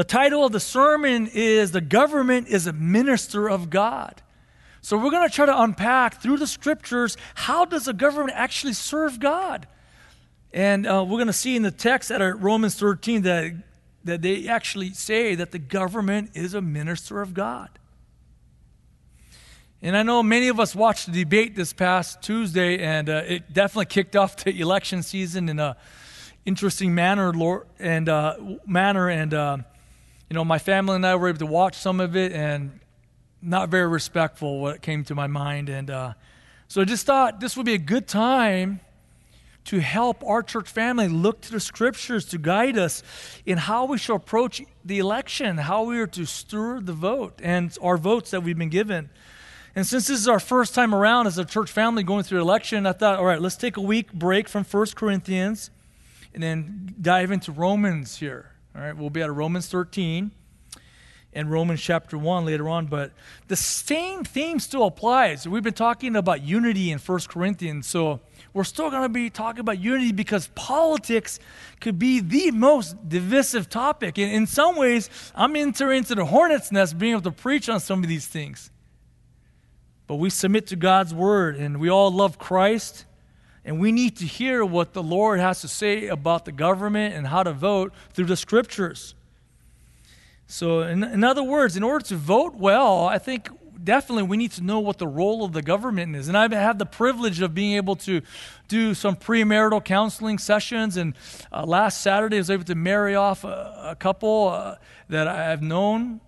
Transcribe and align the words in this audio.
The 0.00 0.04
title 0.04 0.46
of 0.46 0.52
the 0.52 0.60
sermon 0.60 1.26
is 1.34 1.72
The 1.72 1.82
Government 1.82 2.48
is 2.48 2.66
a 2.66 2.72
Minister 2.72 3.50
of 3.50 3.68
God. 3.68 4.22
So 4.80 4.96
we're 4.96 5.10
going 5.10 5.28
to 5.28 5.34
try 5.34 5.44
to 5.44 5.60
unpack 5.60 6.22
through 6.22 6.38
the 6.38 6.46
scriptures 6.46 7.18
how 7.34 7.66
does 7.66 7.84
the 7.84 7.92
government 7.92 8.32
actually 8.34 8.72
serve 8.72 9.20
God? 9.20 9.68
And 10.54 10.86
uh, 10.86 11.04
we're 11.06 11.18
going 11.18 11.26
to 11.26 11.34
see 11.34 11.54
in 11.54 11.62
the 11.62 11.70
text 11.70 12.10
at 12.10 12.40
Romans 12.40 12.76
13 12.76 13.20
that, 13.24 13.52
that 14.04 14.22
they 14.22 14.48
actually 14.48 14.94
say 14.94 15.34
that 15.34 15.50
the 15.50 15.58
government 15.58 16.30
is 16.32 16.54
a 16.54 16.62
minister 16.62 17.20
of 17.20 17.34
God. 17.34 17.68
And 19.82 19.94
I 19.94 20.02
know 20.02 20.22
many 20.22 20.48
of 20.48 20.58
us 20.58 20.74
watched 20.74 21.12
the 21.12 21.24
debate 21.24 21.56
this 21.56 21.74
past 21.74 22.22
Tuesday, 22.22 22.78
and 22.78 23.10
uh, 23.10 23.22
it 23.26 23.52
definitely 23.52 23.84
kicked 23.84 24.16
off 24.16 24.44
the 24.44 24.58
election 24.62 25.02
season 25.02 25.50
in 25.50 25.58
a 25.58 25.76
interesting 26.46 26.94
manner, 26.94 27.34
Lord, 27.34 27.66
and 27.78 28.08
uh, 28.08 28.36
manner. 28.66 29.10
And 29.10 29.34
uh, 29.34 29.58
you 30.30 30.34
know, 30.34 30.44
my 30.44 30.58
family 30.58 30.94
and 30.94 31.04
I 31.04 31.16
were 31.16 31.28
able 31.28 31.40
to 31.40 31.46
watch 31.46 31.76
some 31.76 31.98
of 31.98 32.16
it, 32.16 32.32
and 32.32 32.78
not 33.42 33.68
very 33.68 33.88
respectful. 33.88 34.60
What 34.60 34.80
came 34.80 35.02
to 35.04 35.14
my 35.16 35.26
mind, 35.26 35.68
and 35.68 35.90
uh, 35.90 36.12
so 36.68 36.80
I 36.80 36.84
just 36.84 37.04
thought 37.04 37.40
this 37.40 37.56
would 37.56 37.66
be 37.66 37.74
a 37.74 37.78
good 37.78 38.06
time 38.06 38.80
to 39.64 39.80
help 39.80 40.22
our 40.24 40.42
church 40.42 40.68
family 40.70 41.08
look 41.08 41.40
to 41.42 41.50
the 41.52 41.60
scriptures 41.60 42.24
to 42.26 42.38
guide 42.38 42.78
us 42.78 43.02
in 43.44 43.58
how 43.58 43.84
we 43.84 43.98
shall 43.98 44.16
approach 44.16 44.62
the 44.84 45.00
election, 45.00 45.58
how 45.58 45.82
we 45.82 45.98
are 45.98 46.06
to 46.06 46.24
steward 46.24 46.86
the 46.86 46.92
vote 46.92 47.38
and 47.42 47.76
our 47.82 47.96
votes 47.96 48.30
that 48.30 48.42
we've 48.42 48.56
been 48.56 48.70
given. 48.70 49.10
And 49.74 49.86
since 49.86 50.06
this 50.06 50.20
is 50.20 50.28
our 50.28 50.40
first 50.40 50.74
time 50.74 50.94
around 50.94 51.26
as 51.26 51.38
a 51.38 51.44
church 51.44 51.70
family 51.70 52.02
going 52.02 52.22
through 52.22 52.40
election, 52.40 52.86
I 52.86 52.92
thought, 52.92 53.18
all 53.18 53.26
right, 53.26 53.40
let's 53.40 53.56
take 53.56 53.76
a 53.76 53.82
week 53.82 54.12
break 54.12 54.48
from 54.48 54.64
1 54.64 54.86
Corinthians 54.94 55.70
and 56.32 56.42
then 56.42 56.94
dive 57.00 57.30
into 57.30 57.52
Romans 57.52 58.16
here. 58.16 58.49
All 58.74 58.82
right, 58.82 58.96
we'll 58.96 59.10
be 59.10 59.20
at 59.20 59.32
Romans 59.32 59.68
13 59.68 60.30
and 61.32 61.50
Romans 61.50 61.80
chapter 61.80 62.16
1 62.16 62.44
later 62.44 62.68
on, 62.68 62.86
but 62.86 63.12
the 63.48 63.56
same 63.56 64.22
theme 64.22 64.60
still 64.60 64.84
applies. 64.84 65.46
We've 65.46 65.62
been 65.62 65.72
talking 65.72 66.14
about 66.14 66.42
unity 66.42 66.92
in 66.92 66.98
1 66.98 67.20
Corinthians, 67.28 67.88
so 67.88 68.20
we're 68.52 68.64
still 68.64 68.90
going 68.90 69.02
to 69.02 69.08
be 69.08 69.28
talking 69.28 69.60
about 69.60 69.80
unity 69.80 70.12
because 70.12 70.48
politics 70.54 71.40
could 71.80 71.98
be 71.98 72.20
the 72.20 72.52
most 72.52 73.08
divisive 73.08 73.68
topic. 73.68 74.18
And 74.18 74.30
in 74.30 74.46
some 74.46 74.76
ways, 74.76 75.10
I'm 75.34 75.56
entering 75.56 75.98
into 75.98 76.14
the 76.14 76.26
hornet's 76.26 76.70
nest 76.70 76.96
being 76.96 77.12
able 77.12 77.22
to 77.22 77.32
preach 77.32 77.68
on 77.68 77.80
some 77.80 78.04
of 78.04 78.08
these 78.08 78.26
things. 78.26 78.70
But 80.06 80.16
we 80.16 80.30
submit 80.30 80.68
to 80.68 80.76
God's 80.76 81.12
word, 81.12 81.56
and 81.56 81.78
we 81.78 81.88
all 81.88 82.12
love 82.12 82.38
Christ. 82.38 83.04
And 83.64 83.78
we 83.78 83.92
need 83.92 84.16
to 84.18 84.24
hear 84.24 84.64
what 84.64 84.94
the 84.94 85.02
Lord 85.02 85.38
has 85.38 85.60
to 85.60 85.68
say 85.68 86.06
about 86.06 86.44
the 86.44 86.52
government 86.52 87.14
and 87.14 87.26
how 87.26 87.42
to 87.42 87.52
vote 87.52 87.92
through 88.12 88.26
the 88.26 88.36
scriptures. 88.36 89.14
So, 90.46 90.80
in, 90.82 91.04
in 91.04 91.22
other 91.22 91.42
words, 91.42 91.76
in 91.76 91.82
order 91.82 92.04
to 92.06 92.16
vote 92.16 92.54
well, 92.54 93.06
I 93.06 93.18
think 93.18 93.50
definitely 93.82 94.24
we 94.24 94.36
need 94.36 94.52
to 94.52 94.62
know 94.62 94.80
what 94.80 94.98
the 94.98 95.06
role 95.06 95.44
of 95.44 95.52
the 95.52 95.62
government 95.62 96.16
is. 96.16 96.28
And 96.28 96.36
I've 96.36 96.52
had 96.52 96.78
the 96.78 96.86
privilege 96.86 97.40
of 97.40 97.54
being 97.54 97.76
able 97.76 97.96
to 97.96 98.22
do 98.68 98.94
some 98.94 99.14
premarital 99.14 99.84
counseling 99.84 100.38
sessions. 100.38 100.96
And 100.96 101.14
uh, 101.52 101.64
last 101.64 102.00
Saturday, 102.00 102.36
I 102.36 102.40
was 102.40 102.50
able 102.50 102.64
to 102.64 102.74
marry 102.74 103.14
off 103.14 103.44
a, 103.44 103.90
a 103.90 103.96
couple 103.96 104.48
uh, 104.48 104.76
that 105.08 105.28
I've 105.28 105.62
known 105.62 106.20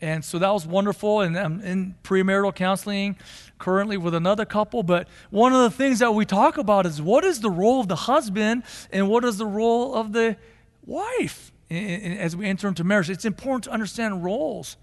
and 0.00 0.24
so 0.24 0.38
that 0.38 0.50
was 0.50 0.66
wonderful. 0.66 1.20
And 1.20 1.38
I'm 1.38 1.60
in 1.60 1.94
premarital 2.02 2.54
counseling 2.54 3.16
currently 3.60 3.96
with 3.96 4.14
another 4.14 4.44
couple. 4.44 4.82
But 4.82 5.06
one 5.30 5.52
of 5.52 5.62
the 5.62 5.70
things 5.70 6.00
that 6.00 6.12
we 6.12 6.24
talk 6.24 6.58
about 6.58 6.86
is 6.86 7.00
what 7.00 7.24
is 7.24 7.40
the 7.40 7.50
role 7.50 7.80
of 7.80 7.86
the 7.86 7.94
husband 7.94 8.64
and 8.90 9.08
what 9.08 9.24
is 9.24 9.38
the 9.38 9.46
role 9.46 9.94
of 9.94 10.12
the 10.12 10.36
wife 10.84 11.52
as 11.70 12.34
we 12.34 12.46
enter 12.46 12.66
into 12.66 12.82
marriage? 12.82 13.08
It's 13.08 13.24
important 13.24 13.64
to 13.64 13.70
understand 13.70 14.24
roles. 14.24 14.76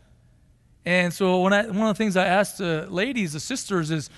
And 0.86 1.14
so 1.14 1.42
when 1.42 1.52
I, 1.52 1.66
one 1.66 1.90
of 1.90 1.98
the 1.98 2.02
things 2.02 2.16
I 2.16 2.28
ask 2.28 2.56
the 2.56 2.88
ladies, 2.90 3.34
the 3.34 3.42
sisters, 3.42 3.92
is 3.92 4.10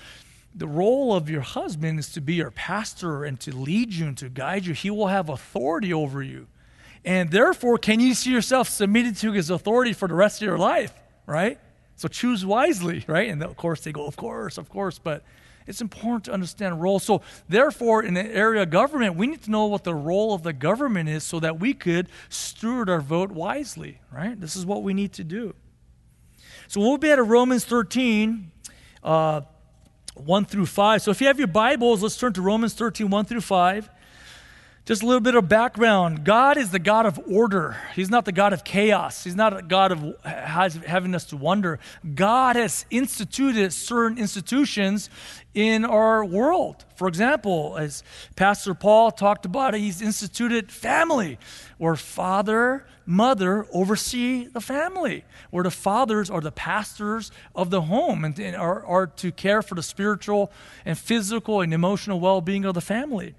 the 0.54 0.68
role 0.68 1.14
of 1.14 1.28
your 1.28 1.40
husband 1.40 1.98
is 1.98 2.12
to 2.12 2.20
be 2.20 2.34
your 2.34 2.52
pastor 2.52 3.24
and 3.24 3.40
to 3.40 3.54
lead 3.54 3.92
you 3.92 4.06
and 4.06 4.16
to 4.18 4.28
guide 4.28 4.66
you. 4.66 4.74
He 4.74 4.90
will 4.90 5.08
have 5.08 5.28
authority 5.28 5.92
over 5.92 6.22
you. 6.22 6.46
And 7.04 7.30
therefore, 7.30 7.78
can 7.78 7.98
you 7.98 8.14
see 8.14 8.30
yourself 8.30 8.68
submitted 8.68 9.16
to 9.18 9.32
his 9.32 9.50
authority 9.50 9.92
for 9.92 10.06
the 10.06 10.14
rest 10.14 10.42
of 10.42 10.46
your 10.46 10.58
life, 10.58 10.92
right? 11.26 11.58
So 12.00 12.08
choose 12.08 12.46
wisely, 12.46 13.04
right? 13.06 13.28
And 13.28 13.42
of 13.42 13.58
course, 13.58 13.82
they 13.82 13.92
go, 13.92 14.06
of 14.06 14.16
course, 14.16 14.56
of 14.56 14.70
course, 14.70 14.98
but 14.98 15.22
it's 15.66 15.82
important 15.82 16.24
to 16.24 16.32
understand 16.32 16.80
role. 16.80 16.98
So, 16.98 17.20
therefore, 17.46 18.02
in 18.02 18.14
the 18.14 18.24
area 18.24 18.62
of 18.62 18.70
government, 18.70 19.16
we 19.16 19.26
need 19.26 19.42
to 19.42 19.50
know 19.50 19.66
what 19.66 19.84
the 19.84 19.94
role 19.94 20.32
of 20.32 20.42
the 20.42 20.54
government 20.54 21.10
is 21.10 21.24
so 21.24 21.40
that 21.40 21.60
we 21.60 21.74
could 21.74 22.08
steward 22.30 22.88
our 22.88 23.02
vote 23.02 23.30
wisely, 23.30 24.00
right? 24.10 24.40
This 24.40 24.56
is 24.56 24.64
what 24.64 24.82
we 24.82 24.94
need 24.94 25.12
to 25.12 25.24
do. 25.24 25.54
So, 26.68 26.80
we'll 26.80 26.96
be 26.96 27.10
at 27.10 27.22
Romans 27.22 27.66
13, 27.66 28.50
uh, 29.04 29.42
1 30.14 30.44
through 30.46 30.66
5. 30.66 31.02
So, 31.02 31.10
if 31.10 31.20
you 31.20 31.26
have 31.26 31.38
your 31.38 31.48
Bibles, 31.48 32.02
let's 32.02 32.16
turn 32.16 32.32
to 32.32 32.40
Romans 32.40 32.72
13, 32.72 33.10
1 33.10 33.24
through 33.26 33.42
5. 33.42 33.90
Just 34.90 35.04
a 35.04 35.06
little 35.06 35.20
bit 35.20 35.36
of 35.36 35.48
background. 35.48 36.24
God 36.24 36.56
is 36.56 36.72
the 36.72 36.80
God 36.80 37.06
of 37.06 37.20
order. 37.30 37.76
He's 37.94 38.10
not 38.10 38.24
the 38.24 38.32
God 38.32 38.52
of 38.52 38.64
chaos. 38.64 39.22
He's 39.22 39.36
not 39.36 39.56
a 39.56 39.62
God 39.62 39.92
of 39.92 40.16
having 40.24 41.14
us 41.14 41.26
to 41.26 41.36
wonder. 41.36 41.78
God 42.16 42.56
has 42.56 42.84
instituted 42.90 43.72
certain 43.72 44.18
institutions 44.18 45.08
in 45.54 45.84
our 45.84 46.24
world. 46.24 46.84
For 46.96 47.06
example, 47.06 47.76
as 47.78 48.02
Pastor 48.34 48.74
Paul 48.74 49.12
talked 49.12 49.44
about, 49.44 49.74
he's 49.74 50.02
instituted 50.02 50.72
family, 50.72 51.38
where 51.78 51.94
father, 51.94 52.84
mother 53.06 53.68
oversee 53.72 54.46
the 54.46 54.60
family, 54.60 55.22
where 55.50 55.62
the 55.62 55.70
fathers 55.70 56.30
are 56.30 56.40
the 56.40 56.50
pastors 56.50 57.30
of 57.54 57.70
the 57.70 57.82
home 57.82 58.24
and, 58.24 58.36
and 58.40 58.56
are, 58.56 58.84
are 58.84 59.06
to 59.06 59.30
care 59.30 59.62
for 59.62 59.76
the 59.76 59.84
spiritual 59.84 60.50
and 60.84 60.98
physical 60.98 61.60
and 61.60 61.72
emotional 61.72 62.18
well 62.18 62.40
being 62.40 62.64
of 62.64 62.74
the 62.74 62.80
family. 62.80 63.36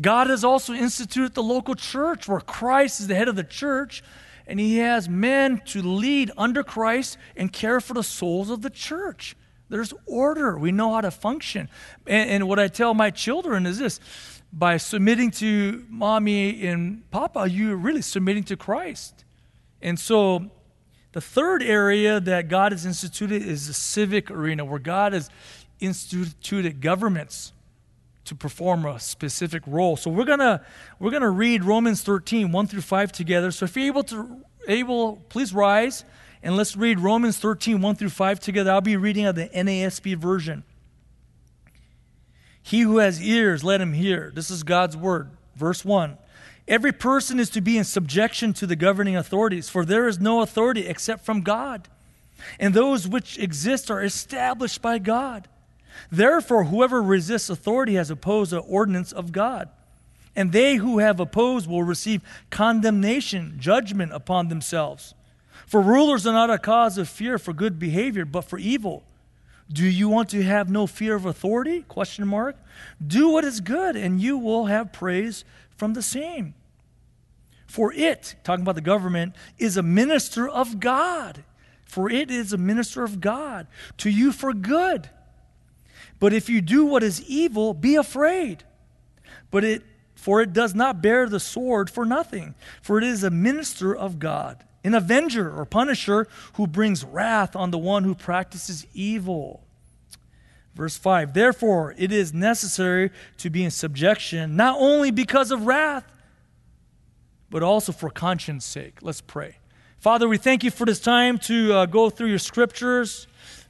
God 0.00 0.28
has 0.28 0.42
also 0.42 0.72
instituted 0.72 1.34
the 1.34 1.42
local 1.42 1.74
church 1.74 2.26
where 2.26 2.40
Christ 2.40 3.00
is 3.00 3.08
the 3.08 3.14
head 3.14 3.28
of 3.28 3.36
the 3.36 3.44
church 3.44 4.02
and 4.46 4.58
he 4.58 4.78
has 4.78 5.08
men 5.08 5.60
to 5.66 5.82
lead 5.82 6.30
under 6.36 6.62
Christ 6.62 7.16
and 7.36 7.52
care 7.52 7.80
for 7.80 7.94
the 7.94 8.02
souls 8.02 8.50
of 8.50 8.62
the 8.62 8.70
church. 8.70 9.36
There's 9.68 9.94
order. 10.06 10.58
We 10.58 10.72
know 10.72 10.92
how 10.92 11.00
to 11.00 11.10
function. 11.10 11.68
And, 12.06 12.30
and, 12.30 12.48
what 12.48 12.58
I 12.58 12.68
tell 12.68 12.92
my 12.92 13.10
children 13.10 13.64
is 13.64 13.78
this 13.78 14.00
by 14.52 14.76
submitting 14.76 15.30
to 15.30 15.86
mommy 15.88 16.66
and 16.66 17.10
papa, 17.10 17.48
you're 17.48 17.76
really 17.76 18.02
submitting 18.02 18.44
to 18.44 18.56
Christ. 18.56 19.24
And 19.80 19.98
so 19.98 20.50
the 21.12 21.22
third 21.22 21.62
area 21.62 22.20
that 22.20 22.48
God 22.48 22.72
has 22.72 22.84
instituted 22.84 23.42
is 23.42 23.66
the 23.66 23.74
civic 23.74 24.30
arena, 24.30 24.64
where 24.64 24.78
God 24.78 25.14
has 25.14 25.30
instituted 25.80 26.80
governments 26.82 27.52
to 28.24 28.34
perform 28.34 28.84
a 28.86 29.00
specific 29.00 29.62
role. 29.66 29.96
So 29.96 30.10
we're 30.10 30.24
gonna 30.24 30.64
we're 30.98 31.10
gonna 31.10 31.30
read 31.30 31.64
Romans 31.64 32.02
13, 32.02 32.52
1 32.52 32.66
through 32.66 32.82
5 32.82 33.12
together. 33.12 33.50
So 33.50 33.64
if 33.64 33.76
you're 33.76 33.86
able 33.86 34.04
to 34.04 34.44
able, 34.68 35.16
please 35.28 35.52
rise 35.52 36.04
and 36.42 36.56
let's 36.56 36.76
read 36.76 37.00
Romans 37.00 37.38
13, 37.38 37.80
1 37.80 37.96
through 37.96 38.10
5 38.10 38.40
together. 38.40 38.70
I'll 38.70 38.80
be 38.80 38.96
reading 38.96 39.26
out 39.26 39.34
the 39.34 39.48
NASB 39.48 40.16
version. 40.16 40.64
He 42.62 42.82
who 42.82 42.98
has 42.98 43.20
ears, 43.20 43.64
let 43.64 43.80
him 43.80 43.92
hear. 43.92 44.30
This 44.34 44.50
is 44.50 44.62
God's 44.62 44.96
word. 44.96 45.30
Verse 45.56 45.84
1. 45.84 46.16
Every 46.68 46.92
person 46.92 47.40
is 47.40 47.50
to 47.50 47.60
be 47.60 47.76
in 47.76 47.84
subjection 47.84 48.52
to 48.54 48.66
the 48.66 48.76
governing 48.76 49.16
authorities, 49.16 49.68
for 49.68 49.84
there 49.84 50.06
is 50.06 50.20
no 50.20 50.42
authority 50.42 50.86
except 50.86 51.24
from 51.24 51.42
God. 51.42 51.88
And 52.58 52.72
those 52.72 53.08
which 53.08 53.38
exist 53.38 53.90
are 53.90 54.02
established 54.02 54.80
by 54.80 54.98
God. 54.98 55.48
Therefore, 56.10 56.64
whoever 56.64 57.02
resists 57.02 57.50
authority 57.50 57.94
has 57.94 58.10
opposed 58.10 58.52
the 58.52 58.58
ordinance 58.58 59.12
of 59.12 59.32
God. 59.32 59.68
And 60.34 60.52
they 60.52 60.76
who 60.76 60.98
have 60.98 61.20
opposed 61.20 61.68
will 61.68 61.82
receive 61.82 62.22
condemnation, 62.50 63.56
judgment 63.58 64.12
upon 64.12 64.48
themselves. 64.48 65.14
For 65.66 65.80
rulers 65.80 66.26
are 66.26 66.32
not 66.32 66.50
a 66.50 66.58
cause 66.58 66.98
of 66.98 67.08
fear 67.08 67.38
for 67.38 67.52
good 67.52 67.78
behavior, 67.78 68.24
but 68.24 68.42
for 68.42 68.58
evil. 68.58 69.04
Do 69.70 69.84
you 69.86 70.08
want 70.08 70.28
to 70.30 70.42
have 70.42 70.70
no 70.70 70.86
fear 70.86 71.14
of 71.14 71.24
authority? 71.24 71.82
Question 71.82 72.26
mark. 72.26 72.56
Do 73.04 73.30
what 73.30 73.44
is 73.44 73.60
good, 73.60 73.96
and 73.96 74.20
you 74.20 74.36
will 74.36 74.66
have 74.66 74.92
praise 74.92 75.44
from 75.76 75.94
the 75.94 76.02
same. 76.02 76.54
For 77.66 77.92
it, 77.94 78.34
talking 78.44 78.62
about 78.62 78.74
the 78.74 78.82
government, 78.82 79.34
is 79.58 79.76
a 79.76 79.82
minister 79.82 80.46
of 80.46 80.78
God. 80.78 81.42
For 81.84 82.10
it 82.10 82.30
is 82.30 82.52
a 82.52 82.58
minister 82.58 83.02
of 83.02 83.20
God 83.20 83.66
to 83.98 84.10
you 84.10 84.32
for 84.32 84.52
good. 84.52 85.08
But 86.22 86.32
if 86.32 86.48
you 86.48 86.60
do 86.60 86.84
what 86.84 87.02
is 87.02 87.20
evil, 87.22 87.74
be 87.74 87.96
afraid. 87.96 88.62
But 89.50 89.64
it 89.64 89.82
for 90.14 90.40
it 90.40 90.52
does 90.52 90.72
not 90.72 91.02
bear 91.02 91.28
the 91.28 91.40
sword 91.40 91.90
for 91.90 92.04
nothing, 92.04 92.54
for 92.80 92.96
it 92.96 93.02
is 93.02 93.24
a 93.24 93.30
minister 93.30 93.92
of 93.92 94.20
God, 94.20 94.62
an 94.84 94.94
avenger 94.94 95.52
or 95.52 95.64
punisher 95.64 96.28
who 96.52 96.68
brings 96.68 97.02
wrath 97.02 97.56
on 97.56 97.72
the 97.72 97.78
one 97.78 98.04
who 98.04 98.14
practices 98.14 98.86
evil. 98.94 99.64
Verse 100.76 100.96
5 100.96 101.34
Therefore, 101.34 101.92
it 101.98 102.12
is 102.12 102.32
necessary 102.32 103.10
to 103.38 103.50
be 103.50 103.64
in 103.64 103.72
subjection, 103.72 104.54
not 104.54 104.76
only 104.78 105.10
because 105.10 105.50
of 105.50 105.66
wrath, 105.66 106.04
but 107.50 107.64
also 107.64 107.90
for 107.90 108.10
conscience 108.10 108.64
sake. 108.64 108.98
Let's 109.02 109.20
pray. 109.20 109.56
Father, 109.98 110.28
we 110.28 110.38
thank 110.38 110.62
you 110.62 110.70
for 110.70 110.84
this 110.84 111.00
time 111.00 111.38
to 111.38 111.74
uh, 111.74 111.86
go 111.86 112.10
through 112.10 112.28
your 112.28 112.38
scriptures. 112.38 113.26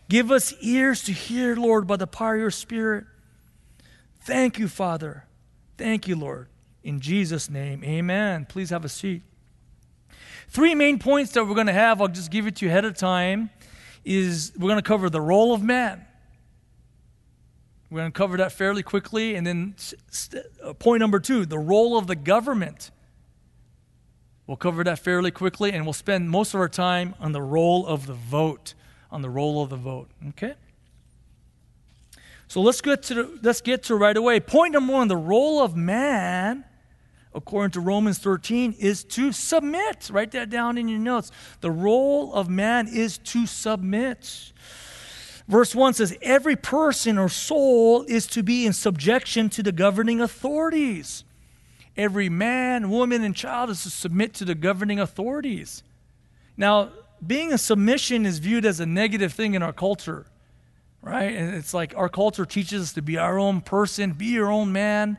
Give 0.08 0.30
us 0.30 0.54
ears 0.60 1.02
to 1.04 1.12
hear, 1.12 1.56
Lord, 1.56 1.86
by 1.86 1.96
the 1.96 2.06
power 2.06 2.34
of 2.34 2.40
your 2.40 2.50
Spirit. 2.50 3.04
Thank 4.20 4.58
you, 4.58 4.68
Father. 4.68 5.26
Thank 5.78 6.06
you, 6.06 6.16
Lord. 6.16 6.48
In 6.82 7.00
Jesus' 7.00 7.48
name, 7.48 7.82
amen. 7.84 8.46
Please 8.48 8.70
have 8.70 8.84
a 8.84 8.88
seat. 8.88 9.22
Three 10.48 10.74
main 10.74 10.98
points 10.98 11.32
that 11.32 11.46
we're 11.46 11.54
going 11.54 11.66
to 11.66 11.72
have, 11.72 12.00
I'll 12.00 12.08
just 12.08 12.30
give 12.30 12.46
it 12.46 12.56
to 12.56 12.66
you 12.66 12.70
ahead 12.70 12.84
of 12.84 12.96
time, 12.96 13.50
is 14.04 14.52
we're 14.56 14.68
going 14.68 14.76
to 14.76 14.82
cover 14.82 15.08
the 15.08 15.20
role 15.20 15.54
of 15.54 15.62
man. 15.62 16.04
We're 17.90 18.00
going 18.00 18.12
to 18.12 18.16
cover 18.16 18.36
that 18.38 18.52
fairly 18.52 18.82
quickly. 18.82 19.34
And 19.34 19.46
then 19.46 19.74
uh, 20.62 20.72
point 20.74 21.00
number 21.00 21.20
two, 21.20 21.46
the 21.46 21.58
role 21.58 21.96
of 21.96 22.06
the 22.06 22.16
government. 22.16 22.90
We'll 24.46 24.56
cover 24.56 24.82
that 24.84 24.98
fairly 24.98 25.30
quickly, 25.30 25.72
and 25.72 25.84
we'll 25.84 25.92
spend 25.92 26.28
most 26.28 26.52
of 26.52 26.60
our 26.60 26.68
time 26.68 27.14
on 27.20 27.32
the 27.32 27.42
role 27.42 27.86
of 27.86 28.06
the 28.06 28.14
vote. 28.14 28.74
On 29.12 29.22
the 29.22 29.30
role 29.30 29.62
of 29.62 29.70
the 29.70 29.76
vote. 29.76 30.08
Okay? 30.30 30.54
So 32.48 32.60
let's 32.60 32.80
get 32.80 33.04
to 33.04 33.38
let's 33.42 33.60
get 33.60 33.84
to 33.84 33.94
right 33.94 34.16
away. 34.16 34.40
Point 34.40 34.72
number 34.72 34.92
one: 34.92 35.06
the 35.06 35.16
role 35.16 35.62
of 35.62 35.76
man, 35.76 36.64
according 37.34 37.70
to 37.72 37.80
Romans 37.80 38.18
13, 38.18 38.74
is 38.78 39.04
to 39.04 39.30
submit. 39.30 40.10
Write 40.12 40.32
that 40.32 40.50
down 40.50 40.76
in 40.76 40.88
your 40.88 40.98
notes. 40.98 41.30
The 41.60 41.70
role 41.70 42.34
of 42.34 42.48
man 42.48 42.88
is 42.88 43.18
to 43.18 43.46
submit. 43.46 44.52
Verse 45.48 45.74
1 45.74 45.94
says, 45.94 46.16
Every 46.22 46.56
person 46.56 47.18
or 47.18 47.28
soul 47.28 48.04
is 48.04 48.26
to 48.28 48.42
be 48.42 48.64
in 48.64 48.72
subjection 48.72 49.48
to 49.50 49.62
the 49.62 49.72
governing 49.72 50.20
authorities. 50.20 51.24
Every 51.96 52.28
man, 52.28 52.88
woman, 52.90 53.22
and 53.22 53.36
child 53.36 53.68
is 53.70 53.82
to 53.82 53.90
submit 53.90 54.34
to 54.34 54.44
the 54.44 54.54
governing 54.54 54.98
authorities. 54.98 55.82
Now, 56.56 56.90
being 57.24 57.52
a 57.52 57.58
submission 57.58 58.26
is 58.26 58.38
viewed 58.38 58.64
as 58.64 58.80
a 58.80 58.86
negative 58.86 59.32
thing 59.32 59.54
in 59.54 59.62
our 59.62 59.72
culture 59.72 60.26
right? 61.02 61.34
And 61.34 61.54
it's 61.54 61.74
like 61.74 61.94
our 61.96 62.08
culture 62.08 62.46
teaches 62.46 62.82
us 62.82 62.92
to 62.94 63.02
be 63.02 63.18
our 63.18 63.38
own 63.38 63.60
person, 63.60 64.12
be 64.12 64.26
your 64.26 64.50
own 64.50 64.72
man. 64.72 65.18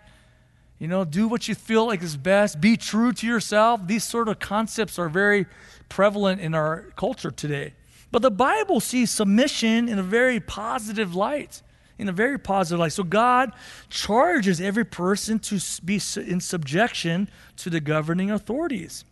You 0.79 0.87
know, 0.87 1.05
do 1.05 1.27
what 1.27 1.47
you 1.47 1.55
feel 1.55 1.85
like 1.85 2.01
is 2.01 2.17
best, 2.17 2.59
be 2.59 2.75
true 2.77 3.13
to 3.13 3.27
yourself. 3.27 3.81
These 3.85 4.03
sort 4.03 4.27
of 4.27 4.39
concepts 4.39 4.97
are 4.97 5.09
very 5.09 5.45
prevalent 5.87 6.41
in 6.41 6.55
our 6.55 6.91
culture 6.95 7.31
today. 7.31 7.73
But 8.11 8.21
the 8.21 8.31
Bible 8.31 8.79
sees 8.79 9.11
submission 9.11 9.87
in 9.87 9.99
a 9.99 10.03
very 10.03 10.39
positive 10.39 11.15
light. 11.15 11.61
In 11.97 12.09
a 12.09 12.11
very 12.11 12.39
positive 12.39 12.79
light. 12.79 12.91
So 12.91 13.03
God 13.03 13.51
charges 13.89 14.59
every 14.59 14.83
person 14.83 15.39
to 15.39 15.59
be 15.85 16.01
in 16.17 16.39
subjection 16.39 17.29
to 17.57 17.69
the 17.69 17.79
governing 17.79 18.31
authorities. 18.31 19.05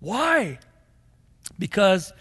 Why? 0.00 0.58
Because 1.58 2.12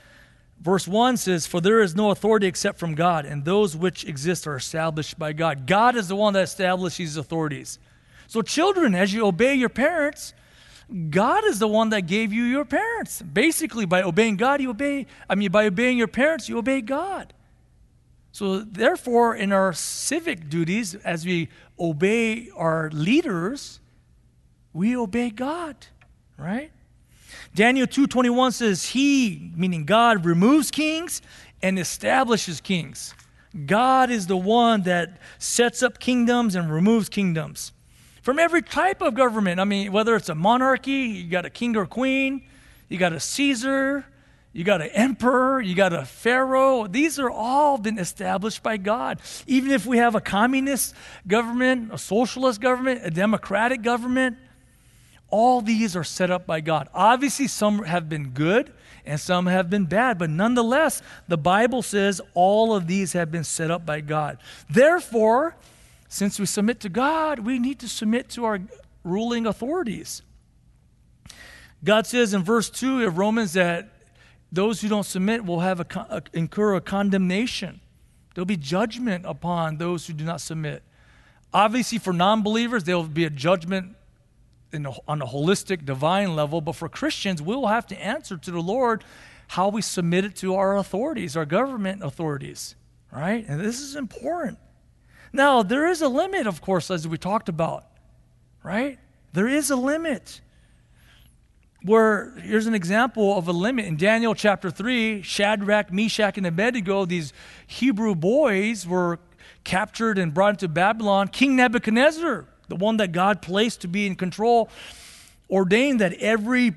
Verse 0.63 0.87
1 0.87 1.17
says, 1.17 1.45
For 1.45 1.59
there 1.59 1.81
is 1.81 1.93
no 1.93 2.11
authority 2.11 2.47
except 2.47 2.79
from 2.79 2.95
God, 2.95 3.25
and 3.25 3.43
those 3.43 3.75
which 3.75 4.05
exist 4.05 4.47
are 4.47 4.55
established 4.55 5.19
by 5.19 5.33
God. 5.33 5.67
God 5.67 5.97
is 5.97 6.07
the 6.07 6.15
one 6.15 6.33
that 6.33 6.43
establishes 6.43 7.17
authorities. 7.17 7.79
So, 8.27 8.41
children, 8.41 8.95
as 8.95 9.13
you 9.13 9.25
obey 9.25 9.55
your 9.55 9.67
parents, 9.67 10.33
God 11.09 11.43
is 11.43 11.59
the 11.59 11.67
one 11.67 11.89
that 11.89 12.07
gave 12.07 12.31
you 12.31 12.43
your 12.43 12.63
parents. 12.63 13.21
Basically, 13.21 13.85
by 13.85 14.03
obeying 14.03 14.37
God, 14.37 14.61
you 14.61 14.69
obey, 14.69 15.05
I 15.29 15.35
mean, 15.35 15.51
by 15.51 15.65
obeying 15.65 15.97
your 15.97 16.07
parents, 16.07 16.47
you 16.47 16.57
obey 16.57 16.79
God. 16.79 17.33
So, 18.31 18.59
therefore, 18.59 19.35
in 19.35 19.51
our 19.51 19.73
civic 19.73 20.49
duties, 20.49 20.95
as 20.95 21.25
we 21.25 21.49
obey 21.77 22.49
our 22.55 22.89
leaders, 22.91 23.81
we 24.71 24.95
obey 24.95 25.29
God, 25.29 25.75
right? 26.37 26.71
Daniel 27.55 27.85
2:21 27.85 28.51
says 28.51 28.87
he, 28.87 29.51
meaning 29.55 29.85
God, 29.85 30.25
removes 30.25 30.71
kings 30.71 31.21
and 31.61 31.77
establishes 31.77 32.59
kings. 32.59 33.13
God 33.65 34.09
is 34.09 34.25
the 34.25 34.37
one 34.37 34.81
that 34.83 35.17
sets 35.37 35.83
up 35.83 35.99
kingdoms 35.99 36.55
and 36.55 36.71
removes 36.71 37.09
kingdoms. 37.09 37.71
From 38.23 38.39
every 38.39 38.61
type 38.61 39.01
of 39.01 39.13
government, 39.13 39.59
I 39.59 39.65
mean, 39.65 39.91
whether 39.91 40.15
it's 40.15 40.29
a 40.29 40.35
monarchy, 40.35 40.91
you 40.91 41.29
got 41.29 41.45
a 41.45 41.49
king 41.49 41.75
or 41.75 41.85
queen, 41.85 42.43
you 42.89 42.97
got 42.97 43.13
a 43.13 43.19
Caesar, 43.19 44.05
you 44.53 44.63
got 44.63 44.81
an 44.81 44.89
emperor, 44.89 45.61
you 45.61 45.75
got 45.75 45.93
a 45.93 46.05
pharaoh. 46.05 46.87
These 46.87 47.19
are 47.19 47.29
all 47.29 47.77
been 47.77 47.99
established 47.99 48.63
by 48.63 48.77
God. 48.77 49.19
Even 49.45 49.71
if 49.71 49.85
we 49.85 49.97
have 49.97 50.15
a 50.15 50.21
communist 50.21 50.95
government, 51.27 51.93
a 51.93 51.97
socialist 51.97 52.61
government, 52.61 53.01
a 53.03 53.11
democratic 53.11 53.81
government, 53.81 54.37
all 55.33 55.61
these 55.61 55.95
are 55.95 56.03
set 56.03 56.29
up 56.29 56.45
by 56.45 56.61
God. 56.61 56.87
Obviously, 56.93 57.47
some 57.47 57.85
have 57.85 58.07
been 58.07 58.29
good 58.29 58.71
and 59.03 59.19
some 59.19 59.47
have 59.47 59.67
been 59.67 59.85
bad, 59.85 60.19
but 60.19 60.29
nonetheless, 60.29 61.01
the 61.27 61.39
Bible 61.39 61.81
says 61.81 62.21
all 62.35 62.75
of 62.75 62.85
these 62.85 63.13
have 63.13 63.31
been 63.31 63.43
set 63.43 63.71
up 63.71 63.83
by 63.83 63.99
God. 63.99 64.37
Therefore, 64.69 65.55
since 66.07 66.39
we 66.39 66.45
submit 66.45 66.79
to 66.81 66.89
God, 66.89 67.39
we 67.39 67.57
need 67.57 67.79
to 67.79 67.89
submit 67.89 68.29
to 68.29 68.45
our 68.45 68.59
ruling 69.03 69.47
authorities. 69.47 70.21
God 71.83 72.05
says 72.05 72.35
in 72.35 72.43
verse 72.43 72.69
2 72.69 73.03
of 73.03 73.17
Romans 73.17 73.53
that 73.53 73.89
those 74.51 74.81
who 74.81 74.87
don't 74.87 75.03
submit 75.03 75.43
will 75.43 75.61
have 75.61 75.79
a, 75.79 75.87
a, 76.11 76.21
incur 76.33 76.75
a 76.75 76.81
condemnation. 76.81 77.81
There'll 78.35 78.45
be 78.45 78.55
judgment 78.55 79.25
upon 79.25 79.77
those 79.77 80.05
who 80.05 80.13
do 80.13 80.25
not 80.25 80.41
submit. 80.41 80.83
Obviously, 81.51 81.97
for 81.97 82.13
non 82.13 82.43
believers, 82.43 82.83
there 82.83 82.95
will 82.95 83.05
be 83.05 83.25
a 83.25 83.31
judgment 83.31 83.95
on 85.07 85.21
a 85.21 85.25
holistic, 85.25 85.85
divine 85.85 86.35
level, 86.35 86.61
but 86.61 86.75
for 86.75 86.89
Christians, 86.89 87.41
we 87.41 87.55
will 87.55 87.67
have 87.67 87.87
to 87.87 88.03
answer 88.03 88.37
to 88.37 88.51
the 88.51 88.61
Lord 88.61 89.03
how 89.49 89.69
we 89.69 89.81
submit 89.81 90.25
it 90.25 90.35
to 90.37 90.55
our 90.55 90.77
authorities, 90.77 91.37
our 91.37 91.45
government 91.45 92.03
authorities, 92.03 92.75
right? 93.11 93.45
And 93.47 93.59
this 93.59 93.79
is 93.79 93.95
important. 93.95 94.57
Now, 95.31 95.63
there 95.63 95.87
is 95.87 96.01
a 96.01 96.07
limit, 96.07 96.47
of 96.47 96.61
course, 96.61 96.89
as 96.89 97.07
we 97.07 97.17
talked 97.17 97.49
about, 97.49 97.85
right? 98.63 98.99
There 99.33 99.47
is 99.47 99.69
a 99.69 99.75
limit. 99.75 100.41
Where 101.83 102.31
here's 102.39 102.65
an 102.65 102.75
example 102.75 103.37
of 103.37 103.47
a 103.47 103.51
limit 103.51 103.85
in 103.85 103.97
Daniel 103.97 104.33
chapter 104.33 104.71
3 104.71 105.21
Shadrach, 105.21 105.91
Meshach, 105.91 106.37
and 106.37 106.47
Abednego, 106.47 107.05
these 107.05 107.33
Hebrew 107.67 108.15
boys 108.15 108.87
were 108.87 109.19
captured 109.63 110.17
and 110.17 110.33
brought 110.33 110.51
into 110.51 110.67
Babylon. 110.67 111.27
King 111.27 111.55
Nebuchadnezzar 111.57 112.47
the 112.67 112.75
one 112.75 112.97
that 112.97 113.11
God 113.11 113.41
placed 113.41 113.81
to 113.81 113.87
be 113.87 114.05
in 114.05 114.15
control, 114.15 114.69
ordained 115.49 116.01
that 116.01 116.13
every 116.13 116.73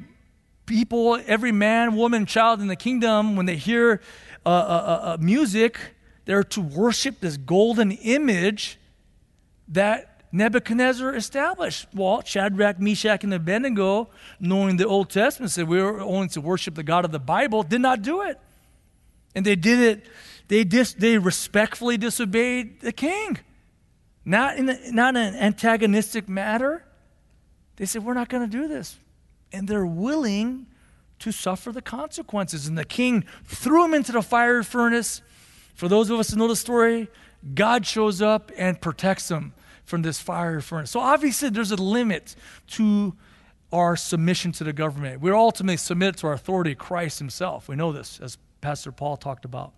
people, 0.66 1.20
every 1.26 1.52
man, 1.52 1.96
woman, 1.96 2.26
child 2.26 2.60
in 2.60 2.66
the 2.66 2.76
kingdom, 2.76 3.36
when 3.36 3.46
they 3.46 3.56
hear 3.56 4.00
uh, 4.44 4.48
uh, 4.48 4.52
uh, 4.52 5.14
uh, 5.14 5.16
music, 5.20 5.78
they're 6.24 6.42
to 6.42 6.60
worship 6.60 7.20
this 7.20 7.36
golden 7.36 7.92
image 7.92 8.78
that 9.68 10.22
Nebuchadnezzar 10.32 11.14
established. 11.14 11.86
Well, 11.94 12.22
Shadrach, 12.24 12.80
Meshach, 12.80 13.24
and 13.24 13.32
Abednego, 13.32 14.08
knowing 14.40 14.76
the 14.76 14.86
Old 14.86 15.08
Testament, 15.08 15.52
said 15.52 15.68
we 15.68 15.80
were 15.80 16.00
only 16.00 16.28
to 16.28 16.40
worship 16.40 16.74
the 16.74 16.82
God 16.82 17.04
of 17.04 17.12
the 17.12 17.20
Bible, 17.20 17.62
did 17.62 17.80
not 17.80 18.02
do 18.02 18.22
it. 18.22 18.38
And 19.34 19.44
they 19.44 19.56
did 19.56 19.80
it, 19.80 20.06
they, 20.48 20.64
dis, 20.64 20.94
they 20.94 21.18
respectfully 21.18 21.96
disobeyed 21.96 22.80
the 22.80 22.92
king 22.92 23.38
not 24.26 24.58
in, 24.58 24.68
a, 24.68 24.90
not 24.90 25.16
an 25.16 25.36
antagonistic 25.36 26.28
matter. 26.28 26.84
They 27.76 27.86
said, 27.86 28.04
We're 28.04 28.14
not 28.14 28.28
going 28.28 28.42
to 28.42 28.50
do 28.50 28.68
this. 28.68 28.98
And 29.52 29.68
they're 29.68 29.86
willing 29.86 30.66
to 31.20 31.32
suffer 31.32 31.72
the 31.72 31.80
consequences. 31.80 32.66
And 32.66 32.76
the 32.76 32.84
king 32.84 33.24
threw 33.44 33.84
him 33.84 33.94
into 33.94 34.12
the 34.12 34.22
fire 34.22 34.62
furnace. 34.62 35.22
For 35.74 35.88
those 35.88 36.10
of 36.10 36.18
us 36.18 36.30
who 36.30 36.36
know 36.36 36.48
the 36.48 36.56
story, 36.56 37.08
God 37.54 37.86
shows 37.86 38.20
up 38.20 38.50
and 38.58 38.80
protects 38.80 39.28
them 39.28 39.54
from 39.84 40.02
this 40.02 40.20
fire 40.20 40.60
furnace. 40.60 40.90
So 40.90 41.00
obviously, 41.00 41.48
there's 41.48 41.70
a 41.70 41.76
limit 41.76 42.34
to 42.72 43.14
our 43.72 43.94
submission 43.94 44.50
to 44.52 44.64
the 44.64 44.72
government. 44.72 45.20
We're 45.20 45.36
ultimately 45.36 45.76
submitted 45.76 46.16
to 46.18 46.26
our 46.26 46.32
authority, 46.32 46.74
Christ 46.74 47.20
Himself. 47.20 47.68
We 47.68 47.76
know 47.76 47.92
this, 47.92 48.18
as 48.20 48.38
Pastor 48.60 48.90
Paul 48.90 49.16
talked 49.16 49.44
about. 49.44 49.72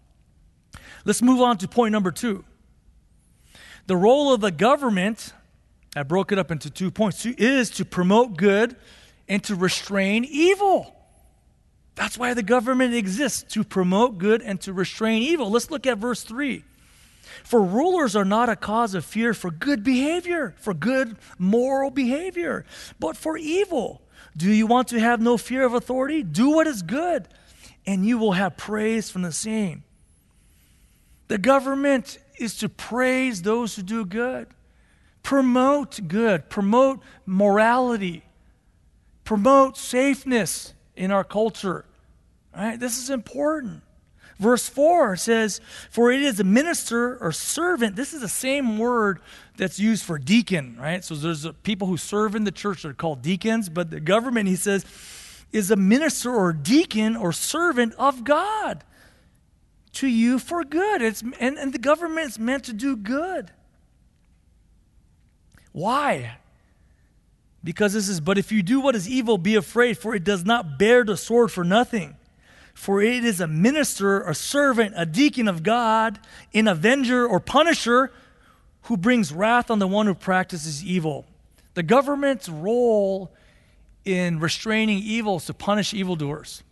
Let's 1.04 1.20
move 1.20 1.42
on 1.42 1.58
to 1.58 1.68
point 1.68 1.92
number 1.92 2.10
two. 2.10 2.44
The 3.88 3.96
role 3.96 4.34
of 4.34 4.42
the 4.42 4.50
government, 4.50 5.32
I 5.96 6.02
broke 6.02 6.30
it 6.30 6.38
up 6.38 6.50
into 6.50 6.68
two 6.68 6.90
points, 6.90 7.24
is 7.24 7.70
to 7.70 7.86
promote 7.86 8.36
good 8.36 8.76
and 9.26 9.42
to 9.44 9.54
restrain 9.54 10.26
evil. 10.26 10.94
That's 11.94 12.18
why 12.18 12.34
the 12.34 12.42
government 12.42 12.92
exists, 12.92 13.42
to 13.54 13.64
promote 13.64 14.18
good 14.18 14.42
and 14.42 14.60
to 14.60 14.74
restrain 14.74 15.22
evil. 15.22 15.50
Let's 15.50 15.70
look 15.70 15.86
at 15.86 15.96
verse 15.96 16.22
3. 16.22 16.62
For 17.44 17.62
rulers 17.62 18.14
are 18.14 18.26
not 18.26 18.50
a 18.50 18.56
cause 18.56 18.94
of 18.94 19.06
fear 19.06 19.32
for 19.32 19.50
good 19.50 19.82
behavior, 19.84 20.54
for 20.58 20.74
good 20.74 21.16
moral 21.38 21.90
behavior, 21.90 22.66
but 23.00 23.16
for 23.16 23.38
evil. 23.38 24.02
Do 24.36 24.52
you 24.52 24.66
want 24.66 24.88
to 24.88 25.00
have 25.00 25.22
no 25.22 25.38
fear 25.38 25.64
of 25.64 25.72
authority? 25.72 26.22
Do 26.22 26.50
what 26.50 26.66
is 26.66 26.82
good, 26.82 27.26
and 27.86 28.04
you 28.04 28.18
will 28.18 28.32
have 28.32 28.58
praise 28.58 29.10
from 29.10 29.22
the 29.22 29.32
same. 29.32 29.82
The 31.28 31.38
government 31.38 32.18
is 32.38 32.56
to 32.58 32.68
praise 32.68 33.42
those 33.42 33.76
who 33.76 33.82
do 33.82 34.04
good, 34.04 34.48
promote 35.22 36.08
good, 36.08 36.48
promote 36.48 37.00
morality, 37.26 38.24
promote 39.24 39.76
safeness 39.76 40.74
in 40.96 41.10
our 41.10 41.24
culture. 41.24 41.84
Right? 42.54 42.78
This 42.78 42.98
is 42.98 43.10
important. 43.10 43.82
Verse 44.38 44.68
4 44.68 45.16
says, 45.16 45.60
For 45.90 46.12
it 46.12 46.22
is 46.22 46.38
a 46.38 46.44
minister 46.44 47.16
or 47.18 47.32
servant. 47.32 47.96
This 47.96 48.14
is 48.14 48.20
the 48.20 48.28
same 48.28 48.78
word 48.78 49.20
that's 49.56 49.80
used 49.80 50.04
for 50.04 50.16
deacon, 50.16 50.76
right? 50.78 51.04
So 51.04 51.16
there's 51.16 51.46
people 51.64 51.88
who 51.88 51.96
serve 51.96 52.36
in 52.36 52.44
the 52.44 52.52
church 52.52 52.82
that 52.82 52.90
are 52.90 52.94
called 52.94 53.20
deacons, 53.20 53.68
but 53.68 53.90
the 53.90 54.00
government, 54.00 54.48
he 54.48 54.54
says, 54.54 54.84
is 55.52 55.70
a 55.70 55.76
minister 55.76 56.32
or 56.32 56.52
deacon 56.52 57.16
or 57.16 57.32
servant 57.32 57.94
of 57.98 58.22
God 58.22 58.84
to 59.98 60.06
you 60.06 60.38
for 60.38 60.64
good. 60.64 61.02
It's, 61.02 61.22
and, 61.40 61.58
and 61.58 61.72
the 61.72 61.78
government 61.78 62.28
is 62.28 62.38
meant 62.38 62.64
to 62.64 62.72
do 62.72 62.96
good. 62.96 63.50
Why? 65.72 66.38
Because 67.64 67.92
this 67.92 68.08
is, 68.08 68.20
but 68.20 68.38
if 68.38 68.52
you 68.52 68.62
do 68.62 68.80
what 68.80 68.94
is 68.94 69.08
evil, 69.08 69.38
be 69.38 69.56
afraid, 69.56 69.98
for 69.98 70.14
it 70.14 70.24
does 70.24 70.44
not 70.44 70.78
bear 70.78 71.04
the 71.04 71.16
sword 71.16 71.50
for 71.50 71.64
nothing. 71.64 72.16
For 72.74 73.02
it 73.02 73.24
is 73.24 73.40
a 73.40 73.48
minister, 73.48 74.22
a 74.22 74.34
servant, 74.34 74.94
a 74.96 75.04
deacon 75.04 75.48
of 75.48 75.64
God, 75.64 76.20
an 76.54 76.68
avenger 76.68 77.26
or 77.26 77.40
punisher 77.40 78.12
who 78.82 78.96
brings 78.96 79.32
wrath 79.32 79.70
on 79.70 79.80
the 79.80 79.88
one 79.88 80.06
who 80.06 80.14
practices 80.14 80.84
evil. 80.84 81.26
The 81.74 81.82
government's 81.82 82.48
role 82.48 83.32
in 84.04 84.38
restraining 84.38 84.98
evil 84.98 85.38
is 85.38 85.46
to 85.46 85.54
punish 85.54 85.92
evildoers. 85.92 86.62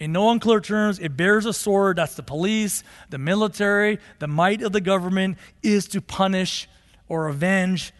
In 0.00 0.12
no 0.12 0.30
unclear 0.30 0.60
terms, 0.60 0.98
it 0.98 1.16
bears 1.16 1.46
a 1.46 1.52
sword. 1.52 1.96
That's 1.96 2.14
the 2.14 2.22
police, 2.22 2.82
the 3.10 3.18
military, 3.18 3.98
the 4.18 4.26
might 4.26 4.62
of 4.62 4.72
the 4.72 4.80
government 4.80 5.38
is 5.62 5.86
to 5.88 6.00
punish 6.00 6.68
or 7.08 7.28
avenge 7.28 7.92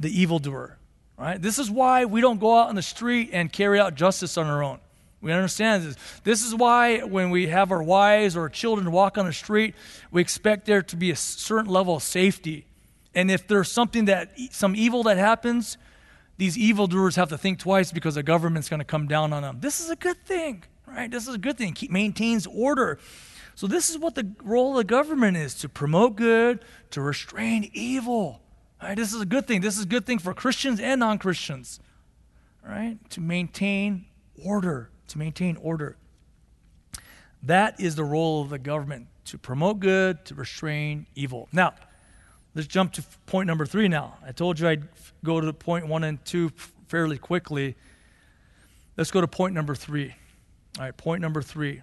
the 0.00 0.20
evildoer. 0.20 0.78
Right? 1.18 1.40
This 1.40 1.58
is 1.58 1.70
why 1.70 2.06
we 2.06 2.20
don't 2.20 2.40
go 2.40 2.58
out 2.58 2.68
on 2.68 2.74
the 2.74 2.82
street 2.82 3.30
and 3.32 3.52
carry 3.52 3.78
out 3.78 3.94
justice 3.94 4.36
on 4.36 4.46
our 4.46 4.62
own. 4.62 4.80
We 5.20 5.30
understand 5.30 5.84
this. 5.84 5.96
This 6.24 6.44
is 6.44 6.52
why 6.52 7.00
when 7.00 7.30
we 7.30 7.46
have 7.46 7.70
our 7.70 7.82
wives 7.82 8.36
or 8.36 8.40
our 8.40 8.48
children 8.48 8.90
walk 8.90 9.16
on 9.16 9.26
the 9.26 9.32
street, 9.32 9.76
we 10.10 10.20
expect 10.20 10.66
there 10.66 10.82
to 10.82 10.96
be 10.96 11.12
a 11.12 11.16
certain 11.16 11.70
level 11.70 11.94
of 11.94 12.02
safety. 12.02 12.66
And 13.14 13.30
if 13.30 13.46
there's 13.46 13.70
something 13.70 14.06
that, 14.06 14.32
some 14.50 14.74
evil 14.74 15.04
that 15.04 15.18
happens, 15.18 15.78
these 16.38 16.58
evildoers 16.58 17.14
have 17.14 17.28
to 17.28 17.38
think 17.38 17.60
twice 17.60 17.92
because 17.92 18.16
the 18.16 18.24
government's 18.24 18.68
going 18.68 18.80
to 18.80 18.84
come 18.84 19.06
down 19.06 19.32
on 19.32 19.42
them. 19.42 19.58
This 19.60 19.80
is 19.80 19.90
a 19.90 19.96
good 19.96 20.24
thing, 20.24 20.64
right? 20.94 21.10
This 21.10 21.28
is 21.28 21.34
a 21.34 21.38
good 21.38 21.58
thing. 21.58 21.72
Keep, 21.72 21.90
maintains 21.90 22.46
order. 22.46 22.98
So, 23.54 23.66
this 23.66 23.90
is 23.90 23.98
what 23.98 24.14
the 24.14 24.32
role 24.42 24.70
of 24.72 24.76
the 24.78 24.84
government 24.84 25.36
is 25.36 25.54
to 25.56 25.68
promote 25.68 26.16
good, 26.16 26.64
to 26.90 27.00
restrain 27.00 27.70
evil. 27.74 28.40
Right? 28.82 28.96
This 28.96 29.12
is 29.12 29.20
a 29.20 29.26
good 29.26 29.46
thing. 29.46 29.60
This 29.60 29.76
is 29.76 29.84
a 29.84 29.88
good 29.88 30.06
thing 30.06 30.18
for 30.18 30.32
Christians 30.34 30.80
and 30.80 31.00
non 31.00 31.18
Christians, 31.18 31.80
right? 32.64 32.98
To 33.10 33.20
maintain 33.20 34.06
order 34.42 34.90
to 35.12 35.18
maintain 35.18 35.56
order. 35.56 35.96
That 37.42 37.80
is 37.80 37.96
the 37.96 38.04
role 38.04 38.42
of 38.42 38.50
the 38.50 38.58
government 38.58 39.08
to 39.26 39.38
promote 39.38 39.80
good, 39.80 40.24
to 40.26 40.34
restrain 40.34 41.06
evil. 41.14 41.48
Now, 41.52 41.74
let's 42.54 42.66
jump 42.66 42.92
to 42.94 43.04
point 43.26 43.46
number 43.46 43.66
three 43.66 43.88
now. 43.88 44.16
I 44.26 44.32
told 44.32 44.58
you 44.58 44.68
I'd 44.68 44.88
go 45.22 45.40
to 45.40 45.52
point 45.52 45.86
one 45.86 46.04
and 46.04 46.24
two 46.24 46.50
fairly 46.88 47.18
quickly. 47.18 47.76
Let's 48.96 49.10
go 49.10 49.20
to 49.20 49.28
point 49.28 49.54
number 49.54 49.74
three. 49.74 50.14
All 50.78 50.84
right, 50.84 50.96
point 50.96 51.20
number 51.20 51.42
three. 51.42 51.82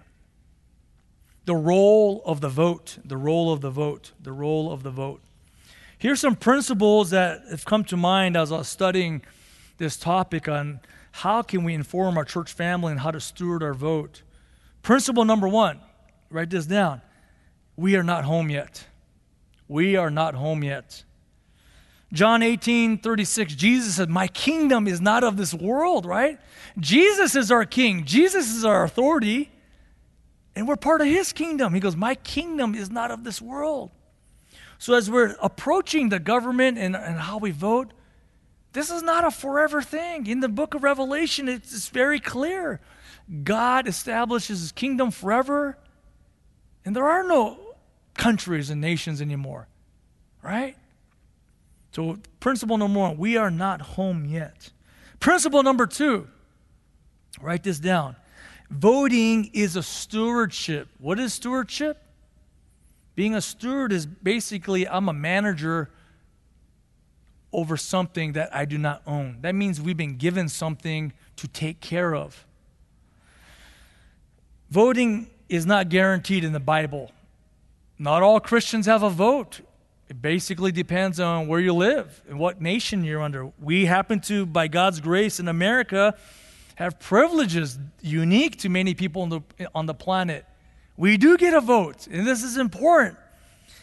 The 1.44 1.54
role 1.54 2.22
of 2.24 2.40
the 2.40 2.48
vote, 2.48 2.98
the 3.04 3.16
role 3.16 3.52
of 3.52 3.60
the 3.60 3.70
vote, 3.70 4.12
the 4.20 4.32
role 4.32 4.72
of 4.72 4.82
the 4.82 4.90
vote. 4.90 5.20
Here's 5.98 6.20
some 6.20 6.34
principles 6.34 7.10
that 7.10 7.42
have 7.50 7.64
come 7.64 7.84
to 7.84 7.96
mind 7.96 8.36
as 8.36 8.50
I 8.50 8.58
was 8.58 8.68
studying 8.68 9.22
this 9.78 9.96
topic 9.96 10.48
on 10.48 10.80
how 11.12 11.42
can 11.42 11.64
we 11.64 11.74
inform 11.74 12.16
our 12.16 12.24
church 12.24 12.52
family 12.52 12.92
and 12.92 13.00
how 13.00 13.10
to 13.10 13.20
steward 13.20 13.62
our 13.62 13.74
vote? 13.74 14.22
Principle 14.82 15.24
number 15.24 15.48
one, 15.48 15.80
write 16.30 16.50
this 16.50 16.66
down. 16.66 17.02
We 17.76 17.96
are 17.96 18.02
not 18.02 18.24
home 18.24 18.50
yet. 18.50 18.86
We 19.68 19.96
are 19.96 20.10
not 20.10 20.34
home 20.34 20.64
yet. 20.64 21.04
John 22.12 22.42
18, 22.42 22.98
36, 22.98 23.54
Jesus 23.54 23.96
said, 23.96 24.10
My 24.10 24.26
kingdom 24.26 24.88
is 24.88 25.00
not 25.00 25.22
of 25.22 25.36
this 25.36 25.54
world, 25.54 26.04
right? 26.04 26.38
Jesus 26.78 27.36
is 27.36 27.52
our 27.52 27.64
king, 27.64 28.04
Jesus 28.04 28.50
is 28.50 28.64
our 28.64 28.84
authority, 28.84 29.50
and 30.56 30.66
we're 30.66 30.76
part 30.76 31.00
of 31.00 31.06
his 31.06 31.32
kingdom. 31.32 31.72
He 31.72 31.80
goes, 31.80 31.96
My 31.96 32.16
kingdom 32.16 32.74
is 32.74 32.90
not 32.90 33.10
of 33.10 33.22
this 33.22 33.40
world. 33.40 33.90
So 34.78 34.94
as 34.94 35.10
we're 35.10 35.36
approaching 35.40 36.08
the 36.08 36.18
government 36.18 36.78
and, 36.78 36.96
and 36.96 37.20
how 37.20 37.38
we 37.38 37.50
vote, 37.50 37.92
this 38.72 38.90
is 38.90 39.02
not 39.02 39.24
a 39.24 39.30
forever 39.30 39.82
thing. 39.82 40.26
In 40.26 40.40
the 40.40 40.48
book 40.48 40.74
of 40.74 40.82
Revelation, 40.82 41.48
it's 41.48 41.88
very 41.88 42.18
clear. 42.18 42.80
God 43.44 43.86
establishes 43.86 44.60
his 44.60 44.72
kingdom 44.72 45.10
forever, 45.10 45.76
and 46.84 46.96
there 46.96 47.08
are 47.08 47.22
no 47.22 47.58
countries 48.14 48.70
and 48.70 48.80
nations 48.80 49.20
anymore, 49.20 49.68
right? 50.42 50.76
So, 51.92 52.18
principle 52.38 52.78
number 52.78 53.00
one, 53.00 53.16
we 53.18 53.36
are 53.36 53.50
not 53.50 53.80
home 53.80 54.24
yet. 54.24 54.70
Principle 55.18 55.62
number 55.62 55.86
two, 55.86 56.28
write 57.40 57.62
this 57.62 57.78
down. 57.78 58.16
Voting 58.70 59.50
is 59.52 59.76
a 59.76 59.82
stewardship. 59.82 60.88
What 60.98 61.18
is 61.18 61.34
stewardship? 61.34 62.00
Being 63.16 63.34
a 63.34 63.40
steward 63.40 63.92
is 63.92 64.06
basically 64.06 64.88
I'm 64.88 65.08
a 65.08 65.12
manager 65.12 65.90
over 67.52 67.76
something 67.76 68.32
that 68.34 68.54
I 68.54 68.64
do 68.64 68.78
not 68.78 69.02
own. 69.06 69.38
That 69.40 69.54
means 69.54 69.80
we've 69.80 69.96
been 69.96 70.16
given 70.16 70.48
something 70.48 71.12
to 71.36 71.48
take 71.48 71.80
care 71.80 72.14
of. 72.14 72.46
Voting 74.70 75.28
is 75.48 75.66
not 75.66 75.88
guaranteed 75.88 76.44
in 76.44 76.52
the 76.52 76.60
Bible. 76.60 77.10
Not 77.98 78.22
all 78.22 78.38
Christians 78.38 78.86
have 78.86 79.02
a 79.02 79.10
vote. 79.10 79.60
It 80.10 80.20
basically 80.20 80.72
depends 80.72 81.20
on 81.20 81.46
where 81.46 81.60
you 81.60 81.72
live 81.72 82.20
and 82.28 82.36
what 82.36 82.60
nation 82.60 83.04
you're 83.04 83.22
under. 83.22 83.52
We 83.60 83.86
happen 83.86 84.18
to, 84.22 84.44
by 84.44 84.66
God's 84.66 85.00
grace 85.00 85.38
in 85.38 85.46
America, 85.46 86.16
have 86.74 86.98
privileges 86.98 87.78
unique 88.02 88.58
to 88.58 88.68
many 88.68 88.94
people 88.94 89.22
on 89.22 89.28
the, 89.28 89.40
on 89.72 89.86
the 89.86 89.94
planet. 89.94 90.44
We 90.96 91.16
do 91.16 91.36
get 91.36 91.54
a 91.54 91.60
vote, 91.60 92.08
and 92.08 92.26
this 92.26 92.42
is 92.42 92.56
important. 92.56 93.18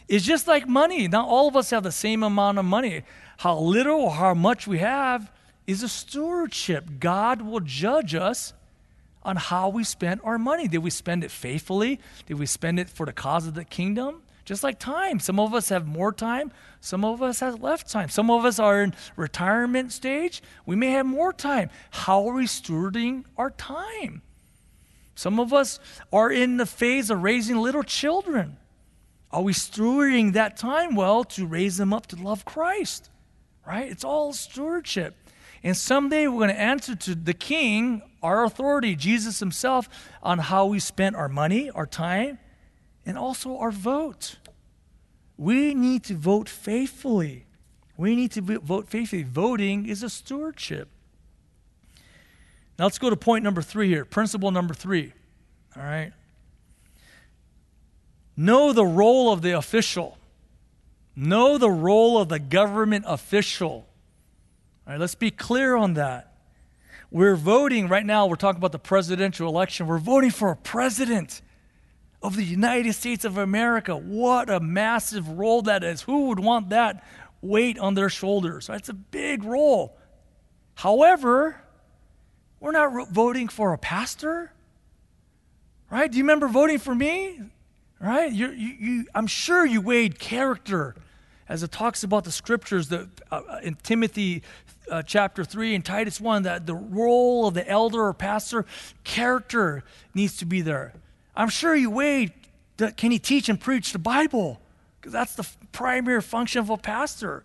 It's 0.10 0.26
just 0.26 0.48
like 0.48 0.68
money. 0.68 1.08
Not 1.08 1.30
all 1.30 1.48
of 1.48 1.56
us 1.56 1.70
have 1.70 1.84
the 1.84 1.94
same 1.94 2.24
amount 2.24 2.58
of 2.58 2.66
money 2.66 3.04
how 3.38 3.58
little 3.60 4.02
or 4.02 4.12
how 4.12 4.34
much 4.34 4.68
we 4.68 4.80
have 4.80 5.32
is 5.66 5.82
a 5.82 5.88
stewardship. 5.88 7.00
God 7.00 7.42
will 7.42 7.62
judge 7.62 8.16
us 8.16 8.54
on 9.24 9.38
how 9.38 9.70
we 9.70 9.86
spent 9.86 10.20
our 10.26 10.38
money. 10.38 10.68
Did 10.68 10.80
we 10.80 10.90
spend 10.90 11.24
it 11.24 11.32
faithfully? 11.32 12.02
Did 12.26 12.38
we 12.38 12.48
spend 12.48 12.80
it 12.80 12.90
for 12.90 13.06
the 13.06 13.14
cause 13.14 13.48
of 13.48 13.54
the 13.54 13.64
kingdom? 13.64 14.24
Just 14.48 14.64
like 14.64 14.80
time. 14.80 15.20
Some 15.20 15.40
of 15.40 15.54
us 15.54 15.68
have 15.70 15.86
more 15.86 16.14
time, 16.14 16.54
some 16.80 17.04
of 17.04 17.22
us 17.22 17.42
have 17.42 17.62
less 17.62 17.84
time. 17.84 18.08
Some 18.08 18.32
of 18.32 18.46
us 18.46 18.60
are 18.60 18.82
in 18.82 18.94
retirement 19.18 19.92
stage. 19.92 20.42
We 20.66 20.78
may 20.78 20.92
have 20.92 21.06
more 21.06 21.34
time. 21.34 21.70
How 21.92 22.26
are 22.30 22.34
we 22.34 22.46
stewarding 22.46 23.26
our 23.36 23.50
time? 23.50 24.22
Some 25.16 25.38
of 25.40 25.52
us 25.52 25.80
are 26.14 26.32
in 26.32 26.56
the 26.56 26.66
phase 26.66 27.10
of 27.10 27.24
raising 27.24 27.58
little 27.58 27.84
children. 27.84 28.56
Are 29.32 29.42
we 29.42 29.52
stewarding 29.52 30.32
that 30.34 30.56
time 30.56 30.96
well 30.96 31.26
to 31.26 31.46
raise 31.46 31.76
them 31.76 31.92
up 31.92 32.08
to 32.08 32.16
love 32.16 32.46
Christ? 32.46 33.10
right? 33.68 33.92
It's 33.92 34.06
all 34.06 34.32
stewardship. 34.32 35.16
And 35.62 35.76
someday 35.76 36.28
we're 36.28 36.46
going 36.46 36.56
to 36.56 36.60
answer 36.60 36.96
to 36.96 37.16
the 37.16 37.34
king, 37.34 38.02
our 38.24 38.46
authority, 38.46 38.96
Jesus 38.96 39.40
himself, 39.40 39.90
on 40.24 40.40
how 40.40 40.68
we 40.68 40.80
spent 40.80 41.18
our 41.18 41.28
money, 41.28 41.70
our 41.72 41.86
time, 41.86 42.40
and 43.08 43.18
also 43.18 43.58
our 43.58 43.72
vote. 43.72 44.36
We 45.38 45.74
need 45.74 46.04
to 46.04 46.14
vote 46.14 46.50
faithfully. 46.50 47.46
We 47.96 48.16
need 48.16 48.32
to 48.34 48.42
vote 48.42 48.90
faithfully. 48.90 49.24
Voting 49.24 49.88
is 49.88 50.04
a 50.04 50.10
stewardship. 50.10 50.90
Now 52.78 52.86
let's 52.86 53.00
go 53.00 53.10
to 53.10 53.16
point 53.16 53.44
number 53.44 53.62
three 53.62 53.88
here. 53.88 54.04
Principle 54.04 54.52
number 54.52 54.74
three. 54.74 55.14
All 55.76 55.84
right. 55.84 56.12
Know 58.36 58.74
the 58.74 58.86
role 58.86 59.32
of 59.32 59.42
the 59.42 59.58
official. 59.58 60.18
Know 61.16 61.58
the 61.58 61.72
role 61.72 62.20
of 62.20 62.30
the 62.30 62.40
government 62.40 63.06
official. 63.08 63.88
All 64.86 64.94
right, 64.94 65.00
let's 65.00 65.16
be 65.16 65.32
clear 65.32 65.76
on 65.76 65.96
that. 65.96 66.34
We're 67.10 67.36
voting 67.36 67.88
right 67.88 68.06
now, 68.06 68.28
we're 68.28 68.36
talking 68.36 68.60
about 68.60 68.74
the 68.74 68.80
presidential 68.80 69.48
election. 69.48 69.88
We're 69.88 69.98
voting 69.98 70.30
for 70.30 70.52
a 70.52 70.58
president 70.58 71.42
of 72.22 72.36
the 72.36 72.44
United 72.44 72.94
States 72.94 73.26
of 73.26 73.38
America. 73.38 73.96
What 73.96 74.50
a 74.50 74.60
massive 74.60 75.28
role 75.30 75.62
that 75.64 75.84
is. 75.84 76.02
Who 76.02 76.28
would 76.28 76.40
want 76.40 76.70
that 76.70 77.04
weight 77.42 77.78
on 77.78 77.94
their 77.94 78.10
shoulders? 78.10 78.68
That's 78.68 78.90
a 78.90 78.94
big 78.94 79.44
role. 79.44 79.98
However, 80.76 81.62
we're 82.60 82.72
not 82.72 83.10
voting 83.10 83.48
for 83.48 83.74
a 83.74 83.78
pastor, 83.78 84.52
right? 85.92 86.12
Do 86.12 86.18
you 86.18 86.24
remember 86.24 86.48
voting 86.48 86.80
for 86.80 86.96
me? 86.96 87.40
Right? 88.00 88.32
You, 88.32 88.52
you, 88.52 88.76
you, 88.80 89.06
I'm 89.16 89.28
sure 89.28 89.66
you 89.66 89.82
weighed 89.82 90.20
character 90.20 90.96
as 91.50 91.64
it 91.64 91.72
talks 91.72 92.04
about 92.04 92.26
the 92.26 92.32
scriptures 92.32 92.90
the, 92.90 93.10
uh, 93.32 93.42
in 93.64 93.76
Timothy 93.76 94.44
uh, 94.92 95.02
chapter 95.02 95.44
3 95.44 95.76
and 95.76 95.86
Titus 95.86 96.22
1 96.22 96.44
that 96.44 96.66
the 96.66 96.76
role 96.76 97.48
of 97.48 97.54
the 97.54 97.68
elder 97.68 98.04
or 98.04 98.14
pastor, 98.14 98.66
character 99.04 99.84
needs 100.14 100.38
to 100.38 100.46
be 100.46 100.62
there. 100.62 100.94
I'm 101.38 101.50
sure 101.50 101.76
you 101.76 101.92
weigh 101.92 102.34
can 102.98 103.12
he 103.12 103.20
teach 103.20 103.50
and 103.50 103.60
preach 103.60 103.94
the 103.94 104.00
Bible? 104.00 104.60
Because 105.00 105.14
that's 105.14 105.36
the 105.36 105.48
primary 105.72 106.22
function 106.22 106.60
of 106.60 106.70
a 106.70 106.78
pastor. 106.78 107.44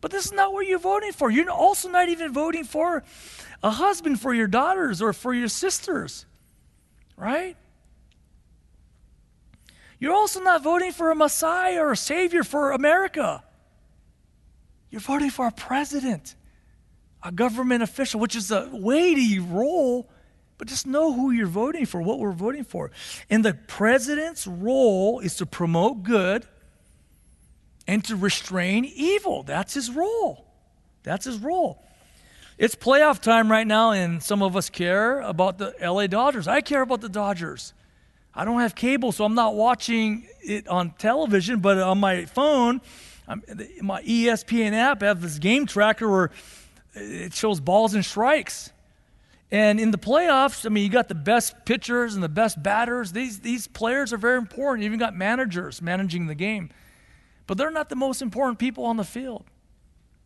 But 0.00 0.10
this 0.10 0.26
is 0.26 0.32
not 0.32 0.52
what 0.52 0.66
you're 0.66 0.78
voting 0.78 1.12
for. 1.12 1.30
You're 1.30 1.50
also 1.50 1.88
not 1.88 2.08
even 2.08 2.32
voting 2.32 2.64
for 2.64 3.02
a 3.62 3.70
husband 3.70 4.20
for 4.20 4.32
your 4.34 4.46
daughters 4.46 5.02
or 5.02 5.12
for 5.12 5.34
your 5.34 5.48
sisters, 5.48 6.24
right? 7.16 7.56
You're 9.98 10.14
also 10.14 10.40
not 10.40 10.62
voting 10.62 10.92
for 10.92 11.10
a 11.10 11.14
Messiah 11.14 11.80
or 11.80 11.92
a 11.92 11.96
Savior 11.96 12.44
for 12.44 12.72
America. 12.72 13.42
You're 14.90 15.00
voting 15.00 15.30
for 15.30 15.46
a 15.46 15.52
president, 15.52 16.34
a 17.22 17.32
government 17.32 17.82
official, 17.82 18.20
which 18.20 18.36
is 18.36 18.50
a 18.50 18.68
weighty 18.72 19.38
role, 19.38 20.08
but 20.58 20.68
just 20.68 20.86
know 20.86 21.12
who 21.12 21.30
you're 21.30 21.46
voting 21.46 21.86
for, 21.86 22.02
what 22.02 22.18
we're 22.18 22.32
voting 22.32 22.64
for. 22.64 22.90
And 23.30 23.44
the 23.44 23.54
president's 23.54 24.46
role 24.46 25.20
is 25.20 25.36
to 25.36 25.46
promote 25.46 26.02
good 26.02 26.46
and 27.86 28.04
to 28.04 28.16
restrain 28.16 28.84
evil. 28.84 29.44
That's 29.44 29.74
his 29.74 29.90
role. 29.90 30.44
That's 31.04 31.24
his 31.24 31.38
role. 31.38 31.82
It's 32.58 32.74
playoff 32.74 33.20
time 33.20 33.50
right 33.50 33.66
now, 33.66 33.92
and 33.92 34.20
some 34.20 34.42
of 34.42 34.56
us 34.56 34.68
care 34.68 35.20
about 35.20 35.58
the 35.58 35.74
LA 35.80 36.08
Dodgers. 36.08 36.48
I 36.48 36.60
care 36.60 36.82
about 36.82 37.00
the 37.00 37.08
Dodgers. 37.08 37.72
I 38.34 38.44
don't 38.44 38.60
have 38.60 38.74
cable, 38.74 39.12
so 39.12 39.24
I'm 39.24 39.34
not 39.34 39.54
watching 39.54 40.28
it 40.42 40.66
on 40.66 40.90
television, 40.98 41.60
but 41.60 41.78
on 41.78 41.98
my 41.98 42.24
phone, 42.24 42.80
I'm, 43.28 43.42
my 43.80 44.02
ESPN 44.02 44.72
app, 44.72 45.02
have 45.02 45.22
this 45.22 45.38
game 45.38 45.66
tracker 45.66 46.08
where 46.08 46.30
it 46.94 47.32
shows 47.32 47.60
balls 47.60 47.94
and 47.94 48.04
strikes. 48.04 48.72
And 49.50 49.80
in 49.80 49.90
the 49.90 49.98
playoffs, 49.98 50.66
I 50.66 50.68
mean, 50.68 50.84
you 50.84 50.90
got 50.90 51.08
the 51.08 51.14
best 51.14 51.64
pitchers 51.64 52.14
and 52.14 52.22
the 52.22 52.28
best 52.28 52.62
batters. 52.62 53.12
These, 53.12 53.40
these 53.40 53.66
players 53.66 54.12
are 54.12 54.18
very 54.18 54.36
important. 54.36 54.82
You 54.82 54.86
even 54.86 54.98
got 54.98 55.16
managers 55.16 55.80
managing 55.80 56.26
the 56.26 56.34
game. 56.34 56.70
But 57.46 57.56
they're 57.56 57.70
not 57.70 57.88
the 57.88 57.96
most 57.96 58.20
important 58.20 58.58
people 58.58 58.84
on 58.84 58.98
the 58.98 59.04
field. 59.04 59.44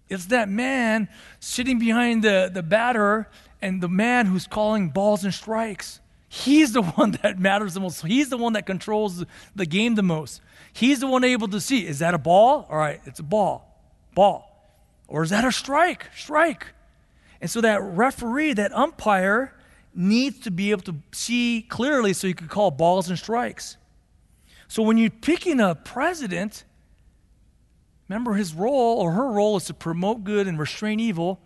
It's 0.08 0.26
that 0.26 0.48
man 0.48 1.08
sitting 1.38 1.78
behind 1.78 2.24
the, 2.24 2.50
the 2.52 2.62
batter 2.62 3.30
and 3.62 3.80
the 3.80 3.88
man 3.88 4.26
who's 4.26 4.48
calling 4.48 4.90
balls 4.90 5.24
and 5.24 5.32
strikes. 5.32 6.00
He's 6.28 6.72
the 6.72 6.82
one 6.96 7.12
that 7.22 7.38
matters 7.38 7.74
the 7.74 7.80
most. 7.80 8.04
He's 8.04 8.28
the 8.28 8.36
one 8.36 8.54
that 8.54 8.66
controls 8.66 9.24
the 9.54 9.66
game 9.66 9.94
the 9.94 10.02
most. 10.02 10.40
He's 10.72 11.00
the 11.00 11.06
one 11.06 11.22
able 11.22 11.48
to 11.48 11.60
see 11.60 11.86
is 11.86 12.00
that 12.00 12.12
a 12.12 12.18
ball? 12.18 12.66
All 12.68 12.76
right, 12.76 13.00
it's 13.06 13.20
a 13.20 13.22
ball. 13.22 13.68
Ball. 14.14 14.48
Or 15.06 15.22
is 15.22 15.30
that 15.30 15.44
a 15.44 15.52
strike? 15.52 16.06
Strike. 16.16 16.66
And 17.42 17.50
so 17.50 17.60
that 17.60 17.82
referee, 17.82 18.54
that 18.54 18.72
umpire, 18.72 19.54
needs 19.94 20.40
to 20.40 20.50
be 20.50 20.70
able 20.70 20.82
to 20.84 20.94
see 21.12 21.66
clearly 21.68 22.14
so 22.14 22.26
he 22.26 22.32
can 22.32 22.48
call 22.48 22.70
balls 22.70 23.10
and 23.10 23.18
strikes. 23.18 23.76
So 24.68 24.82
when 24.82 24.96
you're 24.96 25.10
picking 25.10 25.60
a 25.60 25.74
president, 25.74 26.64
Remember, 28.12 28.34
his 28.34 28.52
role 28.52 28.98
or 28.98 29.12
her 29.12 29.26
role 29.30 29.56
is 29.56 29.64
to 29.64 29.74
promote 29.74 30.22
good 30.22 30.46
and 30.46 30.58
restrain 30.58 31.00
evil. 31.00 31.40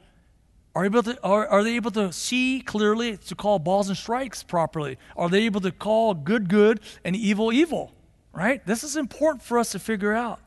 Are, 0.75 0.85
able 0.85 1.01
to, 1.05 1.17
are, 1.23 1.47
are 1.47 1.63
they 1.63 1.77
able 1.77 1.93
to 1.93 2.13
see 2.13 2.61
clearly 2.61 3.17
to 3.19 3.37
call 3.37 3.61
balls 3.61 3.89
and 3.89 3.97
strikes 3.97 4.43
properly? 4.43 4.99
Are 5.17 5.29
they 5.29 5.45
able 5.45 5.61
to 5.61 5.71
call 5.71 6.13
good 6.13 6.49
good 6.49 6.81
and 7.05 7.15
evil 7.15 7.53
evil? 7.53 7.93
Right? 8.33 8.67
This 8.67 8.83
is 8.83 8.97
important 8.97 9.43
for 9.43 9.61
us 9.61 9.71
to 9.71 9.79
figure 9.79 10.13
out. 10.13 10.41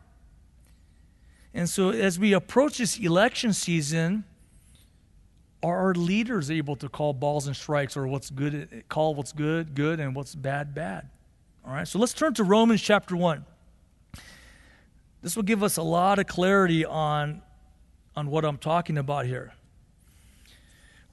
And 1.54 1.70
so, 1.70 1.90
as 1.92 2.20
we 2.20 2.34
approach 2.34 2.80
this 2.80 3.00
election 3.00 3.54
season, 3.54 4.26
are 5.62 5.78
our 5.78 5.94
leaders 5.94 6.50
able 6.50 6.76
to 6.78 6.90
call 6.90 7.14
balls 7.14 7.48
and 7.48 7.56
strikes 7.56 7.98
or 7.98 8.08
what's 8.08 8.30
good, 8.30 8.84
call 8.88 9.16
what's 9.16 9.32
good, 9.32 9.76
good, 9.76 10.00
and 10.00 10.16
what's 10.16 10.36
bad, 10.36 10.74
bad? 10.74 11.10
All 11.66 11.74
right, 11.74 11.88
so 11.88 12.00
let's 12.00 12.14
turn 12.14 12.34
to 12.36 12.44
Romans 12.44 12.82
chapter 12.82 13.16
1. 13.16 13.46
This 15.22 15.36
will 15.36 15.44
give 15.44 15.64
us 15.64 15.78
a 15.78 15.84
lot 15.84 16.18
of 16.18 16.28
clarity 16.28 16.86
on, 16.86 17.42
on 18.16 18.30
what 18.30 18.46
I'm 18.46 18.58
talking 18.58 18.98
about 18.98 19.26
here. 19.26 19.54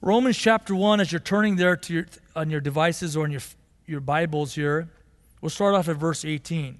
Romans 0.01 0.37
chapter 0.37 0.75
1, 0.75 1.01
as 1.01 1.11
you're 1.11 1.19
turning 1.19 1.57
there 1.57 1.75
to 1.75 1.93
your, 1.93 2.05
on 2.35 2.49
your 2.49 2.61
devices 2.61 3.17
or 3.17 3.25
in 3.25 3.31
your, 3.31 3.41
your 3.85 3.99
Bibles 3.99 4.55
here, 4.55 4.89
we'll 5.41 5.49
start 5.49 5.75
off 5.75 5.89
at 5.89 5.97
verse 5.97 6.23
18. 6.23 6.79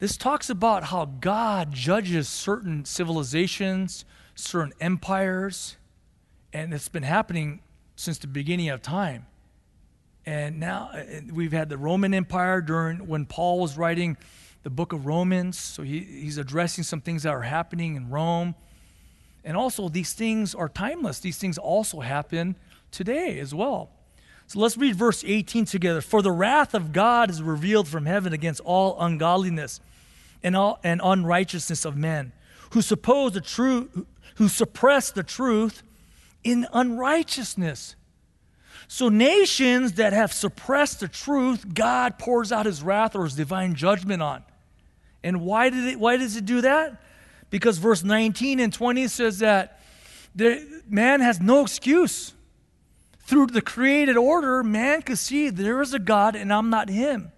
This 0.00 0.16
talks 0.16 0.48
about 0.48 0.84
how 0.84 1.04
God 1.04 1.72
judges 1.72 2.28
certain 2.28 2.84
civilizations, 2.84 4.04
certain 4.38 4.72
empires, 4.80 5.76
and 6.52 6.72
it's 6.72 6.88
been 6.88 7.02
happening 7.02 7.60
since 7.96 8.18
the 8.18 8.26
beginning 8.26 8.68
of 8.68 8.80
time. 8.80 9.26
And 10.24 10.60
now 10.60 10.90
uh, 10.92 10.98
uh, 10.98 11.20
we've 11.32 11.52
had 11.52 11.68
the 11.68 11.78
Roman 11.78 12.14
Empire 12.14 12.60
during 12.60 13.06
when 13.06 13.26
Paul 13.26 13.60
was 13.60 13.76
writing 13.76 14.16
the 14.62 14.70
book 14.70 14.92
of 14.92 15.06
Romans. 15.06 15.58
So 15.58 15.82
he, 15.82 16.00
he's 16.00 16.38
addressing 16.38 16.84
some 16.84 17.00
things 17.00 17.22
that 17.22 17.30
are 17.30 17.42
happening 17.42 17.96
in 17.96 18.10
Rome. 18.10 18.54
And 19.44 19.56
also, 19.56 19.88
these 19.88 20.12
things 20.12 20.54
are 20.54 20.68
timeless. 20.68 21.20
These 21.20 21.38
things 21.38 21.58
also 21.58 22.00
happen 22.00 22.56
today 22.90 23.38
as 23.38 23.54
well. 23.54 23.90
So 24.46 24.60
let's 24.60 24.76
read 24.76 24.96
verse 24.96 25.24
18 25.26 25.64
together. 25.64 26.00
For 26.00 26.22
the 26.22 26.32
wrath 26.32 26.74
of 26.74 26.92
God 26.92 27.30
is 27.30 27.42
revealed 27.42 27.88
from 27.88 28.06
heaven 28.06 28.32
against 28.32 28.60
all 28.60 29.00
ungodliness 29.00 29.80
and, 30.42 30.56
all, 30.56 30.78
and 30.84 31.00
unrighteousness 31.02 31.84
of 31.84 31.96
men, 31.96 32.32
who 32.70 32.82
suppose 32.82 33.32
the 33.32 33.40
truth, 33.40 34.06
who 34.38 34.48
suppress 34.48 35.10
the 35.10 35.22
truth 35.22 35.82
in 36.44 36.66
unrighteousness. 36.72 37.96
So, 38.86 39.08
nations 39.08 39.94
that 39.94 40.12
have 40.12 40.32
suppressed 40.32 41.00
the 41.00 41.08
truth, 41.08 41.74
God 41.74 42.18
pours 42.18 42.52
out 42.52 42.64
his 42.64 42.82
wrath 42.82 43.14
or 43.14 43.24
his 43.24 43.34
divine 43.34 43.74
judgment 43.74 44.22
on. 44.22 44.44
And 45.22 45.42
why, 45.42 45.68
did 45.70 45.84
it, 45.84 46.00
why 46.00 46.16
does 46.16 46.36
it 46.36 46.46
do 46.46 46.60
that? 46.62 47.02
Because 47.50 47.78
verse 47.78 48.04
19 48.04 48.60
and 48.60 48.72
20 48.72 49.08
says 49.08 49.40
that 49.40 49.80
the, 50.34 50.82
man 50.88 51.20
has 51.20 51.40
no 51.40 51.62
excuse. 51.62 52.32
Through 53.20 53.48
the 53.48 53.60
created 53.60 54.16
order, 54.16 54.62
man 54.62 55.02
could 55.02 55.18
see 55.18 55.50
there 55.50 55.82
is 55.82 55.92
a 55.92 55.98
God 55.98 56.36
and 56.36 56.52
I'm 56.52 56.70
not 56.70 56.88
him. 56.88 57.32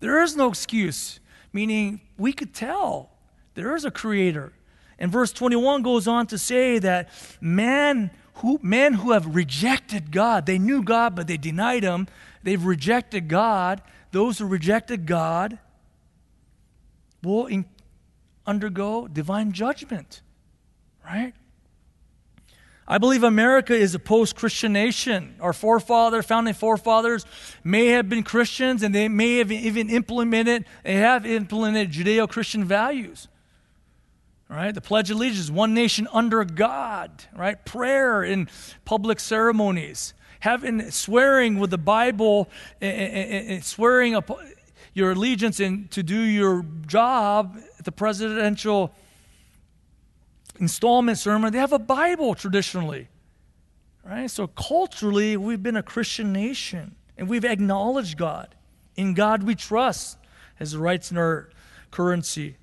There 0.00 0.22
is 0.22 0.36
no 0.36 0.48
excuse, 0.48 1.20
meaning 1.52 2.00
we 2.18 2.32
could 2.32 2.52
tell 2.52 3.10
there 3.54 3.74
is 3.74 3.84
a 3.84 3.90
creator. 3.90 4.52
And 4.98 5.12
verse 5.12 5.32
21 5.32 5.82
goes 5.82 6.08
on 6.08 6.26
to 6.28 6.38
say 6.38 6.78
that 6.80 7.08
man 7.40 8.10
who, 8.34 8.58
men 8.62 8.94
who 8.94 9.12
have 9.12 9.34
rejected 9.34 10.10
God, 10.10 10.46
they 10.46 10.58
knew 10.58 10.82
God, 10.82 11.14
but 11.14 11.26
they 11.26 11.36
denied 11.36 11.82
Him. 11.82 12.08
They've 12.42 12.64
rejected 12.64 13.28
God. 13.28 13.82
Those 14.10 14.38
who 14.38 14.46
rejected 14.46 15.06
God 15.06 15.58
will 17.22 17.46
in, 17.46 17.64
undergo 18.46 19.06
divine 19.06 19.52
judgment, 19.52 20.22
right? 21.04 21.34
I 22.90 22.96
believe 22.96 23.22
America 23.22 23.74
is 23.74 23.94
a 23.94 23.98
post 23.98 24.34
Christian 24.34 24.72
nation. 24.72 25.34
Our 25.40 25.52
forefathers, 25.52 26.24
founding 26.24 26.54
forefathers, 26.54 27.26
may 27.62 27.88
have 27.88 28.08
been 28.08 28.22
Christians 28.22 28.82
and 28.82 28.94
they 28.94 29.08
may 29.08 29.38
have 29.38 29.52
even 29.52 29.90
implemented, 29.90 30.64
they 30.84 30.94
have 30.94 31.26
implemented 31.26 31.92
Judeo 31.92 32.28
Christian 32.28 32.64
values 32.64 33.28
right? 34.48 34.74
The 34.74 34.80
Pledge 34.80 35.10
of 35.10 35.16
Allegiance, 35.16 35.50
one 35.50 35.74
nation 35.74 36.08
under 36.12 36.44
God, 36.44 37.24
right? 37.36 37.62
Prayer 37.64 38.22
in 38.22 38.48
public 38.84 39.20
ceremonies, 39.20 40.14
having 40.40 40.90
swearing 40.90 41.58
with 41.58 41.70
the 41.70 41.78
Bible 41.78 42.48
and, 42.80 43.62
swearing 43.64 44.16
your 44.94 45.10
allegiance 45.12 45.60
and 45.60 45.90
to 45.90 46.02
do 46.02 46.18
your 46.18 46.64
job 46.86 47.58
at 47.78 47.84
the 47.84 47.92
presidential 47.92 48.94
installment 50.58 51.18
ceremony. 51.18 51.50
They 51.50 51.58
have 51.58 51.72
a 51.72 51.78
Bible 51.78 52.34
traditionally, 52.34 53.08
right? 54.04 54.30
So 54.30 54.46
culturally, 54.46 55.36
we've 55.36 55.62
been 55.62 55.76
a 55.76 55.82
Christian 55.82 56.32
nation 56.32 56.96
and 57.16 57.28
we've 57.28 57.44
acknowledged 57.44 58.16
God. 58.16 58.54
In 58.96 59.14
God 59.14 59.42
we 59.42 59.54
trust 59.54 60.18
as 60.58 60.76
rights 60.76 61.10
in 61.10 61.18
our 61.18 61.50
currency. 61.90 62.56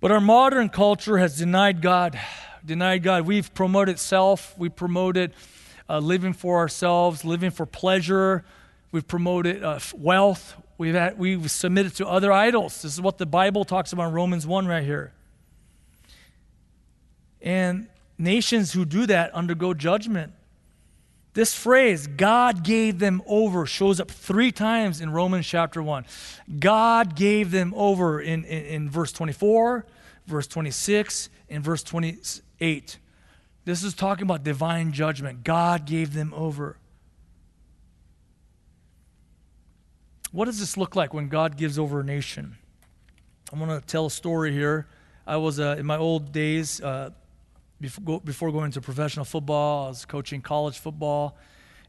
But 0.00 0.10
our 0.10 0.20
modern 0.20 0.70
culture 0.70 1.18
has 1.18 1.36
denied 1.36 1.82
God, 1.82 2.18
denied 2.64 3.02
God. 3.02 3.26
We've 3.26 3.52
promoted 3.52 3.98
self, 3.98 4.56
we 4.56 4.70
promoted 4.70 5.34
uh, 5.90 5.98
living 5.98 6.32
for 6.32 6.56
ourselves, 6.56 7.22
living 7.22 7.50
for 7.50 7.66
pleasure. 7.66 8.44
We've 8.92 9.06
promoted 9.06 9.62
uh, 9.62 9.78
wealth. 9.94 10.56
We've, 10.78 10.94
had, 10.94 11.18
we've 11.18 11.50
submitted 11.50 11.96
to 11.96 12.06
other 12.06 12.32
idols. 12.32 12.80
This 12.80 12.94
is 12.94 13.00
what 13.00 13.18
the 13.18 13.26
Bible 13.26 13.64
talks 13.66 13.92
about 13.92 14.08
in 14.08 14.14
Romans 14.14 14.46
1 14.46 14.66
right 14.66 14.82
here. 14.82 15.12
And 17.42 17.88
nations 18.16 18.72
who 18.72 18.86
do 18.86 19.04
that 19.06 19.32
undergo 19.32 19.74
judgment. 19.74 20.32
This 21.32 21.54
phrase, 21.54 22.08
God 22.08 22.64
gave 22.64 22.98
them 22.98 23.22
over, 23.26 23.64
shows 23.64 24.00
up 24.00 24.10
three 24.10 24.50
times 24.50 25.00
in 25.00 25.10
Romans 25.10 25.46
chapter 25.46 25.80
1. 25.80 26.04
God 26.58 27.14
gave 27.14 27.52
them 27.52 27.72
over 27.76 28.20
in, 28.20 28.44
in, 28.44 28.64
in 28.64 28.90
verse 28.90 29.12
24, 29.12 29.86
verse 30.26 30.46
26, 30.48 31.30
and 31.48 31.62
verse 31.62 31.84
28. 31.84 32.98
This 33.64 33.84
is 33.84 33.94
talking 33.94 34.24
about 34.24 34.42
divine 34.42 34.90
judgment. 34.90 35.44
God 35.44 35.86
gave 35.86 36.14
them 36.14 36.34
over. 36.34 36.76
What 40.32 40.46
does 40.46 40.58
this 40.58 40.76
look 40.76 40.96
like 40.96 41.14
when 41.14 41.28
God 41.28 41.56
gives 41.56 41.78
over 41.78 42.00
a 42.00 42.04
nation? 42.04 42.56
I'm 43.52 43.58
going 43.58 43.80
to 43.80 43.86
tell 43.86 44.06
a 44.06 44.10
story 44.10 44.52
here. 44.52 44.88
I 45.26 45.36
was, 45.36 45.60
uh, 45.60 45.76
in 45.78 45.86
my 45.86 45.96
old 45.96 46.32
days, 46.32 46.80
uh, 46.80 47.10
before, 47.80 48.52
going 48.52 48.70
to 48.72 48.80
professional 48.80 49.24
football, 49.24 49.86
I 49.86 49.88
was 49.88 50.04
coaching 50.04 50.42
college 50.42 50.78
football. 50.78 51.36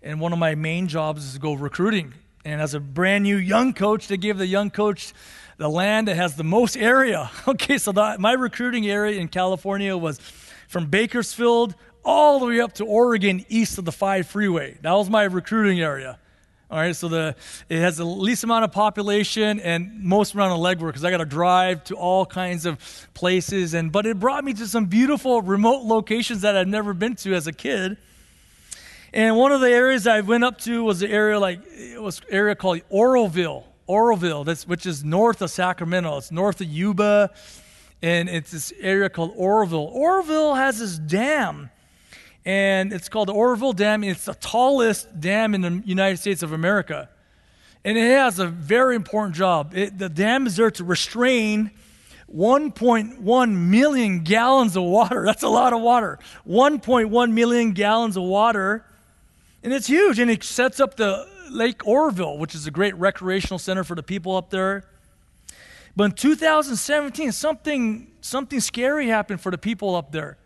And 0.02 0.20
one 0.20 0.34
of 0.34 0.40
my 0.40 0.56
main 0.56 0.88
jobs 0.88 1.26
is 1.26 1.34
to 1.34 1.40
go 1.40 1.54
recruiting. 1.54 2.14
And 2.44 2.62
as 2.62 2.74
a 2.74 2.80
brand 2.80 3.24
new 3.24 3.38
young 3.38 3.74
coach, 3.74 4.08
they 4.08 4.18
give 4.18 4.38
the 4.38 4.48
young 4.48 4.72
coach 4.72 5.14
the 5.58 5.70
land 5.70 6.08
that 6.08 6.16
has 6.16 6.36
the 6.36 6.44
most 6.44 6.76
area. 6.76 7.30
Okay, 7.48 7.78
so 7.78 7.92
my 7.92 8.34
recruiting 8.34 8.88
area 8.88 9.20
in 9.20 9.28
California 9.28 9.96
was 9.96 10.20
from 10.68 10.88
Bakersfield 10.88 11.76
all 12.04 12.40
the 12.40 12.46
way 12.46 12.60
up 12.60 12.74
to 12.74 12.86
Oregon, 12.86 13.46
east 13.50 13.78
of 13.78 13.86
the 13.86 13.92
5 13.92 14.26
freeway. 14.26 14.78
That 14.82 14.94
was 14.94 15.10
my 15.10 15.24
recruiting 15.24 15.82
area. 15.82 16.18
All 16.72 16.78
right, 16.78 16.96
so 16.96 17.10
the 17.10 17.36
it 17.68 17.80
has 17.80 17.98
the 17.98 18.06
least 18.06 18.46
amount 18.46 18.64
of 18.64 18.72
population 18.72 19.60
and 19.60 20.02
most 20.02 20.34
amount 20.34 20.54
of 20.54 20.60
legwork 20.60 20.88
because 20.88 21.04
I 21.04 21.12
got 21.12 21.18
to 21.18 21.26
drive 21.26 21.84
to 21.86 21.96
all 21.96 22.26
kinds 22.26 22.66
of 22.66 22.80
places. 23.14 23.74
And 23.74 23.92
but 23.92 24.06
it 24.06 24.18
brought 24.22 24.46
me 24.46 24.54
to 24.54 24.66
some 24.66 24.86
beautiful 24.86 25.42
remote 25.42 25.84
locations 25.84 26.44
that 26.44 26.56
I'd 26.56 26.70
never 26.70 26.94
been 26.94 27.16
to 27.18 27.34
as 27.34 27.46
a 27.46 27.52
kid. 27.52 27.98
And 29.12 29.36
one 29.36 29.52
of 29.52 29.60
the 29.60 29.70
areas 29.70 30.08
I 30.08 30.22
went 30.22 30.46
up 30.46 30.60
to 30.60 30.86
was 30.86 31.02
the 31.02 31.10
area 31.10 31.38
like 31.38 31.60
it 31.66 32.02
was 32.02 32.22
area 32.30 32.56
called 32.56 32.80
Oroville, 32.90 33.66
Oroville, 33.88 34.46
that's 34.46 34.66
which 34.66 34.86
is 34.86 35.04
north 35.04 35.42
of 35.42 35.52
Sacramento. 35.52 36.20
It's 36.20 36.32
north 36.32 36.62
of 36.62 36.68
Yuba, 36.68 37.32
and 38.02 38.30
it's 38.30 38.52
this 38.52 38.72
area 38.80 39.10
called 39.10 39.34
Oroville. 39.36 39.92
Oroville 39.94 40.56
has 40.56 40.80
this 40.80 40.98
dam 40.98 41.70
and 42.46 42.92
it's 42.92 43.10
called 43.10 43.30
the 43.30 43.34
Oroville 43.34 43.74
Dam. 43.74 44.04
It's 44.04 44.26
the 44.26 44.34
tallest 44.34 45.20
dam 45.20 45.54
in 45.54 45.62
the 45.62 45.82
United 45.86 46.18
States 46.18 46.42
of 46.42 46.54
America. 46.54 47.10
And 47.84 47.98
it 47.98 48.12
has 48.12 48.40
a 48.40 48.48
very 48.48 48.96
important 48.96 49.36
job. 49.36 49.74
It, 49.76 49.98
the 49.98 50.10
dam 50.10 50.48
is 50.48 50.56
there 50.56 50.72
to 50.72 50.84
restrain 50.84 51.72
1.1 52.36 53.56
million 53.56 54.24
gallons 54.24 54.76
of 54.76 54.84
water. 54.84 55.24
That's 55.26 55.44
a 55.44 55.50
lot 55.50 55.74
of 55.74 55.82
water. 55.82 56.20
1.1 56.48 57.32
million 57.32 57.72
gallons 57.72 58.18
of 58.18 58.24
water. 58.24 58.86
And 59.64 59.74
it's 59.74 59.88
huge. 59.88 60.20
And 60.20 60.30
it 60.30 60.44
sets 60.44 60.80
up 60.80 60.96
the 60.96 61.28
Lake 61.50 61.86
Oroville, 61.86 62.38
which 62.38 62.56
is 62.56 62.66
a 62.66 62.72
great 62.72 62.96
recreational 62.96 63.60
center 63.60 63.84
for 63.84 63.96
the 63.96 64.04
people 64.04 64.36
up 64.36 64.50
there. 64.50 64.86
But 65.96 66.06
in 66.06 66.12
2017, 66.14 67.32
something, 67.32 68.12
something 68.22 68.60
scary 68.60 69.08
happened 69.08 69.42
for 69.42 69.52
the 69.52 69.58
people 69.58 69.96
up 69.96 70.12
there. 70.12 70.38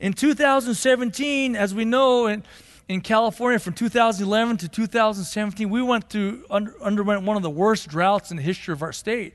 In 0.00 0.12
2017, 0.12 1.54
as 1.56 1.74
we 1.74 1.84
know, 1.84 2.26
in, 2.26 2.42
in 2.88 3.00
California 3.00 3.58
from 3.58 3.74
2011 3.74 4.58
to 4.58 4.68
2017, 4.68 5.70
we 5.70 5.82
went 5.82 6.10
through, 6.10 6.44
under, 6.50 6.74
underwent 6.82 7.22
one 7.22 7.36
of 7.36 7.42
the 7.42 7.50
worst 7.50 7.88
droughts 7.88 8.30
in 8.30 8.36
the 8.36 8.42
history 8.42 8.72
of 8.72 8.82
our 8.82 8.92
state. 8.92 9.34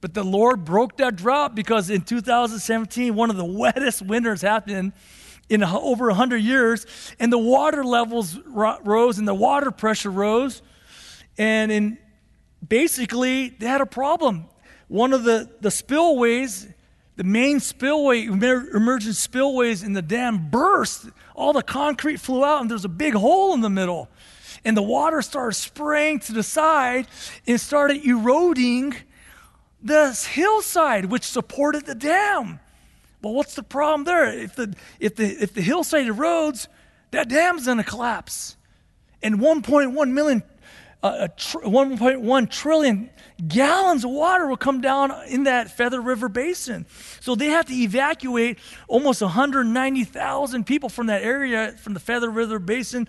But 0.00 0.14
the 0.14 0.24
Lord 0.24 0.64
broke 0.64 0.96
that 0.98 1.16
drought 1.16 1.54
because 1.54 1.90
in 1.90 2.02
2017, 2.02 3.14
one 3.14 3.30
of 3.30 3.36
the 3.36 3.44
wettest 3.44 4.02
winters 4.02 4.42
happened 4.42 4.92
in 5.48 5.62
over 5.62 6.08
100 6.08 6.36
years, 6.38 6.86
and 7.18 7.32
the 7.32 7.38
water 7.38 7.82
levels 7.82 8.38
rose 8.46 9.18
and 9.18 9.26
the 9.26 9.34
water 9.34 9.70
pressure 9.70 10.10
rose. 10.10 10.62
And 11.36 11.72
in 11.72 11.98
basically, 12.66 13.50
they 13.50 13.66
had 13.66 13.80
a 13.80 13.86
problem. 13.86 14.46
One 14.88 15.12
of 15.12 15.24
the, 15.24 15.50
the 15.60 15.70
spillways 15.70 16.68
the 17.18 17.24
main 17.24 17.58
spillway, 17.58 18.26
emergent 18.26 19.16
spillways 19.16 19.82
in 19.82 19.92
the 19.92 20.02
dam 20.02 20.50
burst. 20.50 21.08
All 21.34 21.52
the 21.52 21.64
concrete 21.64 22.18
flew 22.20 22.44
out, 22.44 22.60
and 22.60 22.70
there's 22.70 22.84
a 22.84 22.88
big 22.88 23.14
hole 23.14 23.54
in 23.54 23.60
the 23.60 23.68
middle. 23.68 24.08
And 24.64 24.76
the 24.76 24.84
water 24.84 25.20
started 25.20 25.54
spraying 25.54 26.20
to 26.20 26.32
the 26.32 26.44
side 26.44 27.08
and 27.44 27.60
started 27.60 28.06
eroding 28.06 28.94
this 29.82 30.26
hillside, 30.26 31.06
which 31.06 31.24
supported 31.24 31.86
the 31.86 31.96
dam. 31.96 32.60
Well, 33.20 33.34
what's 33.34 33.56
the 33.56 33.64
problem 33.64 34.04
there? 34.04 34.32
If 34.32 34.54
the, 34.54 34.76
if 35.00 35.16
the, 35.16 35.26
if 35.26 35.54
the 35.54 35.60
hillside 35.60 36.06
erodes, 36.06 36.68
that 37.10 37.28
dam's 37.28 37.66
going 37.66 37.78
to 37.78 37.84
collapse. 37.84 38.56
And 39.24 39.40
1.1 39.40 40.10
million, 40.12 40.44
tr- 41.02 41.58
1.1 41.58 42.50
trillion 42.50 43.10
gallons 43.46 44.04
of 44.04 44.10
water 44.10 44.48
will 44.48 44.56
come 44.56 44.80
down 44.80 45.12
in 45.28 45.44
that 45.44 45.70
Feather 45.76 46.00
River 46.00 46.28
Basin. 46.28 46.86
So 47.20 47.34
they 47.34 47.46
have 47.46 47.66
to 47.66 47.74
evacuate 47.74 48.58
almost 48.88 49.22
190,000 49.22 50.64
people 50.66 50.88
from 50.88 51.06
that 51.06 51.22
area, 51.22 51.74
from 51.78 51.94
the 51.94 52.00
Feather 52.00 52.30
River 52.30 52.58
Basin, 52.58 53.06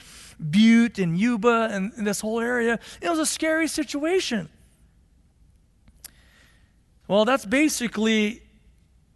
Butte 0.49 0.99
and 0.99 1.17
Yuba 1.17 1.69
and, 1.71 1.91
and 1.93 2.05
this 2.05 2.21
whole 2.21 2.39
area. 2.39 2.79
It 3.01 3.09
was 3.09 3.19
a 3.19 3.25
scary 3.25 3.67
situation. 3.67 4.49
Well, 7.07 7.25
that's 7.25 7.45
basically 7.45 8.43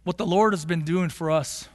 what 0.02 0.18
the 0.18 0.26
Lord 0.26 0.52
has 0.52 0.64
been 0.64 0.82
doing 0.82 1.10
for 1.10 1.30
us. 1.30 1.68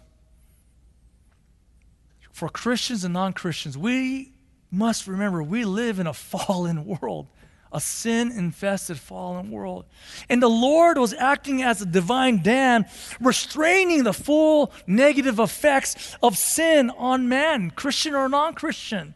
For 2.33 2.49
Christians 2.49 3.05
and 3.05 3.13
non 3.13 3.33
Christians, 3.33 3.77
we 3.77 4.33
must 4.71 5.07
remember 5.07 5.41
we 5.43 5.65
live 5.65 5.99
in 5.99 6.07
a 6.07 6.13
fallen 6.13 6.85
world 6.85 7.27
a 7.71 7.79
sin 7.79 8.31
infested, 8.31 8.97
fallen 8.97 9.51
world. 9.51 9.85
And 10.27 10.41
the 10.41 10.49
Lord 10.49 10.97
was 10.97 11.13
acting 11.13 11.61
as 11.61 11.81
a 11.81 11.85
divine 11.85 12.41
dam, 12.41 12.85
restraining 13.19 14.03
the 14.03 14.13
full 14.13 14.71
negative 14.87 15.39
effects 15.39 16.17
of 16.23 16.37
sin 16.37 16.89
on 16.89 17.29
man, 17.29 17.71
Christian 17.71 18.15
or 18.15 18.27
non 18.27 18.53
Christian. 18.53 19.13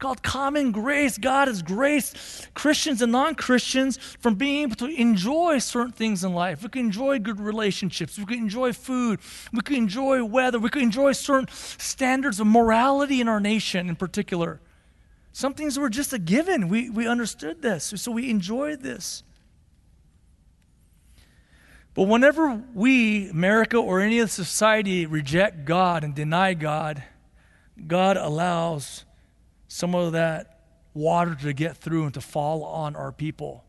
Called 0.00 0.22
common 0.22 0.72
grace. 0.72 1.18
God 1.18 1.46
has 1.46 1.60
graced 1.60 2.16
Christians 2.54 3.02
and 3.02 3.12
non 3.12 3.34
Christians 3.34 3.98
from 3.98 4.34
being 4.34 4.62
able 4.62 4.76
to 4.76 4.86
enjoy 4.86 5.58
certain 5.58 5.92
things 5.92 6.24
in 6.24 6.32
life. 6.32 6.62
We 6.62 6.70
can 6.70 6.86
enjoy 6.86 7.18
good 7.18 7.38
relationships. 7.38 8.18
We 8.18 8.24
can 8.24 8.38
enjoy 8.38 8.72
food. 8.72 9.20
We 9.52 9.60
can 9.60 9.76
enjoy 9.76 10.24
weather. 10.24 10.58
We 10.58 10.70
can 10.70 10.80
enjoy 10.80 11.12
certain 11.12 11.48
standards 11.52 12.40
of 12.40 12.46
morality 12.46 13.20
in 13.20 13.28
our 13.28 13.40
nation 13.40 13.90
in 13.90 13.96
particular. 13.96 14.58
Some 15.32 15.52
things 15.52 15.78
were 15.78 15.90
just 15.90 16.14
a 16.14 16.18
given. 16.18 16.68
We, 16.68 16.88
we 16.88 17.06
understood 17.06 17.60
this, 17.60 17.92
so 17.96 18.10
we 18.10 18.30
enjoyed 18.30 18.80
this. 18.80 19.22
But 21.92 22.04
whenever 22.04 22.62
we, 22.72 23.28
America 23.28 23.76
or 23.76 24.00
any 24.00 24.18
other 24.18 24.30
society, 24.30 25.04
reject 25.04 25.66
God 25.66 26.04
and 26.04 26.14
deny 26.14 26.54
God, 26.54 27.02
God 27.86 28.16
allows 28.16 29.04
some 29.72 29.94
of 29.94 30.12
that 30.12 30.58
water 30.94 31.36
to 31.36 31.52
get 31.52 31.76
through 31.76 32.02
and 32.02 32.12
to 32.14 32.20
fall 32.20 32.64
on 32.64 32.96
our 32.96 33.12
people. 33.12 33.64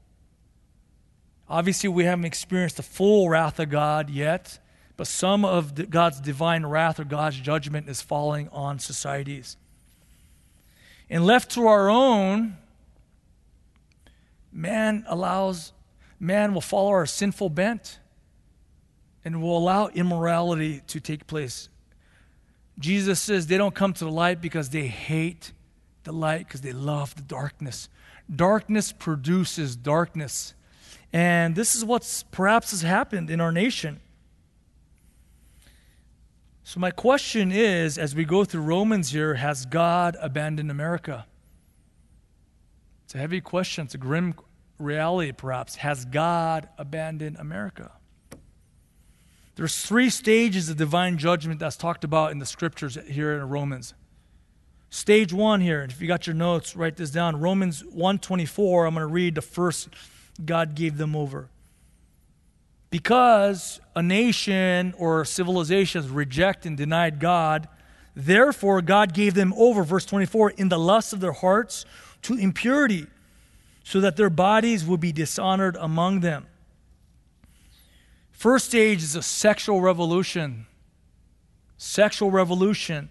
Obviously, 1.47 1.89
we 1.89 2.05
haven't 2.05 2.25
experienced 2.25 2.77
the 2.77 2.83
full 2.83 3.29
wrath 3.29 3.59
of 3.59 3.69
God 3.69 4.09
yet, 4.09 4.57
but 4.97 5.05
some 5.05 5.45
of 5.45 5.91
God's 5.91 6.19
divine 6.19 6.65
wrath 6.65 6.99
or 6.99 7.03
God's 7.03 7.39
judgment 7.39 7.87
is 7.87 8.01
falling 8.01 8.49
on 8.49 8.79
societies. 8.79 9.57
And 11.07 11.23
left 11.23 11.51
to 11.51 11.67
our 11.67 11.87
own, 11.87 12.57
man 14.51 15.05
allows, 15.07 15.71
man 16.19 16.55
will 16.55 16.61
follow 16.61 16.89
our 16.89 17.05
sinful 17.05 17.51
bent 17.51 17.99
and 19.23 19.39
will 19.39 19.55
allow 19.55 19.89
immorality 19.89 20.81
to 20.87 20.99
take 20.99 21.27
place. 21.27 21.69
Jesus 22.79 23.19
says 23.19 23.45
they 23.45 23.57
don't 23.57 23.75
come 23.75 23.93
to 23.93 24.03
the 24.03 24.11
light 24.11 24.41
because 24.41 24.71
they 24.71 24.87
hate 24.87 25.51
the 26.03 26.11
light, 26.11 26.47
because 26.47 26.61
they 26.61 26.73
love 26.73 27.15
the 27.15 27.21
darkness. 27.21 27.89
Darkness 28.33 28.91
produces 28.91 29.75
darkness. 29.75 30.53
And 31.13 31.55
this 31.55 31.75
is 31.75 31.83
what's 31.83 32.23
perhaps 32.23 32.71
has 32.71 32.81
happened 32.81 33.29
in 33.29 33.41
our 33.41 33.51
nation. 33.51 33.99
So, 36.63 36.79
my 36.79 36.91
question 36.91 37.51
is 37.51 37.97
as 37.97 38.15
we 38.15 38.23
go 38.23 38.45
through 38.45 38.61
Romans 38.61 39.11
here, 39.11 39.35
has 39.35 39.65
God 39.65 40.15
abandoned 40.21 40.71
America? 40.71 41.25
It's 43.03 43.15
a 43.15 43.17
heavy 43.17 43.41
question. 43.41 43.85
It's 43.85 43.95
a 43.95 43.97
grim 43.97 44.35
reality, 44.79 45.33
perhaps. 45.33 45.75
Has 45.75 46.05
God 46.05 46.69
abandoned 46.77 47.35
America? 47.37 47.91
There's 49.55 49.85
three 49.85 50.09
stages 50.09 50.69
of 50.69 50.77
divine 50.77 51.17
judgment 51.17 51.59
that's 51.59 51.75
talked 51.75 52.05
about 52.05 52.31
in 52.31 52.39
the 52.39 52.45
scriptures 52.45 52.97
here 53.05 53.33
in 53.33 53.49
Romans. 53.49 53.93
Stage 54.91 55.33
one 55.33 55.61
here, 55.61 55.81
if 55.89 55.99
you 55.99 56.07
got 56.07 56.27
your 56.27 56.35
notes, 56.35 56.75
write 56.75 56.97
this 56.97 57.09
down. 57.09 57.39
Romans 57.39 57.83
124, 57.83 58.85
I'm 58.85 58.93
going 58.93 59.01
to 59.01 59.11
read 59.11 59.33
the 59.33 59.41
first 59.41 59.89
God 60.45 60.75
gave 60.75 60.97
them 60.97 61.15
over. 61.15 61.49
Because 62.91 63.79
a 63.95 64.03
nation 64.03 64.93
or 64.97 65.25
civilizations 65.25 66.09
reject 66.09 66.65
and 66.67 66.77
denied 66.77 67.19
God, 67.19 67.67
Therefore, 68.15 68.81
God 68.81 69.13
gave 69.13 69.33
them 69.33 69.53
over, 69.55 69.83
verse 69.83 70.05
24, 70.05 70.51
in 70.51 70.69
the 70.69 70.79
lust 70.79 71.13
of 71.13 71.19
their 71.19 71.31
hearts 71.31 71.85
to 72.23 72.35
impurity, 72.35 73.07
so 73.83 74.01
that 74.01 74.17
their 74.17 74.29
bodies 74.29 74.85
would 74.85 74.99
be 74.99 75.11
dishonored 75.11 75.77
among 75.79 76.19
them. 76.19 76.45
First 78.31 78.65
stage 78.67 79.01
is 79.01 79.15
a 79.15 79.21
sexual 79.21 79.81
revolution. 79.81 80.65
Sexual 81.77 82.31
revolution. 82.31 83.09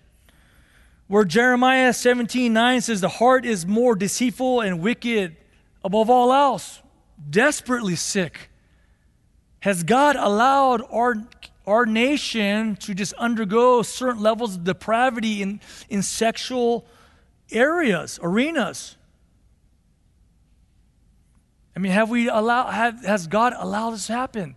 Where 1.10 1.24
Jeremiah 1.24 1.92
17 1.92 2.52
9 2.52 2.80
says, 2.82 3.00
The 3.00 3.08
heart 3.08 3.44
is 3.44 3.66
more 3.66 3.96
deceitful 3.96 4.60
and 4.60 4.80
wicked 4.80 5.36
above 5.82 6.08
all 6.08 6.32
else, 6.32 6.80
desperately 7.28 7.96
sick. 7.96 8.48
Has 9.58 9.82
God 9.82 10.14
allowed 10.14 10.82
our 10.88 11.16
our 11.66 11.84
nation 11.84 12.76
to 12.76 12.94
just 12.94 13.12
undergo 13.14 13.82
certain 13.82 14.22
levels 14.22 14.54
of 14.54 14.62
depravity 14.62 15.42
in, 15.42 15.60
in 15.88 16.02
sexual 16.02 16.86
areas, 17.50 18.20
arenas. 18.22 18.96
I 21.74 21.80
mean, 21.80 21.90
have 21.90 22.08
we 22.08 22.28
allowed, 22.28 22.70
have, 22.70 23.04
has 23.04 23.26
God 23.26 23.52
allowed 23.56 23.94
this 23.94 24.06
to 24.06 24.12
happen? 24.12 24.54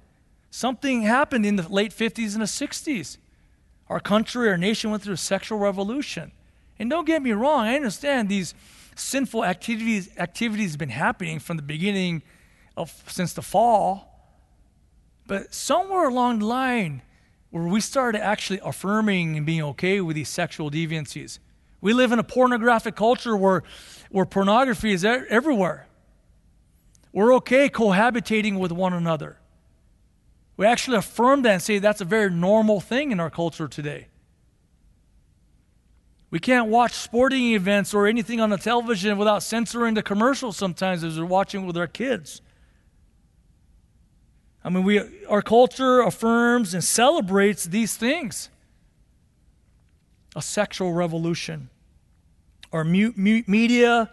Something 0.51 1.01
happened 1.01 1.47
in 1.47 1.55
the 1.55 1.67
late 1.67 1.91
50s 1.91 2.33
and 2.33 2.43
the 2.43 2.45
60s. 2.45 3.17
Our 3.89 3.99
country, 3.99 4.49
our 4.49 4.57
nation 4.57 4.91
went 4.91 5.01
through 5.01 5.15
a 5.15 5.17
sexual 5.17 5.57
revolution. 5.57 6.31
And 6.79 6.89
don't 6.89 7.05
get 7.05 7.21
me 7.21 7.31
wrong, 7.31 7.65
I 7.65 7.75
understand 7.75 8.29
these 8.29 8.53
sinful 8.95 9.43
activities 9.43 10.09
activities 10.17 10.71
have 10.71 10.79
been 10.79 10.89
happening 10.89 11.39
from 11.39 11.57
the 11.57 11.63
beginning 11.63 12.23
of 12.75 13.03
since 13.07 13.33
the 13.33 13.41
fall. 13.41 14.09
But 15.25 15.53
somewhere 15.53 16.07
along 16.07 16.39
the 16.39 16.45
line, 16.45 17.01
where 17.53 17.63
we 17.63 17.79
started 17.79 18.19
actually 18.19 18.59
affirming 18.65 19.38
and 19.38 19.45
being 19.45 19.62
okay 19.62 20.01
with 20.01 20.15
these 20.15 20.27
sexual 20.27 20.71
deviancies. 20.71 21.38
We 21.81 21.93
live 21.93 22.12
in 22.12 22.17
a 22.17 22.23
pornographic 22.23 22.95
culture 22.95 23.38
where, 23.38 23.62
where 24.09 24.25
pornography 24.25 24.91
is 24.91 25.05
everywhere. 25.05 25.86
We're 27.12 27.31
okay 27.36 27.69
cohabitating 27.69 28.57
with 28.57 28.71
one 28.71 28.93
another. 28.93 29.38
We 30.57 30.65
actually 30.65 30.97
affirm 30.97 31.43
that 31.43 31.51
and 31.51 31.62
say 31.62 31.77
that's 31.77 32.01
a 32.01 32.05
very 32.05 32.31
normal 32.31 32.81
thing 32.81 33.12
in 33.12 33.19
our 33.19 33.29
culture 33.29 33.67
today. 33.67 34.07
We 36.33 36.39
can't 36.39 36.67
watch 36.67 36.93
sporting 36.93 37.51
events 37.51 37.93
or 37.93 38.07
anything 38.07 38.41
on 38.41 38.49
the 38.49 38.57
television 38.57 39.19
without 39.19 39.43
censoring 39.43 39.93
the 39.93 40.01
commercials 40.01 40.57
sometimes 40.57 41.03
as 41.03 41.19
we're 41.19 41.27
watching 41.27 41.67
with 41.67 41.77
our 41.77 41.85
kids. 41.85 42.41
I 44.63 44.69
mean, 44.69 44.83
we, 44.83 44.99
our 45.27 45.43
culture 45.43 46.01
affirms 46.01 46.73
and 46.73 46.83
celebrates 46.83 47.65
these 47.65 47.95
things 47.95 48.49
a 50.35 50.41
sexual 50.41 50.91
revolution. 50.91 51.69
Our 52.71 52.83
mu- 52.83 53.13
mu- 53.15 53.43
media, 53.45 54.09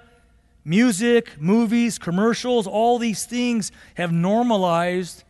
music, 0.62 1.40
movies, 1.40 1.98
commercials, 1.98 2.66
all 2.66 2.98
these 2.98 3.24
things 3.24 3.72
have 3.94 4.12
normalized 4.12 5.24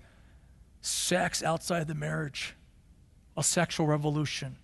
sex 0.81 1.41
outside 1.41 1.87
the 1.87 1.95
marriage, 1.95 2.57
a 3.37 3.45
sexual 3.45 3.87
revolution. 3.87 4.57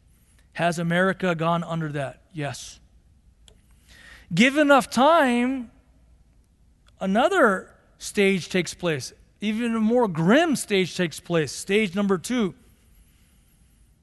Has 0.57 0.79
America 0.79 1.35
gone 1.35 1.64
under 1.64 1.90
that? 1.92 2.21
Yes. 2.33 2.81
Give 4.35 4.59
enough 4.59 4.90
time, 4.90 5.71
another 7.01 7.75
stage 7.99 8.49
takes 8.49 8.75
place 8.75 9.12
even 9.40 9.75
a 9.75 9.81
more 9.81 10.09
grim 10.09 10.57
stage 10.57 10.97
takes 10.97 11.21
place. 11.21 11.53
Stage 11.53 11.95
number 11.95 12.19
two 12.19 12.55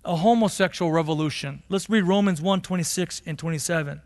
a 0.05 0.17
homosexual 0.17 0.91
revolution. 0.91 1.63
Let's 1.69 1.89
read 1.89 2.03
Romans 2.03 2.41
1 2.41 2.61
26 2.61 3.21
and 3.25 3.39
27. 3.39 4.01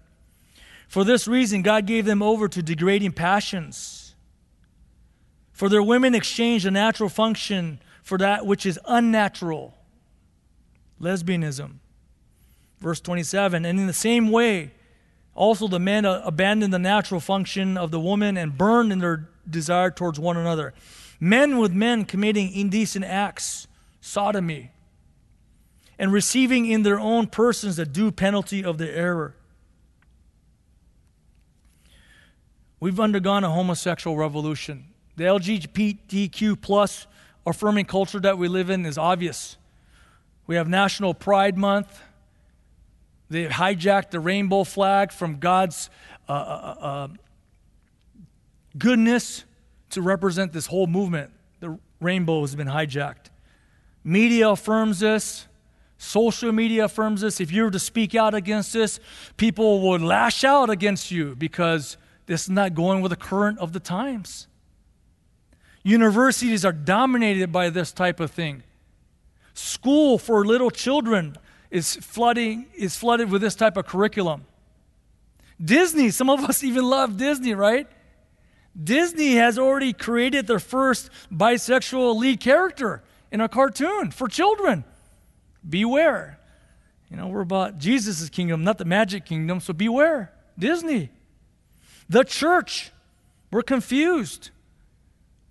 For 0.87 1.03
this 1.03 1.27
reason, 1.27 1.63
God 1.63 1.87
gave 1.87 2.05
them 2.05 2.21
over 2.21 2.47
to 2.47 2.61
degrading 2.61 3.13
passions. 3.13 4.15
For 5.51 5.69
their 5.69 5.81
women 5.81 6.13
exchanged 6.13 6.67
a 6.67 6.71
natural 6.71 7.09
function 7.09 7.79
for 8.03 8.19
that 8.19 8.45
which 8.45 8.65
is 8.65 8.79
unnatural 8.85 9.73
lesbianism. 11.01 11.79
Verse 12.79 12.99
27 13.01 13.65
And 13.65 13.79
in 13.79 13.87
the 13.87 13.93
same 13.93 14.29
way, 14.29 14.71
also 15.35 15.67
the 15.67 15.79
men 15.79 16.05
uh, 16.05 16.21
abandoned 16.25 16.73
the 16.73 16.79
natural 16.79 17.19
function 17.19 17.77
of 17.77 17.91
the 17.91 17.99
woman 17.99 18.37
and 18.37 18.57
burned 18.57 18.91
in 18.91 18.99
their 18.99 19.29
desire 19.49 19.91
towards 19.91 20.19
one 20.19 20.37
another 20.37 20.73
men 21.19 21.57
with 21.57 21.71
men 21.71 22.05
committing 22.05 22.51
indecent 22.53 23.05
acts, 23.05 23.67
sodomy, 24.01 24.71
and 25.99 26.13
receiving 26.13 26.65
in 26.65 26.83
their 26.83 26.99
own 26.99 27.27
persons 27.27 27.77
the 27.77 27.85
due 27.85 28.11
penalty 28.11 28.63
of 28.63 28.77
their 28.77 28.93
error. 28.93 29.35
We've 32.79 32.99
undergone 32.99 33.43
a 33.43 33.49
homosexual 33.49 34.15
revolution. 34.15 34.85
The 35.15 35.23
LGBTQ 35.23 36.61
plus 36.61 37.07
affirming 37.45 37.85
culture 37.85 38.19
that 38.19 38.37
we 38.37 38.47
live 38.47 38.69
in 38.69 38.85
is 38.85 38.99
obvious. 38.99 39.57
We 40.45 40.55
have 40.55 40.69
National 40.69 41.15
Pride 41.15 41.57
Month. 41.57 42.01
They 43.29 43.45
hijacked 43.45 44.11
the 44.11 44.19
rainbow 44.19 44.63
flag 44.63 45.11
from 45.11 45.39
God's 45.39 45.89
uh, 46.29 46.31
uh, 46.31 46.35
uh, 46.35 46.85
uh 46.85 47.07
goodness 48.77 49.43
to 49.91 50.01
represent 50.01 50.53
this 50.53 50.67
whole 50.67 50.87
movement. 50.87 51.31
The 51.59 51.77
rainbow 51.99 52.41
has 52.41 52.55
been 52.55 52.67
hijacked. 52.67 53.29
Media 54.03 54.49
affirms 54.49 54.99
this. 54.99 55.47
Social 55.97 56.51
media 56.51 56.85
affirms 56.85 57.21
this. 57.21 57.41
If 57.41 57.51
you 57.51 57.63
were 57.63 57.71
to 57.71 57.79
speak 57.79 58.13
out 58.13 58.35
against 58.35 58.71
this, 58.71 58.99
people 59.35 59.81
would 59.89 60.01
lash 60.01 60.43
out 60.43 60.69
against 60.69 61.09
you 61.09 61.35
because 61.35 61.97
this 62.27 62.43
is 62.43 62.49
not 62.49 62.75
going 62.75 63.01
with 63.01 63.09
the 63.09 63.17
current 63.17 63.57
of 63.59 63.73
the 63.73 63.79
times. 63.79 64.47
Universities 65.83 66.63
are 66.63 66.71
dominated 66.71 67.51
by 67.51 67.69
this 67.69 67.91
type 67.91 68.19
of 68.19 68.29
thing. 68.29 68.63
School 69.53 70.17
for 70.17 70.45
little 70.45 70.69
children 70.69 71.35
is 71.69 71.95
flooding 71.97 72.67
is 72.75 72.95
flooded 72.95 73.29
with 73.29 73.41
this 73.41 73.55
type 73.55 73.77
of 73.77 73.85
curriculum. 73.85 74.45
Disney, 75.63 76.11
some 76.11 76.29
of 76.29 76.41
us 76.41 76.63
even 76.63 76.85
love 76.85 77.17
Disney, 77.17 77.53
right? 77.53 77.87
Disney 78.81 79.35
has 79.35 79.57
already 79.57 79.91
created 79.91 80.45
their 80.45 80.59
first 80.59 81.09
bisexual 81.31 82.15
lead 82.15 82.39
character 82.39 83.03
in 83.31 83.41
a 83.41 83.49
cartoon 83.49 84.11
for 84.11 84.27
children. 84.27 84.83
Beware. 85.67 86.39
You 87.09 87.17
know, 87.17 87.27
we're 87.27 87.41
about 87.41 87.77
Jesus' 87.79 88.29
kingdom, 88.29 88.63
not 88.63 88.77
the 88.77 88.85
magic 88.85 89.25
kingdom, 89.25 89.59
so 89.59 89.73
beware. 89.73 90.31
Disney. 90.59 91.09
The 92.09 92.23
church, 92.23 92.91
we're 93.51 93.63
confused. 93.63 94.51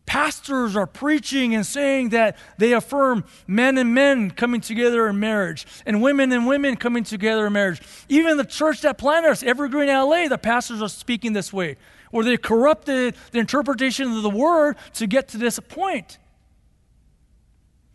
Pastors 0.07 0.77
are 0.77 0.87
preaching 0.87 1.55
and 1.55 1.67
saying 1.67 2.11
that 2.11 2.37
they 2.59 2.73
affirm 2.73 3.25
men 3.47 3.77
and 3.77 3.93
men 3.93 4.31
coming 4.31 4.61
together 4.61 5.09
in 5.09 5.19
marriage 5.19 5.67
and 5.85 6.01
women 6.01 6.33
and 6.33 6.47
women 6.47 6.77
coming 6.77 7.03
together 7.03 7.47
in 7.47 7.53
marriage. 7.53 7.83
Even 8.09 8.37
the 8.37 8.45
church 8.45 8.83
that 8.83 8.99
planted 8.99 9.31
us, 9.31 9.43
Evergreen 9.43 9.89
LA, 9.89 10.29
the 10.29 10.39
pastors 10.39 10.81
are 10.81 10.89
speaking 10.89 11.33
this 11.33 11.53
way 11.53 11.77
or 12.13 12.25
they 12.25 12.37
corrupted 12.37 13.15
the 13.33 13.39
interpretation 13.39 14.11
of 14.13 14.23
the 14.23 14.31
word 14.31 14.77
to 14.95 15.07
get 15.07 15.29
to 15.29 15.39
this 15.39 15.59
point. 15.61 16.19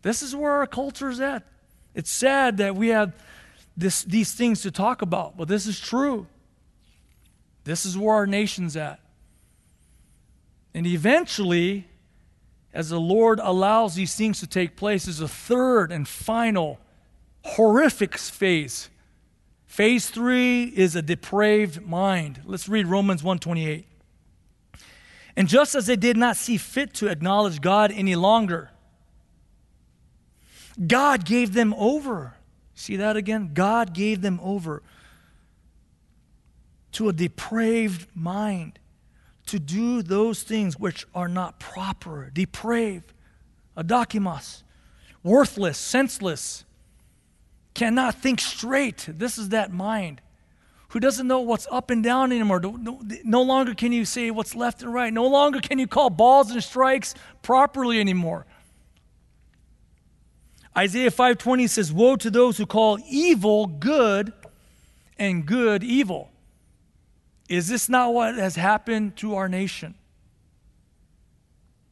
This 0.02 0.22
is 0.22 0.36
where 0.36 0.52
our 0.52 0.68
culture 0.68 1.10
is 1.10 1.20
at. 1.20 1.44
It's 1.94 2.12
sad 2.12 2.58
that 2.58 2.76
we 2.76 2.90
have 2.90 3.14
this, 3.78 4.04
these 4.04 4.34
things 4.34 4.62
to 4.62 4.72
talk 4.72 5.02
about, 5.02 5.38
but 5.38 5.48
this 5.48 5.66
is 5.66 5.80
true. 5.80 6.28
This 7.64 7.86
is 7.86 7.98
where 7.98 8.16
our 8.16 8.28
nation's 8.28 8.76
at. 8.76 9.00
And 10.74 10.88
eventually, 10.88 11.88
as 12.74 12.90
the 12.90 13.00
Lord 13.00 13.40
allows 13.42 13.96
these 13.96 14.16
things 14.16 14.40
to 14.40 14.48
take 14.48 14.76
place, 14.76 15.08
is 15.08 15.20
a 15.20 15.28
third 15.28 15.92
and 15.92 16.08
final 16.08 16.80
horrific 17.44 18.18
phase. 18.18 18.90
Phase 19.66 20.10
three 20.10 20.66
is 20.66 20.96
a 20.96 21.02
depraved 21.02 21.86
mind. 21.86 22.42
Let's 22.46 22.70
read 22.70 22.88
Romans 22.88 23.24
128. 23.24 23.88
And 25.36 25.48
just 25.48 25.76
as 25.76 25.86
they 25.86 25.96
did 25.96 26.18
not 26.18 26.36
see 26.36 26.58
fit 26.58 26.94
to 26.96 27.08
acknowledge 27.08 27.62
God 27.62 27.92
any 27.92 28.16
longer, 28.16 28.70
God 30.88 31.26
gave 31.26 31.54
them 31.54 31.74
over. 31.76 32.36
See 32.74 32.98
that 32.98 33.16
again? 33.16 33.52
God 33.54 33.94
gave 33.94 34.22
them 34.22 34.40
over 34.44 34.84
to 36.94 37.10
a 37.10 37.14
depraved 37.14 38.08
mind 38.14 38.80
to 39.52 39.60
do 39.60 40.02
those 40.02 40.44
things 40.44 40.80
which 40.80 41.06
are 41.14 41.28
not 41.28 41.60
proper, 41.60 42.32
depraved, 42.34 43.12
adokimos, 43.76 44.64
worthless, 45.24 45.78
senseless, 45.78 46.64
cannot 47.74 48.16
think 48.16 48.40
straight. 48.40 49.10
This 49.10 49.38
is 49.38 49.50
that 49.50 49.74
mind 49.74 50.22
who 50.90 51.02
doesn't 51.02 51.28
know 51.28 51.42
what's 51.42 51.68
up 51.70 51.90
and 51.90 52.02
down 52.02 52.32
anymore. 52.32 52.62
No, 52.62 53.02
no, 53.26 53.44
longer 53.44 53.76
can 53.76 53.92
you 53.92 54.06
say 54.06 54.32
what's 54.32 54.56
left 54.56 54.84
and 54.84 54.94
right. 54.94 55.12
No 55.12 55.28
longer 55.28 55.60
can 55.60 55.80
you 55.80 55.88
call 55.88 56.10
balls 56.10 56.50
and 56.52 56.64
strikes 56.64 57.14
properly 57.42 58.00
anymore. 58.00 58.46
Isaiah 60.78 61.12
5:20 61.12 61.68
says, 61.68 61.92
"Woe 61.92 62.16
to 62.16 62.30
those 62.30 62.58
who 62.58 62.66
call 62.66 63.00
evil 63.06 63.68
good 63.68 64.32
and 65.20 65.46
good 65.46 65.84
evil. 65.84 66.31
Is 67.52 67.68
this 67.68 67.90
not 67.90 68.14
what 68.14 68.36
has 68.36 68.56
happened 68.56 69.18
to 69.18 69.36
our 69.36 69.50
nation? 69.50 69.96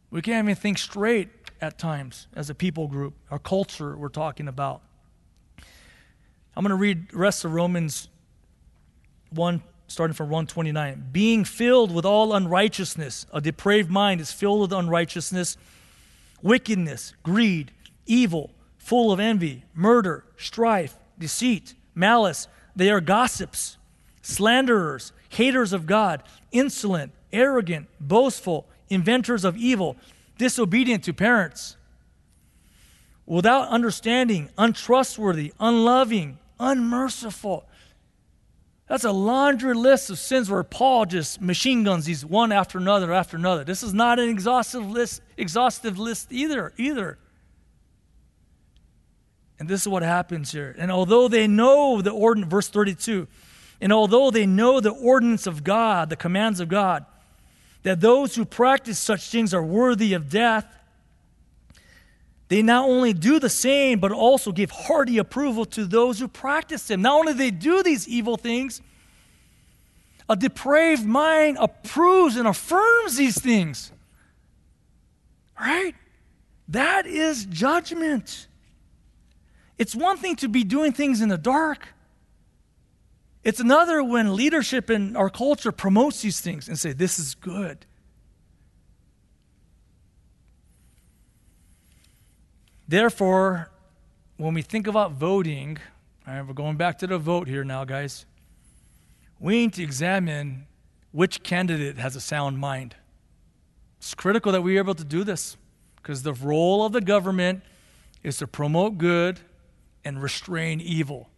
We 0.10 0.22
can't 0.22 0.46
even 0.46 0.56
think 0.56 0.78
straight 0.78 1.28
at 1.60 1.78
times 1.78 2.28
as 2.34 2.50
a 2.50 2.56
people 2.56 2.88
group, 2.88 3.14
our 3.30 3.40
culture 3.40 3.98
we're 3.98 4.08
talking 4.08 4.48
about. 4.48 4.82
I'm 6.56 6.64
going 6.64 6.70
to 6.70 6.76
read 6.76 7.10
the 7.10 7.18
rest 7.18 7.44
of 7.44 7.54
Romans 7.54 8.08
1, 9.32 9.62
starting 9.90 10.14
from 10.14 10.28
129. 10.28 11.10
Being 11.12 11.44
filled 11.44 11.94
with 11.94 12.06
all 12.06 12.34
unrighteousness, 12.34 13.26
a 13.34 13.42
depraved 13.42 13.92
mind 13.92 14.22
is 14.22 14.32
filled 14.32 14.62
with 14.62 14.72
unrighteousness, 14.72 15.58
wickedness, 16.42 17.14
greed, 17.22 17.74
evil, 18.06 18.52
full 18.78 19.12
of 19.12 19.20
envy, 19.20 19.66
murder, 19.74 20.24
strife, 20.38 20.96
deceit, 21.20 21.74
malice. 21.94 22.48
They 22.78 22.90
are 22.90 23.02
gossips, 23.02 23.76
slanderers, 24.22 25.12
haters 25.30 25.74
of 25.74 25.86
God, 25.86 26.24
insolent, 26.52 27.12
arrogant, 27.32 27.88
boastful, 28.00 28.68
inventors 28.90 29.46
of 29.46 29.56
evil, 29.56 29.96
disobedient 30.38 31.04
to 31.06 31.14
parents, 31.14 31.78
without 33.26 33.70
understanding, 33.70 34.50
untrustworthy, 34.58 35.54
unloving, 35.60 36.40
unmerciful. 36.60 37.66
That's 38.88 39.04
a 39.04 39.12
laundry 39.12 39.76
list 39.76 40.10
of 40.10 40.18
sins 40.18 40.50
where 40.50 40.64
Paul 40.64 41.06
just 41.06 41.40
machine 41.40 41.84
guns 41.84 42.06
these 42.06 42.26
one 42.26 42.52
after 42.52 42.80
another 42.80 43.14
after 43.14 43.38
another. 43.38 43.64
This 43.64 43.84
is 43.84 43.94
not 43.94 44.18
an 44.18 44.30
exhaustive 44.30 44.90
list, 44.90 45.22
exhaustive 45.38 46.00
list 46.00 46.32
either, 46.32 46.74
either. 46.76 47.20
And 49.60 49.70
this 49.70 49.82
is 49.82 49.88
what 49.88 50.02
happens 50.02 50.52
here. 50.52 50.74
And 50.80 50.92
although 50.92 51.28
they 51.28 51.46
know 51.46 52.02
the 52.02 52.10
ordinance, 52.10 52.50
verse 52.50 52.68
32, 52.70 53.28
and 53.82 53.94
although 53.94 54.30
they 54.32 54.46
know 54.46 54.80
the 54.80 54.92
ordinance 54.92 55.48
of 55.48 55.64
God, 55.64 56.10
the 56.10 56.16
commands 56.16 56.60
of 56.60 56.68
God, 56.68 57.06
that 57.84 58.02
those 58.02 58.36
who 58.36 58.44
practice 58.44 59.00
such 59.00 59.30
things 59.30 59.54
are 59.54 59.64
worthy 59.64 60.14
of 60.14 60.30
death, 60.30 60.66
they 62.50 62.62
not 62.62 62.90
only 62.90 63.14
do 63.14 63.40
the 63.40 63.50
same, 63.50 64.00
but 64.00 64.12
also 64.12 64.52
give 64.52 64.72
hearty 64.72 65.18
approval 65.18 65.66
to 65.66 65.86
those 65.86 66.20
who 66.20 66.28
practice 66.28 66.88
them. 66.88 67.04
Not 67.04 67.20
only 67.20 67.34
they 67.34 67.52
do 67.52 67.84
these 67.84 68.08
evil 68.08 68.38
things, 68.38 68.82
a 70.28 70.36
depraved 70.36 71.06
mind 71.06 71.58
approves 71.60 72.36
and 72.36 72.48
affirms 72.48 73.18
these 73.18 73.40
things. 73.40 73.92
Right? 75.60 75.96
That 76.68 77.06
is 77.06 77.46
judgment. 77.46 78.48
It's 79.78 79.96
one 79.96 80.18
thing 80.18 80.36
to 80.38 80.50
be 80.50 80.64
doing 80.64 80.92
things 80.92 81.22
in 81.22 81.30
the 81.30 81.38
dark. 81.38 81.88
It's 83.44 83.60
another 83.60 84.04
when 84.04 84.36
leadership 84.36 84.90
in 84.90 85.16
our 85.16 85.30
culture 85.30 85.72
promotes 85.72 86.22
these 86.22 86.42
things 86.42 86.68
and 86.68 86.78
say, 86.78 86.92
this 86.92 87.20
is 87.20 87.36
good. 87.36 87.86
Therefore, 92.88 93.70
when 94.38 94.54
we 94.54 94.62
think 94.62 94.88
about 94.88 95.14
voting, 95.14 95.78
all 96.28 96.34
right, 96.34 96.46
we're 96.46 96.54
going 96.54 96.76
back 96.76 96.98
to 97.00 97.08
the 97.08 97.18
vote 97.18 97.48
here 97.48 97.64
now, 97.64 97.86
guys. 97.86 98.26
We 99.40 99.60
need 99.60 99.74
to 99.74 99.84
examine 99.84 100.68
which 101.12 101.44
candidate 101.44 101.98
has 101.98 102.16
a 102.16 102.22
sound 102.22 102.60
mind. 102.60 102.96
It's 104.00 104.14
critical 104.14 104.52
that 104.52 104.62
we 104.62 104.76
are 104.78 104.80
able 104.80 104.96
to 104.96 105.04
do 105.04 105.24
this 105.24 105.56
because 105.98 106.24
the 106.24 106.34
role 106.34 106.86
of 106.86 106.92
the 106.92 107.02
government 107.02 107.64
is 108.24 108.38
to 108.38 108.48
promote 108.48 108.98
good 108.98 109.40
and 110.04 110.22
restrain 110.22 110.82
evil. 110.82 111.30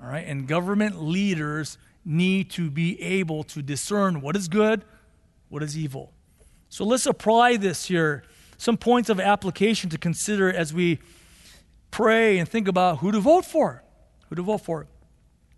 All 0.00 0.08
right? 0.08 0.24
And 0.26 0.46
government 0.46 1.02
leaders 1.02 1.78
need 2.04 2.50
to 2.50 2.70
be 2.70 3.00
able 3.02 3.44
to 3.44 3.62
discern 3.62 4.20
what 4.20 4.36
is 4.36 4.48
good, 4.48 4.84
what 5.48 5.62
is 5.62 5.76
evil. 5.76 6.12
So 6.68 6.84
let's 6.84 7.06
apply 7.06 7.56
this 7.56 7.86
here. 7.86 8.24
Some 8.56 8.76
points 8.76 9.08
of 9.08 9.20
application 9.20 9.88
to 9.90 9.98
consider 9.98 10.52
as 10.52 10.74
we 10.74 10.98
pray 11.90 12.38
and 12.38 12.48
think 12.48 12.68
about 12.68 12.98
who 12.98 13.12
to 13.12 13.20
vote 13.20 13.44
for. 13.44 13.82
Who 14.28 14.34
to 14.34 14.42
vote 14.42 14.58
for. 14.58 14.86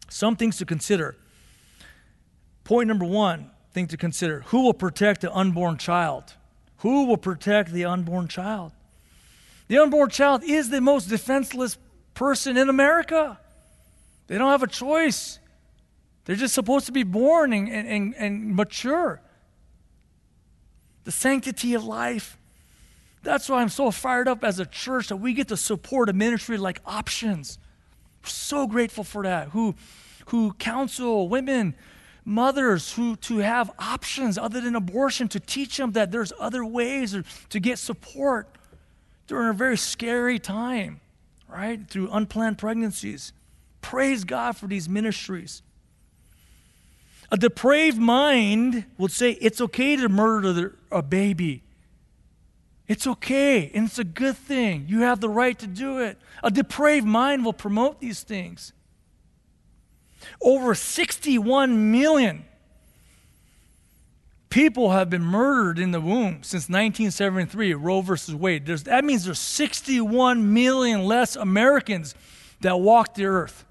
Some 0.08 0.36
things 0.36 0.58
to 0.58 0.66
consider. 0.66 1.16
Point 2.64 2.88
number 2.88 3.04
one 3.04 3.50
thing 3.72 3.86
to 3.88 3.96
consider 3.96 4.42
who 4.46 4.62
will 4.62 4.74
protect 4.74 5.22
the 5.22 5.34
unborn 5.34 5.76
child? 5.76 6.34
Who 6.78 7.06
will 7.06 7.16
protect 7.16 7.72
the 7.72 7.84
unborn 7.84 8.28
child? 8.28 8.72
The 9.68 9.78
unborn 9.78 10.10
child 10.10 10.44
is 10.44 10.70
the 10.70 10.80
most 10.80 11.08
defenseless 11.08 11.78
person 12.14 12.56
in 12.56 12.68
America. 12.68 13.39
They 14.30 14.38
don't 14.38 14.52
have 14.52 14.62
a 14.62 14.68
choice. 14.68 15.40
They're 16.24 16.36
just 16.36 16.54
supposed 16.54 16.86
to 16.86 16.92
be 16.92 17.02
born 17.02 17.52
and, 17.52 17.68
and, 17.68 18.14
and 18.14 18.54
mature. 18.54 19.20
The 21.02 21.10
sanctity 21.10 21.74
of 21.74 21.82
life. 21.82 22.38
That's 23.24 23.48
why 23.48 23.60
I'm 23.60 23.68
so 23.68 23.90
fired 23.90 24.28
up 24.28 24.44
as 24.44 24.60
a 24.60 24.66
church 24.66 25.08
that 25.08 25.16
we 25.16 25.34
get 25.34 25.48
to 25.48 25.56
support 25.56 26.08
a 26.08 26.12
ministry 26.12 26.58
like 26.58 26.80
Options. 26.86 27.58
We're 28.22 28.28
so 28.28 28.68
grateful 28.68 29.02
for 29.02 29.24
that. 29.24 29.48
Who, 29.48 29.74
who 30.26 30.52
counsel 30.52 31.28
women, 31.28 31.74
mothers 32.24 32.92
who 32.92 33.16
to 33.16 33.38
have 33.38 33.68
options 33.80 34.38
other 34.38 34.60
than 34.60 34.76
abortion, 34.76 35.26
to 35.26 35.40
teach 35.40 35.76
them 35.76 35.90
that 35.92 36.12
there's 36.12 36.32
other 36.38 36.64
ways 36.64 37.16
or 37.16 37.24
to 37.48 37.58
get 37.58 37.80
support 37.80 38.46
during 39.26 39.48
a 39.48 39.54
very 39.54 39.76
scary 39.76 40.38
time 40.38 41.00
right? 41.50 41.88
Through 41.88 42.10
unplanned 42.10 42.58
pregnancies. 42.58 43.32
Praise 43.80 44.24
God 44.24 44.56
for 44.56 44.66
these 44.66 44.88
ministries. 44.88 45.62
A 47.32 47.36
depraved 47.36 47.98
mind 47.98 48.84
would 48.98 49.12
say 49.12 49.32
it's 49.32 49.60
okay 49.60 49.96
to 49.96 50.08
murder 50.08 50.76
a 50.90 51.02
baby. 51.02 51.62
It's 52.88 53.06
okay, 53.06 53.70
and 53.72 53.86
it's 53.86 54.00
a 54.00 54.04
good 54.04 54.36
thing. 54.36 54.86
You 54.88 55.02
have 55.02 55.20
the 55.20 55.28
right 55.28 55.56
to 55.60 55.68
do 55.68 56.00
it. 56.00 56.18
A 56.42 56.50
depraved 56.50 57.06
mind 57.06 57.44
will 57.44 57.52
promote 57.52 58.00
these 58.00 58.24
things. 58.24 58.72
Over 60.42 60.74
61 60.74 61.92
million 61.92 62.44
people 64.50 64.90
have 64.90 65.08
been 65.08 65.22
murdered 65.22 65.78
in 65.78 65.92
the 65.92 66.00
womb 66.00 66.42
since 66.42 66.64
1973, 66.64 67.74
Roe 67.74 68.00
versus 68.00 68.34
Wade. 68.34 68.66
There's, 68.66 68.82
that 68.82 69.04
means 69.04 69.24
there's 69.24 69.38
61 69.38 70.52
million 70.52 71.04
less 71.04 71.36
Americans 71.36 72.16
that 72.60 72.80
walk 72.80 73.14
the 73.14 73.26
earth. 73.26 73.64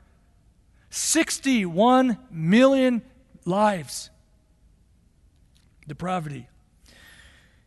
61 0.90 2.18
million 2.32 3.02
lives. 3.46 4.10
Depravity. 5.88 6.48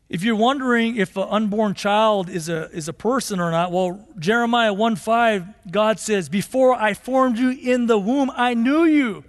If 0.08 0.22
you're 0.22 0.36
wondering 0.36 0.96
if 0.96 1.16
an 1.16 1.26
unborn 1.30 1.74
child 1.74 2.28
is 2.28 2.50
a, 2.50 2.70
is 2.70 2.86
a 2.86 2.92
person 2.92 3.40
or 3.40 3.50
not, 3.50 3.72
well, 3.72 4.06
Jeremiah 4.18 4.72
1 4.72 4.96
5, 4.96 5.70
God 5.70 5.98
says, 5.98 6.28
Before 6.28 6.74
I 6.74 6.92
formed 6.92 7.38
you 7.38 7.50
in 7.50 7.86
the 7.86 7.98
womb, 7.98 8.30
I 8.36 8.52
knew 8.52 8.84
you. 8.84 9.24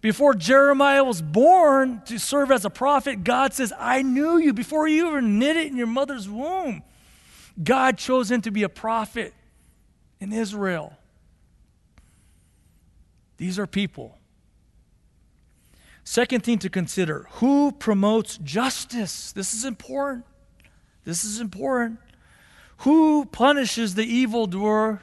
Before 0.00 0.34
Jeremiah 0.34 1.04
was 1.04 1.20
born 1.20 2.02
to 2.06 2.18
serve 2.18 2.50
as 2.50 2.64
a 2.64 2.70
prophet, 2.70 3.24
God 3.24 3.52
says, 3.52 3.72
I 3.78 4.02
knew 4.02 4.38
you 4.38 4.52
before 4.52 4.88
you 4.88 5.10
were 5.10 5.22
knitted 5.22 5.66
in 5.66 5.76
your 5.76 5.86
mother's 5.86 6.28
womb. 6.28 6.82
God 7.62 7.98
chose 7.98 8.30
him 8.30 8.40
to 8.42 8.50
be 8.50 8.62
a 8.62 8.68
prophet 8.68 9.32
in 10.20 10.32
Israel. 10.32 10.96
These 13.36 13.58
are 13.58 13.66
people. 13.66 14.18
Second 16.04 16.42
thing 16.44 16.58
to 16.58 16.68
consider 16.68 17.26
who 17.32 17.72
promotes 17.72 18.38
justice? 18.38 19.32
This 19.32 19.54
is 19.54 19.64
important. 19.64 20.24
This 21.04 21.24
is 21.24 21.40
important. 21.40 21.98
Who 22.78 23.24
punishes 23.24 23.94
the 23.94 24.04
evildoer? 24.04 25.00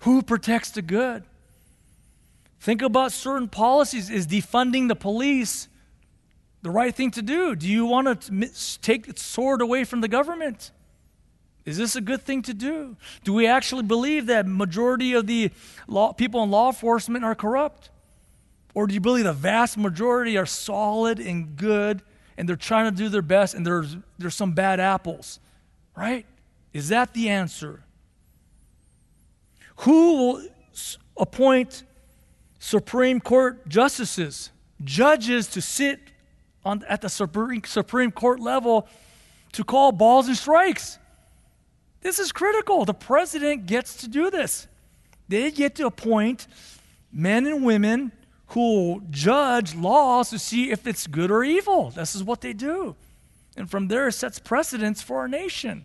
Who 0.00 0.22
protects 0.22 0.70
the 0.70 0.82
good? 0.82 1.24
Think 2.60 2.82
about 2.82 3.12
certain 3.12 3.48
policies. 3.48 4.10
Is 4.10 4.26
defunding 4.26 4.88
the 4.88 4.96
police 4.96 5.68
the 6.62 6.70
right 6.70 6.94
thing 6.94 7.10
to 7.12 7.22
do? 7.22 7.54
Do 7.54 7.68
you 7.68 7.86
want 7.86 8.22
to 8.22 8.78
take 8.80 9.06
the 9.06 9.18
sword 9.18 9.60
away 9.60 9.84
from 9.84 10.00
the 10.00 10.08
government? 10.08 10.70
Is 11.68 11.76
this 11.76 11.96
a 11.96 12.00
good 12.00 12.22
thing 12.22 12.40
to 12.42 12.54
do? 12.54 12.96
Do 13.24 13.34
we 13.34 13.46
actually 13.46 13.82
believe 13.82 14.26
that 14.26 14.46
majority 14.46 15.12
of 15.12 15.26
the 15.26 15.50
law, 15.86 16.14
people 16.14 16.42
in 16.42 16.50
law 16.50 16.68
enforcement 16.68 17.26
are 17.26 17.34
corrupt? 17.34 17.90
Or 18.72 18.86
do 18.86 18.94
you 18.94 19.00
believe 19.00 19.24
the 19.24 19.34
vast 19.34 19.76
majority 19.76 20.38
are 20.38 20.46
solid 20.46 21.20
and 21.20 21.56
good 21.56 22.00
and 22.38 22.48
they're 22.48 22.56
trying 22.56 22.90
to 22.90 22.96
do 22.96 23.10
their 23.10 23.20
best 23.20 23.54
and 23.54 23.66
there's, 23.66 23.98
there's 24.18 24.34
some 24.34 24.52
bad 24.52 24.80
apples? 24.80 25.40
Right? 25.94 26.24
Is 26.72 26.88
that 26.88 27.12
the 27.12 27.28
answer? 27.28 27.82
Who 29.80 30.16
will 30.16 30.42
appoint 31.18 31.82
Supreme 32.58 33.20
Court 33.20 33.68
justices, 33.68 34.50
judges 34.82 35.48
to 35.48 35.60
sit 35.60 36.00
on, 36.64 36.82
at 36.88 37.02
the 37.02 37.10
Supreme, 37.10 37.62
Supreme 37.64 38.10
Court 38.10 38.40
level 38.40 38.88
to 39.52 39.64
call 39.64 39.92
balls 39.92 40.28
and 40.28 40.36
strikes. 40.36 40.98
This 42.00 42.18
is 42.18 42.32
critical. 42.32 42.84
The 42.84 42.94
president 42.94 43.66
gets 43.66 43.96
to 43.98 44.08
do 44.08 44.30
this. 44.30 44.66
They 45.28 45.50
get 45.50 45.74
to 45.76 45.86
appoint 45.86 46.46
men 47.12 47.46
and 47.46 47.64
women 47.64 48.12
who 48.48 49.02
judge 49.10 49.74
laws 49.74 50.30
to 50.30 50.38
see 50.38 50.70
if 50.70 50.86
it's 50.86 51.06
good 51.06 51.30
or 51.30 51.44
evil. 51.44 51.90
This 51.90 52.14
is 52.14 52.24
what 52.24 52.40
they 52.40 52.52
do. 52.52 52.96
And 53.56 53.70
from 53.70 53.88
there, 53.88 54.08
it 54.08 54.12
sets 54.12 54.38
precedents 54.38 55.02
for 55.02 55.18
our 55.18 55.28
nation. 55.28 55.84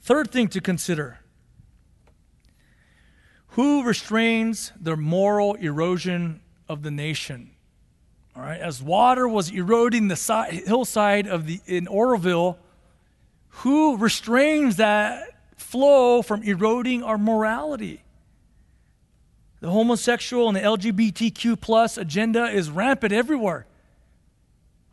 Third 0.00 0.30
thing 0.30 0.48
to 0.48 0.60
consider 0.60 1.18
who 3.48 3.82
restrains 3.82 4.72
the 4.80 4.96
moral 4.96 5.54
erosion 5.54 6.40
of 6.68 6.82
the 6.82 6.90
nation? 6.90 7.50
All 8.34 8.42
right, 8.42 8.58
as 8.58 8.82
water 8.82 9.28
was 9.28 9.50
eroding 9.50 10.08
the 10.08 10.16
si- 10.16 10.62
hillside 10.64 11.26
of 11.26 11.46
the 11.46 11.60
in 11.66 11.86
Oroville, 11.86 12.58
who 13.56 13.96
restrains 13.96 14.76
that 14.76 15.28
flow 15.56 16.22
from 16.22 16.42
eroding 16.42 17.02
our 17.02 17.18
morality? 17.18 18.02
The 19.60 19.70
homosexual 19.70 20.48
and 20.48 20.56
the 20.56 20.60
LGBTQ 20.60 21.60
plus 21.60 21.96
agenda 21.96 22.46
is 22.46 22.70
rampant 22.70 23.12
everywhere. 23.12 23.66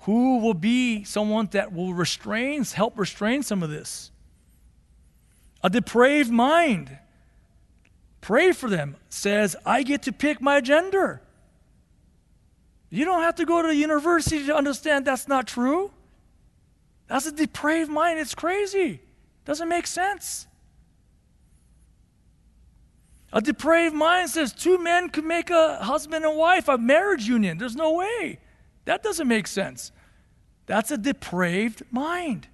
Who 0.01 0.39
will 0.39 0.53
be 0.53 1.03
someone 1.03 1.49
that 1.51 1.73
will 1.73 1.93
restrain, 1.93 2.63
help 2.63 2.97
restrain 2.99 3.43
some 3.43 3.63
of 3.63 3.69
this? 3.69 4.11
A 5.63 5.69
depraved 5.69 6.29
mind. 6.29 6.97
Pray 8.21 8.51
for 8.51 8.69
them. 8.69 8.95
Says, 9.09 9.55
I 9.65 9.83
get 9.83 10.03
to 10.03 10.11
pick 10.11 10.41
my 10.41 10.61
gender. 10.61 11.21
You 12.89 13.05
don't 13.05 13.21
have 13.21 13.35
to 13.35 13.45
go 13.45 13.61
to 13.61 13.73
university 13.73 14.45
to 14.45 14.55
understand 14.55 15.05
that's 15.05 15.27
not 15.27 15.47
true. 15.47 15.91
That's 17.09 17.25
a 17.25 17.31
depraved 17.31 17.89
mind. 17.89 18.19
It's 18.19 18.35
crazy. 18.35 19.01
Doesn't 19.43 19.67
make 19.67 19.87
sense. 19.87 20.47
A 23.33 23.41
depraved 23.41 23.95
mind 23.95 24.29
says 24.29 24.53
two 24.53 24.77
men 24.81 25.09
could 25.09 25.25
make 25.25 25.49
a 25.49 25.83
husband 25.83 26.23
and 26.23 26.37
wife, 26.37 26.67
a 26.67 26.77
marriage 26.77 27.27
union. 27.27 27.57
There's 27.57 27.75
no 27.75 27.93
way. 27.93 28.39
That 28.85 29.03
doesn't 29.03 29.27
make 29.27 29.47
sense. 29.47 29.91
That's 30.67 30.91
a 30.91 30.97
depraved 30.97 31.83
mind. 31.91 32.47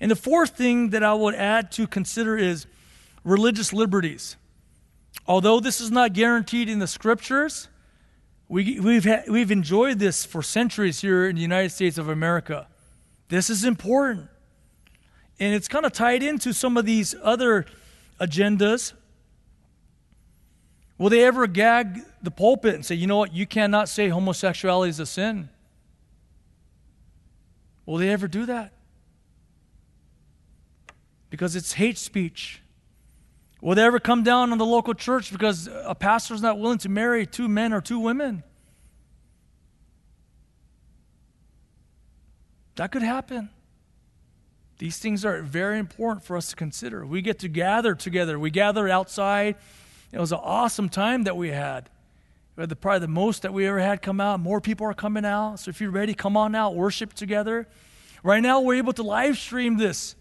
And 0.00 0.10
the 0.10 0.16
fourth 0.16 0.50
thing 0.50 0.90
that 0.90 1.02
I 1.02 1.14
would 1.14 1.34
add 1.34 1.72
to 1.72 1.86
consider 1.86 2.36
is 2.36 2.66
religious 3.24 3.72
liberties. 3.72 4.36
Although 5.26 5.58
this 5.58 5.80
is 5.80 5.90
not 5.90 6.12
guaranteed 6.12 6.68
in 6.68 6.78
the 6.78 6.86
scriptures, 6.86 7.68
we, 8.48 8.80
we've, 8.80 9.04
ha- 9.04 9.24
we've 9.28 9.50
enjoyed 9.50 9.98
this 9.98 10.24
for 10.24 10.42
centuries 10.42 11.00
here 11.00 11.28
in 11.28 11.36
the 11.36 11.42
United 11.42 11.70
States 11.70 11.98
of 11.98 12.08
America. 12.08 12.66
This 13.28 13.50
is 13.50 13.64
important. 13.64 14.28
And 15.38 15.54
it's 15.54 15.68
kind 15.68 15.84
of 15.84 15.92
tied 15.92 16.22
into 16.22 16.52
some 16.52 16.76
of 16.76 16.86
these 16.86 17.14
other 17.22 17.66
agendas. 18.20 18.94
Will 20.96 21.10
they 21.10 21.24
ever 21.24 21.46
gag 21.46 22.00
the 22.22 22.30
pulpit 22.30 22.74
and 22.74 22.84
say, 22.84 22.94
you 22.94 23.06
know 23.06 23.18
what, 23.18 23.32
you 23.32 23.46
cannot 23.46 23.88
say 23.88 24.08
homosexuality 24.08 24.90
is 24.90 24.98
a 24.98 25.06
sin? 25.06 25.50
Will 27.86 27.98
they 27.98 28.08
ever 28.10 28.26
do 28.28 28.46
that? 28.46 28.72
Because 31.30 31.54
it's 31.54 31.74
hate 31.74 31.98
speech. 31.98 32.62
Will 33.60 33.74
they 33.74 33.84
ever 33.84 33.98
come 33.98 34.22
down 34.22 34.52
on 34.52 34.58
the 34.58 34.66
local 34.66 34.94
church 34.94 35.32
because 35.32 35.68
a 35.84 35.94
pastor's 35.94 36.42
not 36.42 36.58
willing 36.58 36.78
to 36.78 36.88
marry 36.88 37.26
two 37.26 37.48
men 37.48 37.72
or 37.72 37.80
two 37.80 37.98
women? 37.98 38.44
That 42.76 42.92
could 42.92 43.02
happen. 43.02 43.50
These 44.78 44.98
things 44.98 45.24
are 45.24 45.42
very 45.42 45.80
important 45.80 46.24
for 46.24 46.36
us 46.36 46.50
to 46.50 46.56
consider. 46.56 47.04
We 47.04 47.20
get 47.20 47.40
to 47.40 47.48
gather 47.48 47.96
together. 47.96 48.38
We 48.38 48.50
gather 48.50 48.88
outside. 48.88 49.56
It 50.12 50.20
was 50.20 50.30
an 50.30 50.38
awesome 50.40 50.88
time 50.88 51.24
that 51.24 51.36
we 51.36 51.48
had. 51.48 51.90
We 52.54 52.62
had 52.62 52.68
the, 52.68 52.76
probably 52.76 53.00
the 53.00 53.08
most 53.08 53.42
that 53.42 53.52
we 53.52 53.66
ever 53.66 53.80
had 53.80 54.02
come 54.02 54.20
out. 54.20 54.38
More 54.38 54.60
people 54.60 54.86
are 54.86 54.94
coming 54.94 55.24
out. 55.24 55.56
So 55.58 55.70
if 55.70 55.80
you're 55.80 55.90
ready, 55.90 56.14
come 56.14 56.36
on 56.36 56.54
out, 56.54 56.76
worship 56.76 57.12
together. 57.12 57.66
Right 58.22 58.40
now, 58.40 58.60
we're 58.60 58.76
able 58.76 58.92
to 58.92 59.02
live 59.02 59.36
stream 59.36 59.76
this. 59.76 60.14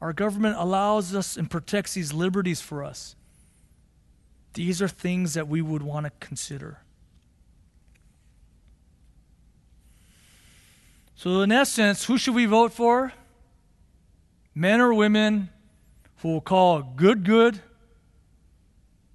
Our 0.00 0.12
government 0.12 0.56
allows 0.58 1.14
us 1.14 1.36
and 1.36 1.50
protects 1.50 1.94
these 1.94 2.12
liberties 2.12 2.60
for 2.60 2.84
us. 2.84 3.16
These 4.54 4.80
are 4.80 4.88
things 4.88 5.34
that 5.34 5.48
we 5.48 5.62
would 5.62 5.82
want 5.82 6.04
to 6.06 6.12
consider. 6.20 6.78
So, 11.14 11.40
in 11.40 11.50
essence, 11.50 12.04
who 12.04 12.18
should 12.18 12.34
we 12.34 12.44
vote 12.44 12.72
for? 12.72 13.12
Men 14.54 14.80
or 14.80 14.92
women 14.92 15.48
who 16.18 16.28
will 16.28 16.40
call 16.40 16.82
good 16.82 17.24
good 17.24 17.60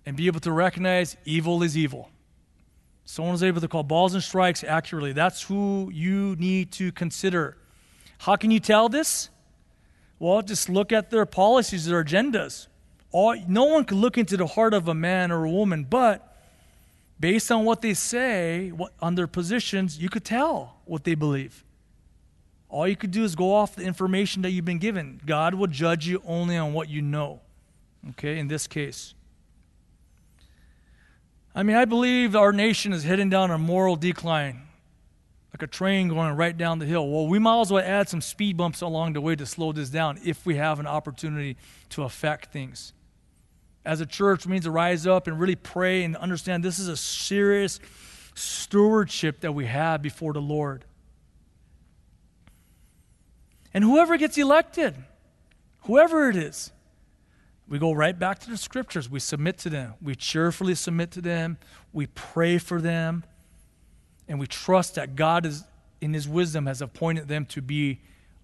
and 0.05 0.17
be 0.17 0.27
able 0.27 0.39
to 0.41 0.51
recognize 0.51 1.15
evil 1.25 1.61
is 1.63 1.77
evil. 1.77 2.09
Someone 3.05 3.35
is 3.35 3.43
able 3.43 3.61
to 3.61 3.67
call 3.67 3.83
balls 3.83 4.13
and 4.13 4.23
strikes 4.23 4.63
accurately. 4.63 5.13
That's 5.13 5.41
who 5.41 5.91
you 5.93 6.35
need 6.37 6.71
to 6.73 6.91
consider. 6.91 7.57
How 8.19 8.35
can 8.35 8.51
you 8.51 8.59
tell 8.59 8.89
this? 8.89 9.29
Well, 10.21 10.43
just 10.43 10.69
look 10.69 10.91
at 10.91 11.09
their 11.09 11.25
policies, 11.25 11.87
their 11.87 12.03
agendas. 12.03 12.67
All, 13.11 13.35
no 13.47 13.65
one 13.65 13.85
can 13.85 13.99
look 13.99 14.19
into 14.19 14.37
the 14.37 14.45
heart 14.45 14.75
of 14.75 14.87
a 14.87 14.93
man 14.93 15.31
or 15.31 15.45
a 15.45 15.49
woman, 15.49 15.83
but 15.83 16.37
based 17.19 17.51
on 17.51 17.65
what 17.65 17.81
they 17.81 17.95
say, 17.95 18.69
what, 18.69 18.93
on 19.01 19.15
their 19.15 19.25
positions, 19.25 19.97
you 19.97 20.09
could 20.09 20.23
tell 20.23 20.75
what 20.85 21.05
they 21.05 21.15
believe. 21.15 21.65
All 22.69 22.87
you 22.87 22.95
could 22.95 23.09
do 23.09 23.23
is 23.23 23.35
go 23.35 23.51
off 23.51 23.75
the 23.75 23.81
information 23.81 24.43
that 24.43 24.51
you've 24.51 24.63
been 24.63 24.77
given. 24.77 25.19
God 25.25 25.55
will 25.55 25.65
judge 25.65 26.05
you 26.05 26.21
only 26.23 26.55
on 26.55 26.71
what 26.71 26.87
you 26.87 27.01
know. 27.01 27.41
Okay, 28.11 28.37
in 28.37 28.47
this 28.47 28.67
case. 28.67 29.15
I 31.55 31.63
mean, 31.63 31.75
I 31.75 31.85
believe 31.85 32.35
our 32.35 32.53
nation 32.53 32.93
is 32.93 33.03
heading 33.03 33.31
down 33.31 33.49
a 33.49 33.57
moral 33.57 33.95
decline 33.95 34.67
like 35.53 35.61
a 35.63 35.67
train 35.67 36.07
going 36.07 36.35
right 36.35 36.57
down 36.57 36.79
the 36.79 36.85
hill. 36.85 37.07
Well, 37.07 37.27
we 37.27 37.37
might 37.37 37.61
as 37.61 37.71
well 37.71 37.83
add 37.83 38.07
some 38.07 38.21
speed 38.21 38.55
bumps 38.55 38.81
along 38.81 39.13
the 39.13 39.21
way 39.21 39.35
to 39.35 39.45
slow 39.45 39.73
this 39.73 39.89
down 39.89 40.19
if 40.23 40.45
we 40.45 40.55
have 40.55 40.79
an 40.79 40.87
opportunity 40.87 41.57
to 41.89 42.03
affect 42.03 42.53
things. 42.53 42.93
As 43.83 43.99
a 43.99 44.05
church, 44.05 44.45
we 44.45 44.53
need 44.53 44.63
to 44.63 44.71
rise 44.71 45.05
up 45.05 45.27
and 45.27 45.39
really 45.39 45.55
pray 45.55 46.03
and 46.03 46.15
understand 46.15 46.63
this 46.63 46.79
is 46.79 46.87
a 46.87 46.95
serious 46.95 47.79
stewardship 48.33 49.41
that 49.41 49.53
we 49.53 49.65
have 49.65 50.01
before 50.01 50.33
the 50.33 50.41
Lord. 50.41 50.85
And 53.73 53.83
whoever 53.83 54.17
gets 54.17 54.37
elected, 54.37 54.95
whoever 55.81 56.29
it 56.29 56.35
is, 56.35 56.71
we 57.67 57.79
go 57.79 57.91
right 57.91 58.17
back 58.17 58.39
to 58.39 58.49
the 58.49 58.57
scriptures. 58.57 59.09
We 59.09 59.19
submit 59.19 59.57
to 59.59 59.69
them. 59.69 59.93
We 60.01 60.15
cheerfully 60.15 60.75
submit 60.75 61.11
to 61.11 61.21
them. 61.21 61.57
We 61.93 62.07
pray 62.07 62.57
for 62.57 62.81
them 62.81 63.23
and 64.31 64.39
we 64.39 64.47
trust 64.47 64.95
that 64.95 65.17
God 65.17 65.45
is 65.45 65.65
in 65.99 66.13
his 66.13 66.25
wisdom 66.25 66.65
has 66.65 66.81
appointed 66.81 67.27
them 67.27 67.45
to 67.47 67.61
be 67.61 67.99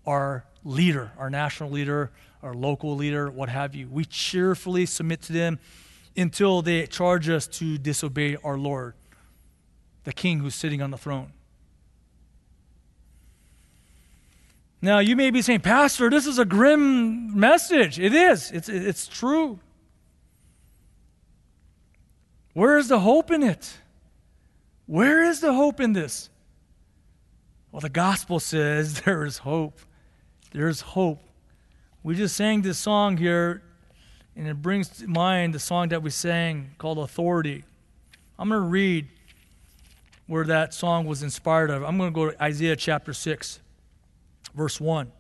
our 0.06 0.44
leader, 0.66 1.14
our 1.18 1.30
national 1.30 1.70
leader, 1.70 2.12
our 2.44 2.54
local 2.54 2.94
leader, 2.94 3.32
what 3.32 3.48
have 3.48 3.74
you. 3.74 3.88
We 3.90 4.04
cheerfully 4.04 4.86
submit 4.86 5.22
to 5.24 5.34
them 5.34 5.60
until 6.18 6.62
they 6.62 6.88
charge 6.88 7.30
us 7.30 7.48
to 7.48 7.78
disobey 7.78 8.36
our 8.44 8.58
Lord, 8.58 8.96
the 10.04 10.12
king 10.12 10.40
who's 10.40 10.56
sitting 10.56 10.82
on 10.82 10.92
the 10.92 10.98
throne. 10.98 11.32
Now, 14.82 15.00
you 15.00 15.16
may 15.16 15.32
be 15.32 15.42
saying, 15.42 15.62
Pastor, 15.62 16.10
this 16.10 16.28
is 16.28 16.38
a 16.38 16.46
grim 16.46 17.40
message. 17.40 17.98
It 17.98 18.14
is, 18.14 18.52
it's, 18.52 18.68
it's 18.68 19.08
true. 19.08 19.60
Where 22.54 22.78
is 22.78 22.90
the 22.90 23.00
hope 23.00 23.32
in 23.32 23.42
it? 23.42 23.78
Where 24.88 25.22
is 25.24 25.42
the 25.42 25.54
hope 25.54 25.80
in 25.80 25.94
this? 25.94 26.30
Well, 27.72 27.82
the 27.82 27.90
gospel 27.90 28.40
says 28.40 29.02
there 29.02 29.24
is 29.26 29.40
hope. 29.40 29.80
There's 30.52 30.82
hope. 30.82 31.22
We 32.04 32.16
just 32.16 32.36
sang 32.36 32.62
this 32.62 32.78
song 32.78 33.18
here, 33.18 33.62
and 34.36 34.48
it 34.48 34.62
brings 34.62 34.88
to 35.00 35.08
mind 35.08 35.54
the 35.54 35.60
song 35.60 35.90
that 35.90 36.02
we 36.02 36.10
sang 36.10 36.72
called 36.78 36.98
Authority. 37.00 37.66
I'm 38.40 38.50
going 38.50 38.62
to 38.62 38.68
read 38.68 39.08
where 40.26 40.46
that 40.46 40.74
song 40.74 41.06
was 41.06 41.22
inspired 41.22 41.70
of. 41.70 41.84
I'm 41.84 41.98
going 41.98 42.12
to 42.12 42.16
go 42.16 42.32
to 42.32 42.44
Isaiah 42.44 42.76
chapter 42.76 43.14
6, 43.14 43.60
verse 44.56 44.80
1. 44.80 45.12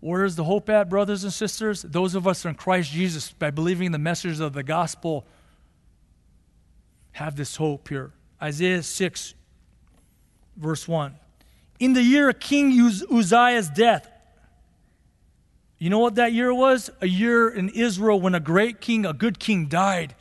Where 0.00 0.24
is 0.24 0.36
the 0.36 0.44
hope 0.44 0.70
at, 0.70 0.88
brothers 0.88 1.24
and 1.24 1.32
sisters? 1.32 1.82
Those 1.82 2.14
of 2.14 2.26
us 2.26 2.44
in 2.44 2.54
Christ 2.54 2.92
Jesus, 2.92 3.32
by 3.32 3.50
believing 3.50 3.90
the 3.92 3.98
message 3.98 4.40
of 4.40 4.52
the 4.52 4.62
gospel, 4.62 5.26
have 7.12 7.36
this 7.36 7.56
hope 7.56 7.88
here. 7.88 8.12
Isaiah 8.42 8.82
6, 8.82 9.34
verse 10.56 10.88
1. 10.88 11.14
In 11.78 11.92
the 11.92 12.02
year 12.02 12.28
of 12.28 12.40
King 12.40 12.72
Uzziah's 13.10 13.68
death, 13.70 14.08
you 15.78 15.88
know 15.88 15.98
what 15.98 16.16
that 16.16 16.32
year 16.34 16.52
was? 16.52 16.90
A 17.00 17.08
year 17.08 17.48
in 17.48 17.70
Israel 17.70 18.20
when 18.20 18.34
a 18.34 18.40
great 18.40 18.80
king, 18.82 19.06
a 19.06 19.14
good 19.14 19.38
king, 19.38 19.66
died. 19.66 20.14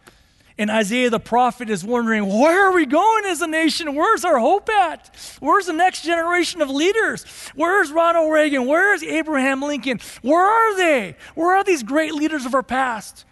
And 0.57 0.69
Isaiah 0.69 1.09
the 1.09 1.19
prophet 1.19 1.69
is 1.69 1.85
wondering, 1.85 2.27
where 2.27 2.67
are 2.67 2.73
we 2.73 2.85
going 2.85 3.25
as 3.25 3.41
a 3.41 3.47
nation? 3.47 3.95
Where's 3.95 4.25
our 4.25 4.39
hope 4.39 4.69
at? 4.69 5.09
Where's 5.39 5.67
the 5.67 5.73
next 5.73 6.03
generation 6.03 6.61
of 6.61 6.69
leaders? 6.69 7.25
Where's 7.55 7.91
Ronald 7.91 8.31
Reagan? 8.31 8.67
Where's 8.67 9.01
Abraham 9.03 9.61
Lincoln? 9.61 9.99
Where 10.21 10.43
are 10.43 10.75
they? 10.75 11.15
Where 11.35 11.55
are 11.55 11.63
these 11.63 11.83
great 11.83 12.13
leaders 12.13 12.45
of 12.45 12.53
our 12.53 12.63
past? 12.63 13.23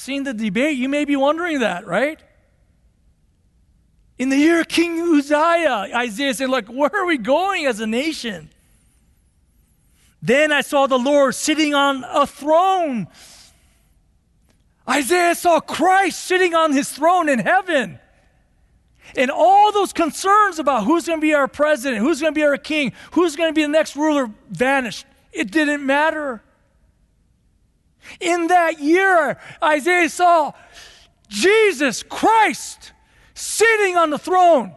Seeing 0.00 0.24
the 0.24 0.32
debate, 0.32 0.78
you 0.78 0.88
may 0.88 1.04
be 1.04 1.14
wondering 1.14 1.60
that, 1.60 1.86
right? 1.86 2.18
In 4.18 4.30
the 4.30 4.36
year 4.36 4.64
King 4.64 4.98
Uzziah, 5.00 5.88
Isaiah 5.94 6.34
said, 6.34 6.48
Look, 6.48 6.68
where 6.68 6.90
are 6.94 7.06
we 7.06 7.18
going 7.18 7.66
as 7.66 7.80
a 7.80 7.86
nation? 7.86 8.50
Then 10.22 10.52
I 10.52 10.62
saw 10.62 10.86
the 10.86 10.98
Lord 10.98 11.34
sitting 11.34 11.74
on 11.74 12.04
a 12.04 12.26
throne 12.26 13.08
Isaiah 14.88 15.34
saw 15.34 15.60
Christ 15.60 16.18
sitting 16.24 16.54
on 16.54 16.72
his 16.72 16.90
throne 16.90 17.28
in 17.28 17.38
heaven. 17.38 18.00
And 19.16 19.30
all 19.30 19.70
those 19.70 19.92
concerns 19.92 20.58
about 20.58 20.84
who's 20.84 21.06
going 21.06 21.20
to 21.20 21.22
be 21.22 21.34
our 21.34 21.46
president, 21.46 22.00
who's 22.00 22.20
going 22.20 22.32
to 22.32 22.38
be 22.38 22.44
our 22.44 22.56
king, 22.56 22.92
who's 23.12 23.36
going 23.36 23.50
to 23.50 23.54
be 23.54 23.62
the 23.62 23.68
next 23.68 23.96
ruler 23.96 24.30
vanished. 24.48 25.06
It 25.32 25.50
didn't 25.50 25.84
matter. 25.84 26.42
In 28.18 28.48
that 28.48 28.80
year, 28.80 29.38
Isaiah 29.62 30.08
saw 30.08 30.52
Jesus 31.28 32.02
Christ 32.02 32.92
sitting 33.34 33.96
on 33.96 34.10
the 34.10 34.18
throne 34.18 34.74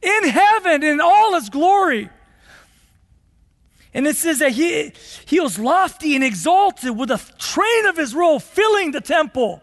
in 0.00 0.24
heaven 0.28 0.82
in 0.82 1.00
all 1.00 1.34
his 1.34 1.50
glory. 1.50 2.08
And 3.94 4.06
it 4.06 4.16
says 4.16 4.38
that 4.38 4.52
he, 4.52 4.92
he 5.26 5.38
was 5.38 5.58
lofty 5.58 6.14
and 6.14 6.24
exalted 6.24 6.96
with 6.96 7.10
a 7.10 7.20
train 7.38 7.86
of 7.86 7.96
his 7.96 8.14
robe 8.14 8.42
filling 8.42 8.92
the 8.92 9.02
temple. 9.02 9.62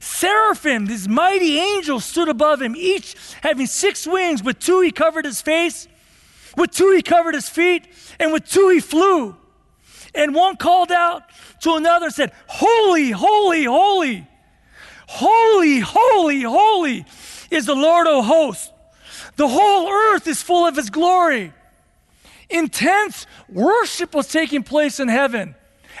Seraphim, 0.00 0.86
these 0.86 1.08
mighty 1.08 1.58
angels, 1.58 2.04
stood 2.04 2.28
above 2.28 2.60
him, 2.60 2.74
each 2.76 3.16
having 3.40 3.66
six 3.66 4.06
wings. 4.06 4.42
With 4.42 4.58
two 4.58 4.80
he 4.80 4.90
covered 4.90 5.24
his 5.24 5.40
face, 5.40 5.88
with 6.56 6.72
two 6.72 6.92
he 6.92 7.02
covered 7.02 7.34
his 7.34 7.48
feet, 7.48 7.88
and 8.20 8.32
with 8.32 8.46
two 8.48 8.68
he 8.68 8.80
flew. 8.80 9.36
And 10.14 10.34
one 10.34 10.56
called 10.56 10.92
out 10.92 11.22
to 11.60 11.74
another 11.74 12.06
and 12.06 12.14
said, 12.14 12.32
Holy, 12.46 13.10
holy, 13.10 13.64
holy, 13.64 14.26
holy, 15.06 15.80
holy, 15.80 16.42
holy 16.42 17.06
is 17.50 17.66
the 17.66 17.74
Lord 17.74 18.06
of 18.06 18.24
hosts. 18.24 18.70
The 19.36 19.48
whole 19.48 19.90
earth 19.90 20.26
is 20.26 20.42
full 20.42 20.66
of 20.66 20.76
his 20.76 20.90
glory. 20.90 21.52
Intense 22.50 23.26
worship 23.48 24.14
was 24.14 24.28
taking 24.28 24.62
place 24.62 25.00
in 25.00 25.08
heaven. 25.08 25.54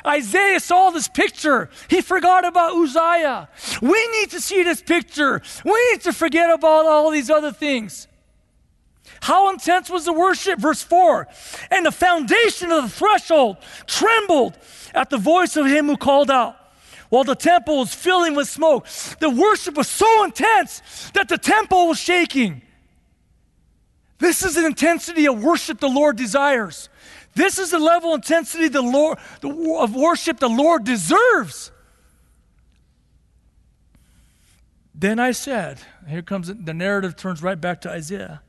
Isaiah 0.06 0.60
saw 0.60 0.90
this 0.90 1.08
picture. 1.08 1.70
He 1.88 2.00
forgot 2.00 2.44
about 2.44 2.74
Uzziah. 2.74 3.48
We 3.80 4.08
need 4.08 4.30
to 4.30 4.40
see 4.40 4.62
this 4.62 4.82
picture. 4.82 5.40
We 5.64 5.90
need 5.90 6.02
to 6.02 6.12
forget 6.12 6.50
about 6.50 6.86
all 6.86 7.10
these 7.10 7.30
other 7.30 7.52
things. 7.52 8.08
How 9.22 9.50
intense 9.50 9.88
was 9.88 10.04
the 10.04 10.12
worship? 10.12 10.58
Verse 10.58 10.82
4 10.82 11.28
And 11.70 11.86
the 11.86 11.92
foundation 11.92 12.72
of 12.72 12.82
the 12.82 12.90
threshold 12.90 13.56
trembled 13.86 14.58
at 14.94 15.10
the 15.10 15.16
voice 15.16 15.56
of 15.56 15.64
him 15.64 15.86
who 15.86 15.96
called 15.96 16.28
out, 16.28 16.56
while 17.08 17.22
the 17.22 17.36
temple 17.36 17.78
was 17.78 17.94
filling 17.94 18.34
with 18.34 18.48
smoke. 18.48 18.84
The 19.20 19.30
worship 19.30 19.76
was 19.76 19.86
so 19.86 20.24
intense 20.24 20.82
that 21.14 21.28
the 21.28 21.38
temple 21.38 21.86
was 21.86 22.00
shaking. 22.00 22.62
This 24.18 24.44
is 24.44 24.56
an 24.56 24.64
intensity 24.64 25.28
of 25.28 25.40
worship 25.40 25.78
the 25.78 25.88
Lord 25.88 26.16
desires. 26.16 26.88
This 27.36 27.60
is 27.60 27.70
the 27.70 27.78
level 27.78 28.14
of 28.14 28.18
intensity 28.18 28.66
the 28.66 28.82
Lord, 28.82 29.18
the, 29.40 29.50
of 29.78 29.94
worship 29.94 30.40
the 30.40 30.48
Lord 30.48 30.82
deserves. 30.82 31.70
Then 34.92 35.20
I 35.20 35.30
said, 35.30 35.78
here 36.08 36.22
comes 36.22 36.52
the 36.52 36.74
narrative 36.74 37.14
turns 37.14 37.40
right 37.40 37.60
back 37.60 37.80
to 37.82 37.90
Isaiah. 37.90 38.42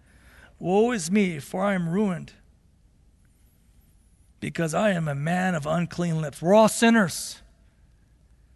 Woe 0.64 0.94
is 0.94 1.12
me, 1.12 1.40
for 1.40 1.62
I 1.62 1.74
am 1.74 1.90
ruined, 1.90 2.32
because 4.40 4.74
I 4.74 4.92
am 4.92 5.10
a 5.10 5.14
man 5.14 5.56
of 5.56 5.66
unclean 5.66 6.22
lips. 6.22 6.42
We're 6.42 6.54
all 6.54 6.70
sinners. 6.70 7.42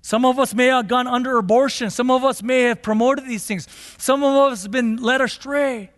Some 0.01 0.23
of 0.23 0.39
us 0.39 0.53
may 0.53 0.67
have 0.67 0.87
gone 0.87 1.05
under 1.05 1.37
abortion. 1.37 1.89
Some 1.89 2.09
of 2.09 2.23
us 2.23 2.41
may 2.41 2.61
have 2.61 2.81
promoted 2.81 3.25
these 3.25 3.45
things. 3.45 3.67
Some 3.97 4.23
of 4.23 4.53
us 4.53 4.63
have 4.63 4.71
been 4.71 4.95
led 4.95 5.19
astray. 5.19 5.91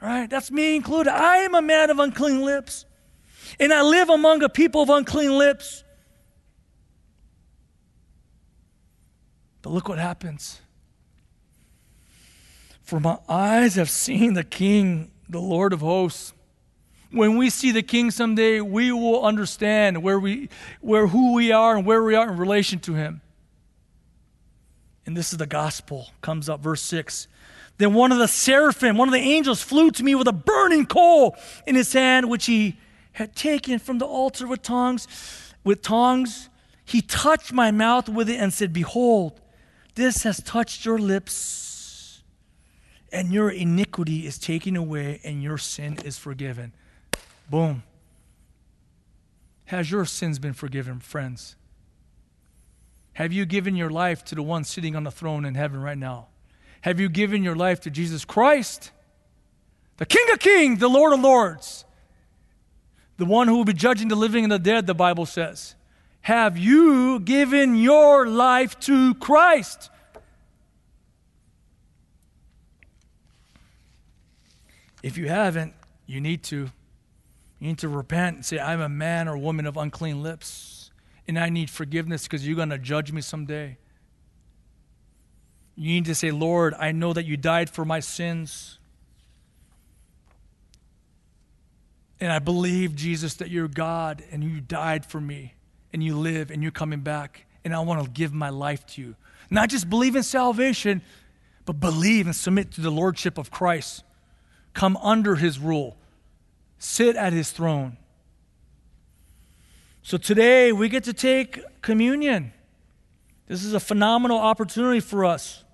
Right? 0.00 0.30
That's 0.30 0.52
me 0.52 0.76
included. 0.76 1.12
I 1.12 1.38
am 1.38 1.56
a 1.56 1.62
man 1.62 1.90
of 1.90 1.98
unclean 1.98 2.42
lips. 2.42 2.84
And 3.58 3.72
I 3.72 3.82
live 3.82 4.10
among 4.10 4.44
a 4.44 4.48
people 4.48 4.82
of 4.82 4.90
unclean 4.90 5.36
lips. 5.36 5.82
But 9.60 9.70
look 9.70 9.88
what 9.88 9.98
happens. 9.98 10.60
For 12.94 13.00
my 13.00 13.18
eyes 13.28 13.74
have 13.74 13.90
seen 13.90 14.34
the 14.34 14.44
King, 14.44 15.10
the 15.28 15.40
Lord 15.40 15.72
of 15.72 15.80
hosts. 15.80 16.32
When 17.10 17.36
we 17.36 17.50
see 17.50 17.72
the 17.72 17.82
King 17.82 18.12
someday, 18.12 18.60
we 18.60 18.92
will 18.92 19.24
understand 19.24 20.00
where 20.00 20.20
we, 20.20 20.48
where 20.80 21.08
who 21.08 21.34
we 21.34 21.50
are 21.50 21.76
and 21.76 21.84
where 21.84 22.04
we 22.04 22.14
are 22.14 22.30
in 22.30 22.38
relation 22.38 22.78
to 22.78 22.94
Him. 22.94 23.20
And 25.04 25.16
this 25.16 25.32
is 25.32 25.38
the 25.38 25.46
gospel. 25.48 26.10
Comes 26.20 26.48
up, 26.48 26.60
verse 26.60 26.82
6. 26.82 27.26
Then 27.78 27.94
one 27.94 28.12
of 28.12 28.18
the 28.18 28.28
seraphim, 28.28 28.96
one 28.96 29.08
of 29.08 29.12
the 29.12 29.18
angels, 29.18 29.60
flew 29.60 29.90
to 29.90 30.04
me 30.04 30.14
with 30.14 30.28
a 30.28 30.32
burning 30.32 30.86
coal 30.86 31.36
in 31.66 31.74
his 31.74 31.92
hand, 31.92 32.30
which 32.30 32.46
he 32.46 32.78
had 33.14 33.34
taken 33.34 33.80
from 33.80 33.98
the 33.98 34.06
altar 34.06 34.46
with 34.46 34.62
tongs. 34.62 35.08
With 35.64 35.82
tongs, 35.82 36.48
he 36.84 37.02
touched 37.02 37.52
my 37.52 37.72
mouth 37.72 38.08
with 38.08 38.30
it 38.30 38.38
and 38.38 38.52
said, 38.52 38.72
Behold, 38.72 39.40
this 39.96 40.22
has 40.22 40.40
touched 40.40 40.84
your 40.84 41.00
lips, 41.00 41.73
and 43.14 43.32
your 43.32 43.48
iniquity 43.48 44.26
is 44.26 44.38
taken 44.38 44.74
away, 44.74 45.20
and 45.22 45.40
your 45.40 45.56
sin 45.56 45.96
is 46.04 46.18
forgiven. 46.18 46.72
Boom. 47.48 47.84
Has 49.66 49.90
your 49.90 50.04
sins 50.04 50.40
been 50.40 50.52
forgiven, 50.52 50.98
friends? 50.98 51.54
Have 53.14 53.32
you 53.32 53.46
given 53.46 53.76
your 53.76 53.88
life 53.88 54.24
to 54.24 54.34
the 54.34 54.42
one 54.42 54.64
sitting 54.64 54.96
on 54.96 55.04
the 55.04 55.12
throne 55.12 55.44
in 55.44 55.54
heaven 55.54 55.80
right 55.80 55.96
now? 55.96 56.26
Have 56.80 56.98
you 56.98 57.08
given 57.08 57.44
your 57.44 57.54
life 57.54 57.80
to 57.82 57.90
Jesus 57.90 58.24
Christ, 58.24 58.90
the 59.96 60.06
King 60.06 60.26
of 60.32 60.40
Kings, 60.40 60.80
the 60.80 60.88
Lord 60.88 61.12
of 61.12 61.20
Lords, 61.20 61.84
the 63.16 63.24
one 63.24 63.46
who 63.46 63.56
will 63.56 63.64
be 63.64 63.72
judging 63.72 64.08
the 64.08 64.16
living 64.16 64.42
and 64.42 64.52
the 64.52 64.58
dead, 64.58 64.88
the 64.88 64.94
Bible 64.94 65.24
says? 65.24 65.76
Have 66.22 66.58
you 66.58 67.20
given 67.20 67.76
your 67.76 68.26
life 68.26 68.78
to 68.80 69.14
Christ? 69.14 69.90
If 75.04 75.18
you 75.18 75.28
haven't, 75.28 75.74
you 76.06 76.18
need 76.18 76.42
to. 76.44 76.70
You 77.60 77.68
need 77.68 77.78
to 77.78 77.88
repent 77.88 78.36
and 78.36 78.44
say, 78.44 78.58
I'm 78.58 78.80
a 78.80 78.88
man 78.88 79.28
or 79.28 79.36
woman 79.36 79.66
of 79.66 79.76
unclean 79.76 80.22
lips, 80.22 80.90
and 81.28 81.38
I 81.38 81.50
need 81.50 81.70
forgiveness 81.70 82.24
because 82.24 82.46
you're 82.46 82.56
going 82.56 82.70
to 82.70 82.78
judge 82.78 83.12
me 83.12 83.20
someday. 83.20 83.76
You 85.76 85.88
need 85.88 86.06
to 86.06 86.14
say, 86.14 86.30
Lord, 86.30 86.74
I 86.78 86.92
know 86.92 87.12
that 87.12 87.26
you 87.26 87.36
died 87.36 87.68
for 87.68 87.84
my 87.84 88.00
sins. 88.00 88.78
And 92.18 92.32
I 92.32 92.38
believe, 92.38 92.96
Jesus, 92.96 93.34
that 93.34 93.50
you're 93.50 93.68
God 93.68 94.22
and 94.30 94.42
you 94.42 94.60
died 94.60 95.04
for 95.04 95.20
me 95.20 95.54
and 95.92 96.02
you 96.02 96.16
live 96.16 96.50
and 96.50 96.62
you're 96.62 96.72
coming 96.72 97.00
back. 97.00 97.46
And 97.64 97.74
I 97.74 97.80
want 97.80 98.02
to 98.02 98.10
give 98.10 98.32
my 98.32 98.50
life 98.50 98.86
to 98.88 99.02
you. 99.02 99.16
Not 99.50 99.68
just 99.68 99.90
believe 99.90 100.16
in 100.16 100.22
salvation, 100.22 101.02
but 101.66 101.74
believe 101.74 102.26
and 102.26 102.34
submit 102.34 102.72
to 102.72 102.80
the 102.80 102.90
Lordship 102.90 103.36
of 103.36 103.50
Christ. 103.50 104.02
Come 104.74 104.96
under 104.98 105.36
his 105.36 105.58
rule, 105.58 105.96
sit 106.78 107.16
at 107.16 107.32
his 107.32 107.50
throne. 107.50 107.96
So 110.02 110.18
today 110.18 110.70
we 110.72 110.90
get 110.90 111.04
to 111.04 111.14
take 111.14 111.60
communion. 111.80 112.52
This 113.46 113.64
is 113.64 113.72
a 113.72 113.80
phenomenal 113.80 114.38
opportunity 114.38 115.00
for 115.00 115.24
us. 115.24 115.64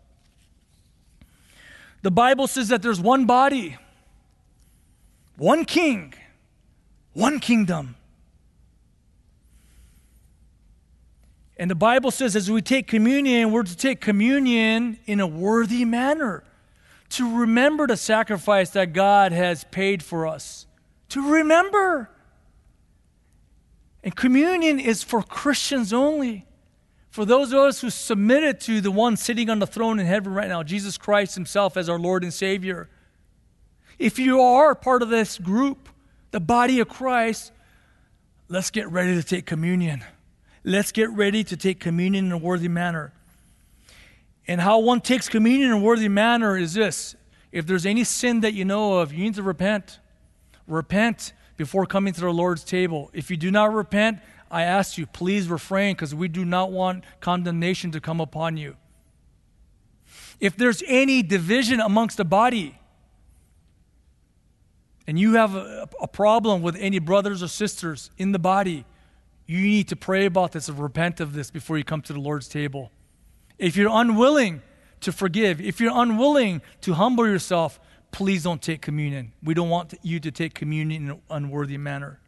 The 2.02 2.10
Bible 2.10 2.46
says 2.46 2.68
that 2.68 2.82
there's 2.82 3.00
one 3.00 3.26
body, 3.26 3.76
one 5.36 5.64
king, 5.64 6.14
one 7.12 7.40
kingdom. 7.40 7.96
And 11.56 11.70
the 11.70 11.74
Bible 11.74 12.10
says 12.10 12.36
as 12.36 12.50
we 12.50 12.62
take 12.62 12.86
communion, 12.86 13.52
we're 13.52 13.64
to 13.64 13.76
take 13.76 14.00
communion 14.00 14.98
in 15.04 15.20
a 15.20 15.26
worthy 15.26 15.84
manner, 15.84 16.42
to 17.10 17.40
remember 17.40 17.86
the 17.86 17.96
sacrifice 17.96 18.70
that 18.70 18.92
God 18.92 19.32
has 19.32 19.64
paid 19.64 20.02
for 20.02 20.26
us. 20.26 20.66
To 21.10 21.32
remember. 21.32 22.10
And 24.02 24.14
communion 24.14 24.78
is 24.78 25.02
for 25.02 25.22
Christians 25.22 25.92
only. 25.92 26.46
For 27.10 27.24
those 27.24 27.52
of 27.52 27.58
us 27.58 27.80
who 27.80 27.90
submitted 27.90 28.60
to 28.62 28.80
the 28.80 28.92
one 28.92 29.16
sitting 29.16 29.50
on 29.50 29.58
the 29.58 29.66
throne 29.66 29.98
in 29.98 30.06
heaven 30.06 30.32
right 30.32 30.48
now, 30.48 30.62
Jesus 30.62 30.96
Christ 30.96 31.34
Himself 31.34 31.76
as 31.76 31.88
our 31.88 31.98
Lord 31.98 32.22
and 32.22 32.32
Savior, 32.32 32.88
if 33.98 34.18
you 34.18 34.40
are 34.40 34.74
part 34.76 35.02
of 35.02 35.08
this 35.08 35.36
group, 35.36 35.88
the 36.30 36.40
body 36.40 36.78
of 36.78 36.88
Christ, 36.88 37.50
let's 38.48 38.70
get 38.70 38.88
ready 38.88 39.14
to 39.16 39.22
take 39.24 39.44
communion. 39.44 40.04
Let's 40.62 40.92
get 40.92 41.10
ready 41.10 41.42
to 41.44 41.56
take 41.56 41.80
communion 41.80 42.26
in 42.26 42.32
a 42.32 42.38
worthy 42.38 42.68
manner. 42.68 43.12
And 44.46 44.60
how 44.60 44.78
one 44.78 45.00
takes 45.00 45.28
communion 45.28 45.70
in 45.70 45.76
a 45.76 45.80
worthy 45.80 46.08
manner 46.08 46.56
is 46.56 46.74
this 46.74 47.14
if 47.52 47.66
there's 47.66 47.86
any 47.86 48.04
sin 48.04 48.40
that 48.40 48.54
you 48.54 48.64
know 48.64 48.98
of, 48.98 49.12
you 49.12 49.24
need 49.24 49.34
to 49.34 49.42
repent. 49.42 49.98
Repent 50.66 51.32
before 51.56 51.84
coming 51.84 52.12
to 52.14 52.20
the 52.20 52.30
Lord's 52.30 52.64
table. 52.64 53.10
If 53.12 53.30
you 53.30 53.36
do 53.36 53.50
not 53.50 53.72
repent, 53.72 54.20
I 54.50 54.62
ask 54.62 54.96
you, 54.98 55.06
please 55.06 55.48
refrain 55.48 55.94
because 55.94 56.14
we 56.14 56.28
do 56.28 56.44
not 56.44 56.72
want 56.72 57.04
condemnation 57.20 57.90
to 57.92 58.00
come 58.00 58.20
upon 58.20 58.56
you. 58.56 58.76
If 60.40 60.56
there's 60.56 60.82
any 60.86 61.22
division 61.22 61.80
amongst 61.80 62.16
the 62.16 62.24
body, 62.24 62.78
and 65.06 65.18
you 65.18 65.34
have 65.34 65.54
a, 65.54 65.88
a, 66.00 66.06
problem 66.06 66.62
with 66.62 66.76
any 66.76 66.98
brothers 66.98 67.42
or 67.42 67.48
sisters 67.48 68.10
in 68.16 68.32
the 68.32 68.38
body, 68.38 68.84
you 69.46 69.60
need 69.60 69.88
to 69.88 69.96
pray 69.96 70.24
about 70.24 70.52
this 70.52 70.68
and 70.68 70.78
repent 70.78 71.20
of 71.20 71.32
this 71.32 71.50
before 71.50 71.76
you 71.76 71.84
come 71.84 72.00
to 72.02 72.12
the 72.12 72.20
Lord's 72.20 72.48
table. 72.48 72.92
If 73.60 73.76
you're 73.76 73.90
unwilling 73.92 74.62
to 75.02 75.12
forgive, 75.12 75.60
if 75.60 75.80
you're 75.80 75.92
unwilling 75.94 76.62
to 76.80 76.94
humble 76.94 77.26
yourself, 77.26 77.78
please 78.10 78.42
don't 78.42 78.62
take 78.62 78.80
communion. 78.80 79.32
We 79.42 79.52
don't 79.52 79.68
want 79.68 79.92
you 80.02 80.18
to 80.18 80.30
take 80.30 80.54
communion 80.54 81.04
in 81.04 81.10
an 81.10 81.20
unworthy 81.28 81.76
manner. 81.76 82.20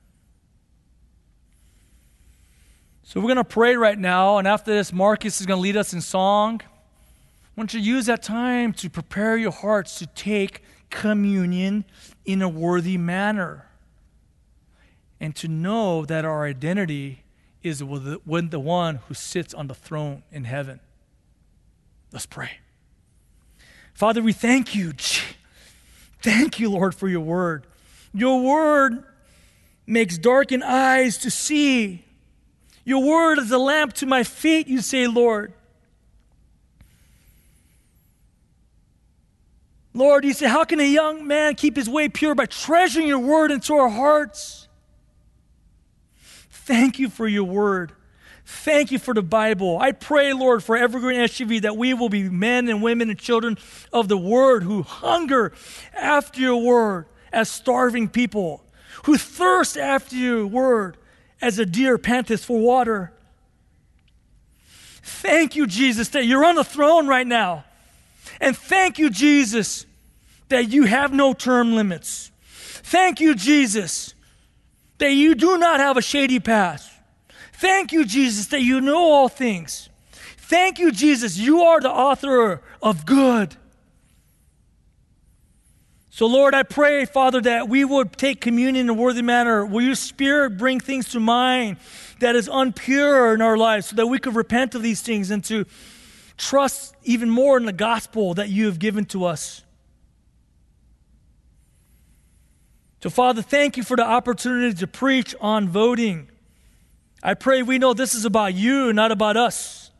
So 3.02 3.18
we're 3.18 3.28
going 3.28 3.36
to 3.36 3.44
pray 3.44 3.76
right 3.76 3.98
now, 3.98 4.36
and 4.36 4.46
after 4.46 4.74
this, 4.74 4.92
Marcus 4.92 5.40
is 5.40 5.46
going 5.46 5.56
to 5.56 5.62
lead 5.62 5.76
us 5.76 5.94
in 5.94 6.02
song. 6.02 6.60
I 6.62 7.48
want 7.56 7.72
you 7.72 7.80
to 7.80 7.86
use 7.86 8.06
that 8.06 8.22
time 8.22 8.74
to 8.74 8.90
prepare 8.90 9.38
your 9.38 9.52
hearts 9.52 9.98
to 10.00 10.06
take 10.06 10.62
communion 10.90 11.86
in 12.26 12.42
a 12.42 12.48
worthy 12.48 12.98
manner 12.98 13.68
and 15.18 15.34
to 15.36 15.48
know 15.48 16.04
that 16.04 16.26
our 16.26 16.44
identity 16.44 17.24
is 17.62 17.82
with 17.82 18.04
the, 18.04 18.20
with 18.26 18.50
the 18.50 18.60
one 18.60 18.96
who 19.08 19.14
sits 19.14 19.54
on 19.54 19.68
the 19.68 19.74
throne 19.74 20.22
in 20.30 20.44
heaven. 20.44 20.80
Let's 22.12 22.26
pray. 22.26 22.50
Father, 23.94 24.22
we 24.22 24.32
thank 24.32 24.74
you. 24.74 24.92
Thank 26.20 26.60
you, 26.60 26.70
Lord, 26.70 26.94
for 26.94 27.08
your 27.08 27.20
word. 27.20 27.66
Your 28.12 28.42
word 28.42 29.04
makes 29.86 30.18
darkened 30.18 30.64
eyes 30.64 31.18
to 31.18 31.30
see. 31.30 32.04
Your 32.84 33.02
word 33.02 33.38
is 33.38 33.50
a 33.50 33.58
lamp 33.58 33.94
to 33.94 34.06
my 34.06 34.24
feet, 34.24 34.68
you 34.68 34.80
say, 34.80 35.06
Lord. 35.06 35.52
Lord, 39.94 40.24
you 40.24 40.32
say, 40.32 40.48
how 40.48 40.64
can 40.64 40.80
a 40.80 40.90
young 40.90 41.26
man 41.26 41.54
keep 41.54 41.76
his 41.76 41.88
way 41.88 42.08
pure 42.08 42.34
by 42.34 42.46
treasuring 42.46 43.06
your 43.06 43.18
word 43.18 43.50
into 43.50 43.74
our 43.74 43.90
hearts? 43.90 44.68
Thank 46.50 46.98
you 46.98 47.10
for 47.10 47.28
your 47.28 47.44
word. 47.44 47.92
Thank 48.52 48.92
you 48.92 48.98
for 48.98 49.14
the 49.14 49.22
Bible. 49.22 49.78
I 49.80 49.92
pray, 49.92 50.32
Lord, 50.32 50.62
for 50.62 50.76
Evergreen 50.76 51.18
SGV 51.18 51.62
that 51.62 51.76
we 51.76 51.94
will 51.94 52.10
be 52.10 52.28
men 52.28 52.68
and 52.68 52.82
women 52.82 53.10
and 53.10 53.18
children 53.18 53.58
of 53.92 54.06
the 54.08 54.16
Word 54.16 54.62
who 54.62 54.82
hunger 54.82 55.52
after 55.94 56.40
your 56.40 56.62
Word 56.62 57.06
as 57.32 57.48
starving 57.48 58.08
people, 58.08 58.62
who 59.04 59.16
thirst 59.16 59.76
after 59.76 60.14
your 60.14 60.46
Word 60.46 60.96
as 61.40 61.58
a 61.58 61.66
deer 61.66 61.98
panteth 61.98 62.44
for 62.44 62.60
water. 62.60 63.12
Thank 65.02 65.56
you, 65.56 65.66
Jesus, 65.66 66.10
that 66.10 66.26
you're 66.26 66.44
on 66.44 66.54
the 66.54 66.62
throne 66.62 67.08
right 67.08 67.26
now. 67.26 67.64
And 68.40 68.56
thank 68.56 68.98
you, 68.98 69.10
Jesus, 69.10 69.86
that 70.50 70.68
you 70.68 70.84
have 70.84 71.12
no 71.12 71.32
term 71.32 71.74
limits. 71.74 72.30
Thank 72.44 73.18
you, 73.18 73.34
Jesus, 73.34 74.14
that 74.98 75.12
you 75.12 75.34
do 75.34 75.58
not 75.58 75.80
have 75.80 75.96
a 75.96 76.02
shady 76.02 76.38
past. 76.38 76.91
Thank 77.62 77.92
you, 77.92 78.04
Jesus, 78.04 78.46
that 78.46 78.62
you 78.62 78.80
know 78.80 79.12
all 79.12 79.28
things. 79.28 79.88
Thank 80.36 80.80
you, 80.80 80.90
Jesus, 80.90 81.38
you 81.38 81.62
are 81.62 81.80
the 81.80 81.92
author 81.92 82.60
of 82.82 83.06
good. 83.06 83.54
So, 86.10 86.26
Lord, 86.26 86.56
I 86.56 86.64
pray, 86.64 87.04
Father, 87.04 87.40
that 87.42 87.68
we 87.68 87.84
would 87.84 88.14
take 88.14 88.40
communion 88.40 88.86
in 88.86 88.88
a 88.88 88.94
worthy 88.94 89.22
manner. 89.22 89.64
Will 89.64 89.82
your 89.82 89.94
Spirit 89.94 90.58
bring 90.58 90.80
things 90.80 91.10
to 91.10 91.20
mind 91.20 91.76
that 92.18 92.34
is 92.34 92.48
unpure 92.48 93.32
in 93.32 93.40
our 93.40 93.56
lives 93.56 93.86
so 93.86 93.94
that 93.94 94.08
we 94.08 94.18
could 94.18 94.34
repent 94.34 94.74
of 94.74 94.82
these 94.82 95.00
things 95.00 95.30
and 95.30 95.44
to 95.44 95.64
trust 96.36 96.96
even 97.04 97.30
more 97.30 97.56
in 97.58 97.64
the 97.64 97.72
gospel 97.72 98.34
that 98.34 98.48
you 98.48 98.66
have 98.66 98.80
given 98.80 99.04
to 99.04 99.24
us? 99.24 99.62
So, 103.00 103.08
Father, 103.08 103.40
thank 103.40 103.76
you 103.76 103.84
for 103.84 103.96
the 103.96 104.04
opportunity 104.04 104.74
to 104.78 104.88
preach 104.88 105.36
on 105.40 105.68
voting. 105.68 106.28
I 107.22 107.34
pray 107.34 107.62
we 107.62 107.78
know 107.78 107.94
this 107.94 108.14
is 108.14 108.24
about 108.24 108.54
you, 108.54 108.92
not 108.92 109.12
about 109.12 109.36
us. 109.36 109.90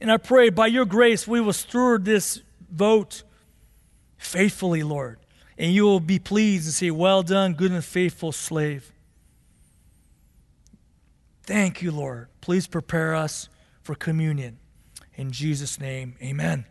And 0.00 0.10
I 0.10 0.18
pray 0.18 0.50
by 0.50 0.66
your 0.66 0.84
grace 0.84 1.26
we 1.26 1.40
will 1.40 1.54
steward 1.54 2.04
this 2.04 2.42
vote 2.70 3.22
faithfully, 4.18 4.82
Lord. 4.82 5.18
And 5.56 5.72
you 5.72 5.84
will 5.84 6.00
be 6.00 6.18
pleased 6.18 6.66
and 6.66 6.74
say, 6.74 6.90
Well 6.90 7.22
done, 7.22 7.54
good 7.54 7.72
and 7.72 7.84
faithful 7.84 8.32
slave. 8.32 8.92
Thank 11.44 11.80
you, 11.80 11.92
Lord. 11.92 12.28
Please 12.40 12.66
prepare 12.66 13.14
us 13.14 13.48
for 13.82 13.94
communion. 13.94 14.58
In 15.14 15.30
Jesus' 15.30 15.80
name, 15.80 16.16
amen. 16.20 16.66